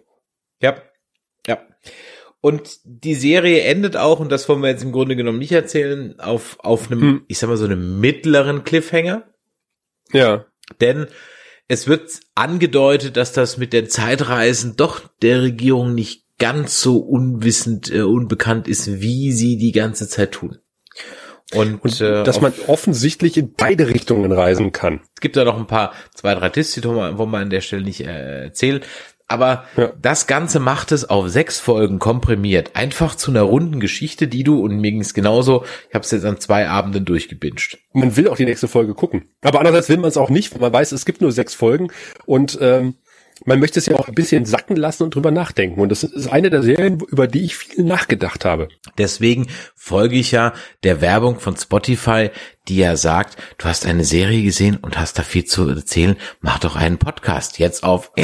[0.61, 0.77] Ja.
[1.47, 1.59] Ja.
[2.41, 6.19] Und die Serie endet auch, und das wollen wir jetzt im Grunde genommen nicht erzählen,
[6.19, 7.25] auf, auf einem, hm.
[7.29, 9.23] ich sag mal so einem mittleren Cliffhanger.
[10.13, 10.45] Ja.
[10.81, 11.07] Denn
[11.73, 17.91] es wird angedeutet, dass das mit den Zeitreisen doch der Regierung nicht ganz so unwissend,
[17.91, 20.59] äh, unbekannt ist, wie sie die ganze Zeit tun.
[21.55, 25.01] Und, und äh, dass man offensichtlich in beide Richtungen reisen kann.
[25.15, 27.85] Es gibt da noch ein paar, zwei, drei Tipps, die wollen wir an der Stelle
[27.85, 28.83] nicht äh, erzählen.
[29.33, 29.93] Aber ja.
[30.01, 32.73] das Ganze macht es auf sechs Folgen komprimiert.
[32.75, 36.11] Einfach zu einer runden Geschichte, die du, und mir ging es genauso, ich habe es
[36.11, 37.79] jetzt an zwei Abenden durchgebinged.
[37.95, 39.31] Man will auch die nächste Folge gucken.
[39.41, 41.89] Aber andererseits will man es auch nicht, weil man weiß, es gibt nur sechs Folgen
[42.27, 42.97] und ähm,
[43.45, 45.81] man möchte es ja auch ein bisschen sacken lassen und drüber nachdenken.
[45.81, 48.69] Und das ist eine der Serien, über die ich viel nachgedacht habe.
[48.99, 50.53] Deswegen folge ich ja
[50.83, 52.31] der Werbung von Spotify,
[52.69, 56.59] die ja sagt, du hast eine Serie gesehen und hast da viel zu erzählen, mach
[56.59, 58.13] doch einen Podcast jetzt auf.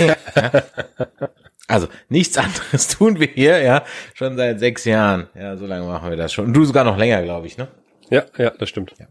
[1.70, 3.84] Also nichts anderes tun wir hier, ja,
[4.14, 5.28] schon seit sechs Jahren.
[5.34, 6.46] Ja, so lange machen wir das schon.
[6.46, 7.68] Und du sogar noch länger, glaube ich, ne?
[8.08, 8.94] Ja, ja, das stimmt.
[8.98, 9.06] Ja.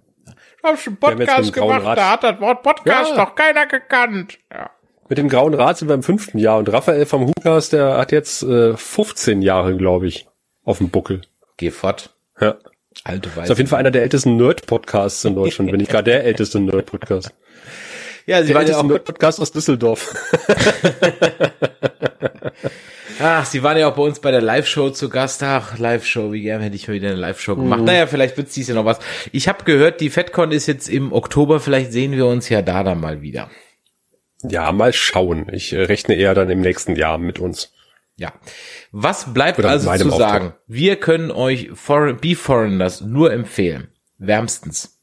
[0.58, 3.16] Ich habe schon Podcast gemacht, da hat das Wort Podcast ja.
[3.16, 4.40] doch keiner gekannt.
[4.52, 4.72] Ja.
[5.10, 8.12] Mit dem grauen Rad sind wir im fünften Jahr und Raphael vom Hukas, der hat
[8.12, 10.28] jetzt äh, 15 Jahre, glaube ich,
[10.66, 11.22] auf dem Buckel.
[11.56, 12.10] Geh fort.
[12.42, 12.56] Ja.
[13.04, 13.46] Alte Weise.
[13.46, 16.60] Ist auf jeden Fall einer der ältesten Nerd-Podcasts in Deutschland, wenn nicht gar der älteste
[16.60, 17.32] Nerd-Podcast.
[18.30, 20.14] Ja, sie der waren ja auch Nerd-Podcast aus Düsseldorf.
[23.22, 25.42] Ach, sie waren ja auch bei uns bei der Live-Show zu Gast.
[25.44, 27.80] Ach, Live-Show, wie gerne hätte ich mal wieder eine Live-Show gemacht.
[27.80, 27.86] Mhm.
[27.86, 29.00] Naja, vielleicht wird dies ja noch was.
[29.32, 32.84] Ich habe gehört, die FedCon ist jetzt im Oktober, vielleicht sehen wir uns ja da
[32.84, 33.50] dann mal wieder.
[34.44, 35.48] Ja, mal schauen.
[35.52, 37.72] Ich äh, rechne eher dann im nächsten Jahr mit uns.
[38.16, 38.34] Ja.
[38.92, 40.54] Was bleibt Oder also zu sagen?
[40.68, 43.90] Wir können euch For Be Foreigners nur empfehlen.
[44.18, 44.98] Wärmstens.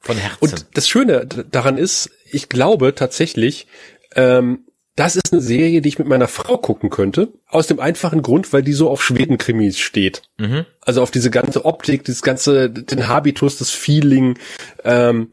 [0.00, 0.38] Von Herzen.
[0.40, 3.66] Und das Schöne daran ist, ich glaube tatsächlich,
[4.14, 7.32] ähm, das ist eine Serie, die ich mit meiner Frau gucken könnte.
[7.48, 10.22] Aus dem einfachen Grund, weil die so auf Schweden-Krimis steht.
[10.38, 10.66] Mhm.
[10.82, 14.38] Also auf diese ganze Optik, das ganze, den Habitus, das Feeling.
[14.84, 15.32] Ähm,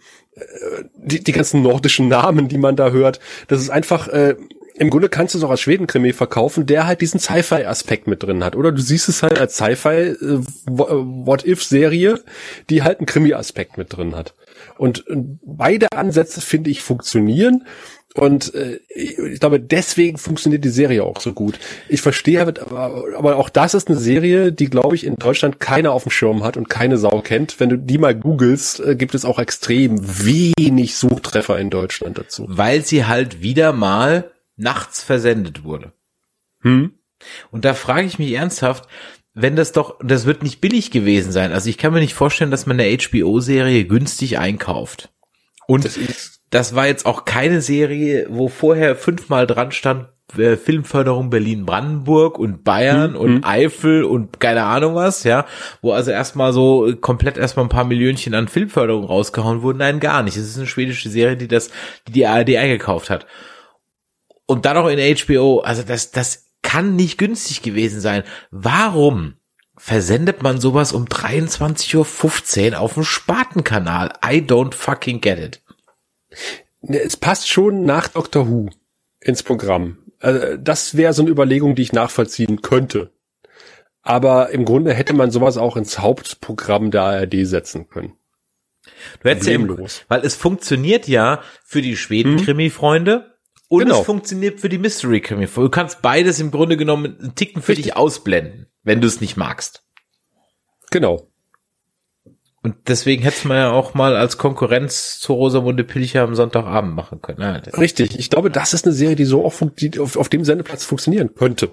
[0.96, 3.20] die, die ganzen nordischen Namen, die man da hört.
[3.48, 4.36] Das ist einfach, äh,
[4.76, 8.44] im Grunde kannst du es auch als Schwedenkrimi verkaufen, der halt diesen Sci-Fi-Aspekt mit drin
[8.44, 8.56] hat.
[8.56, 12.18] Oder du siehst es halt als Sci-Fi äh, äh
[12.70, 14.34] die halt einen Krimi-Aspekt mit drin hat.
[14.78, 15.04] Und
[15.44, 17.66] beide Ansätze, finde ich, funktionieren.
[18.14, 21.60] Und äh, ich glaube, deswegen funktioniert die Serie auch so gut.
[21.88, 25.94] Ich verstehe, aber, aber auch das ist eine Serie, die, glaube ich, in Deutschland keiner
[25.94, 27.60] auf dem Schirm hat und keine Sau kennt.
[27.60, 32.46] Wenn du die mal googelst, äh, gibt es auch extrem wenig Suchtreffer in Deutschland dazu.
[32.50, 35.94] Weil sie halt wieder mal nachts versendet wurde.
[36.62, 36.92] Hm?
[37.52, 38.88] Und da frage ich mich ernsthaft,
[39.34, 41.54] wenn das doch, das wird nicht billig gewesen sein.
[41.54, 45.10] Also ich kann mir nicht vorstellen, dass man eine HBO-Serie günstig einkauft.
[45.68, 50.08] Und das ist das war jetzt auch keine Serie, wo vorher fünfmal dran stand,
[50.38, 53.18] äh, Filmförderung Berlin-Brandenburg und Bayern mhm.
[53.18, 53.44] und hm.
[53.44, 55.46] Eifel und keine Ahnung was, ja,
[55.82, 59.80] wo also erstmal so komplett erstmal ein paar Millionchen an Filmförderung rausgehauen wurden.
[59.80, 60.38] Nein, gar nicht.
[60.38, 61.72] Es ist eine schwedische Serie, die das,
[62.08, 63.26] die die ARD eingekauft hat.
[64.46, 68.24] Und dann noch in HBO, also das, das kann nicht günstig gewesen sein.
[68.52, 69.36] Warum
[69.78, 74.12] versendet man sowas um 23.15 Uhr auf dem Spatenkanal?
[74.24, 75.62] I don't fucking get it.
[76.82, 78.70] Ne, es passt schon nach Doctor Who
[79.20, 79.98] ins Programm.
[80.20, 83.12] Also das wäre so eine Überlegung, die ich nachvollziehen könnte.
[84.02, 88.14] Aber im Grunde hätte man sowas auch ins Hauptprogramm der ARD setzen können.
[89.22, 89.78] Du hättest ja im,
[90.08, 93.36] weil es funktioniert ja für die Schweden-Krimi-Freunde
[93.68, 94.00] und genau.
[94.00, 95.70] es funktioniert für die Mystery-Krimi-Freunde.
[95.70, 97.86] Du kannst beides im Grunde genommen einen Ticken für Richtig.
[97.86, 99.84] dich ausblenden, wenn du es nicht magst.
[100.90, 101.31] Genau.
[102.64, 107.20] Und deswegen hätte man ja auch mal als Konkurrenz zu Rosamunde Pilcher am Sonntagabend machen
[107.22, 107.42] können.
[107.42, 108.20] Ja, Richtig.
[108.20, 111.34] Ich glaube, das ist eine Serie, die so auf, die auf, auf dem Sendeplatz funktionieren
[111.34, 111.70] könnte.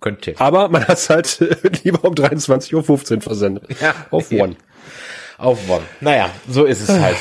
[0.00, 0.34] Könnte.
[0.38, 1.40] Aber man hat es halt
[1.84, 2.74] lieber um 23.15
[3.16, 3.64] Uhr versendet.
[3.80, 3.94] Ja.
[4.10, 4.52] Auf One.
[4.52, 5.44] Ja.
[5.44, 5.82] Auf One.
[6.00, 7.16] Naja, so ist es halt.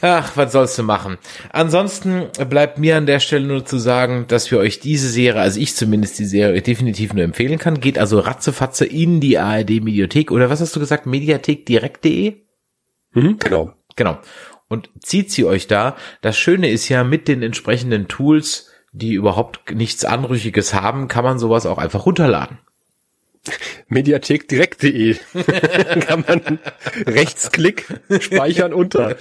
[0.00, 1.16] Ach, was sollst du machen?
[1.50, 5.58] Ansonsten bleibt mir an der Stelle nur zu sagen, dass wir euch diese Serie, also
[5.58, 7.80] ich zumindest die Serie definitiv nur empfehlen kann.
[7.80, 11.06] Geht also ratzefatze in die ARD Mediathek oder was hast du gesagt?
[11.06, 12.43] Mediathekdirekt.de?
[13.14, 13.72] Mhm, genau.
[13.96, 14.18] Genau.
[14.68, 15.96] Und zieht sie euch da.
[16.20, 21.38] Das Schöne ist ja mit den entsprechenden Tools, die überhaupt nichts Anrüchiges haben, kann man
[21.38, 22.58] sowas auch einfach runterladen.
[23.88, 25.16] Mediathekdirekt.de
[26.00, 26.58] kann man
[27.06, 27.86] Rechtsklick
[28.20, 29.16] speichern unter.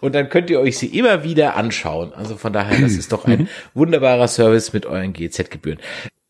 [0.00, 2.12] Und dann könnt ihr euch sie immer wieder anschauen.
[2.12, 5.80] Also von daher, das ist doch ein wunderbarer Service mit euren GZ-Gebühren.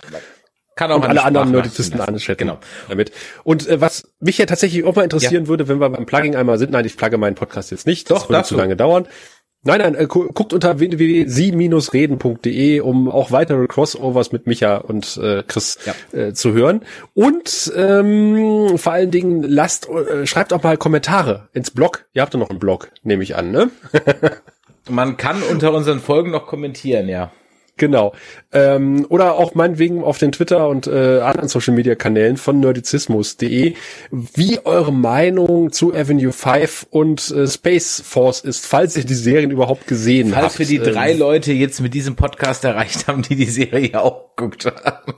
[0.83, 2.39] kann auch und alle anderen Nerdisten anchatten.
[2.39, 2.59] Genau.
[2.89, 3.13] Damit.
[3.45, 5.49] Und äh, was mich ja tatsächlich auch mal interessieren ja.
[5.49, 8.23] würde, wenn wir beim Plugging einmal sind, nein, ich plugge meinen Podcast jetzt nicht, das
[8.23, 9.07] Doch, würde zu lange dauern.
[9.65, 15.79] Nein, nein, äh, guckt unter www.sie-reden.de, um auch weitere Crossovers mit Micha und äh, Chris
[15.87, 15.95] ja.
[16.19, 16.81] äh, zu hören.
[17.15, 22.07] Und ähm, vor allen Dingen lasst, äh, schreibt auch mal Kommentare ins Blog.
[22.13, 23.71] Ihr habt doch noch einen Blog, nehme ich an, ne?
[24.89, 27.31] Man kann unter unseren Folgen noch kommentieren, ja.
[27.83, 28.13] Genau.
[28.53, 33.75] Ähm, oder auch meinetwegen auf den Twitter und äh, anderen Social Media Kanälen von nerdizismus.de,
[34.13, 39.51] wie eure Meinung zu Avenue 5 und äh, Space Force ist, falls ihr die Serien
[39.51, 40.55] überhaupt gesehen falls habt.
[40.55, 44.01] Falls wir die drei ähm, Leute jetzt mit diesem Podcast erreicht haben, die die Serie
[44.01, 45.15] auch geguckt haben.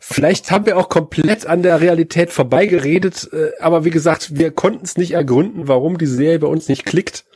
[0.00, 4.86] Vielleicht haben wir auch komplett an der Realität vorbeigeredet, äh, aber wie gesagt, wir konnten
[4.86, 7.26] es nicht ergründen, warum die Serie bei uns nicht klickt.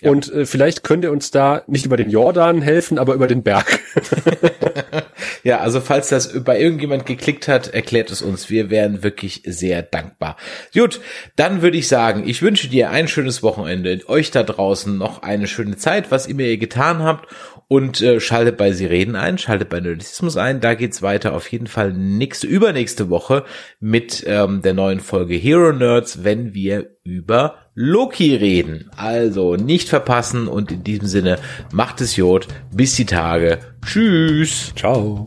[0.00, 0.10] Ja.
[0.10, 3.42] Und äh, vielleicht könnt ihr uns da nicht über den Jordan helfen, aber über den
[3.42, 3.80] Berg.
[5.42, 8.48] ja, also falls das bei irgendjemand geklickt hat, erklärt es uns.
[8.48, 10.36] Wir wären wirklich sehr dankbar.
[10.72, 11.00] Gut,
[11.36, 15.46] dann würde ich sagen, ich wünsche dir ein schönes Wochenende, euch da draußen noch eine
[15.46, 17.28] schöne Zeit, was immer ihr getan habt
[17.70, 20.60] und äh, schaltet bei Sie reden ein, schaltet bei Nerdismus ein.
[20.60, 23.44] Da geht's weiter auf jeden Fall nächste, übernächste Woche
[23.78, 28.90] mit ähm, der neuen Folge Hero Nerds, wenn wir über Loki reden.
[28.96, 31.38] Also nicht verpassen und in diesem Sinne
[31.70, 32.48] macht es Jod.
[32.72, 33.60] Bis die Tage.
[33.86, 34.72] Tschüss.
[34.74, 35.26] Ciao.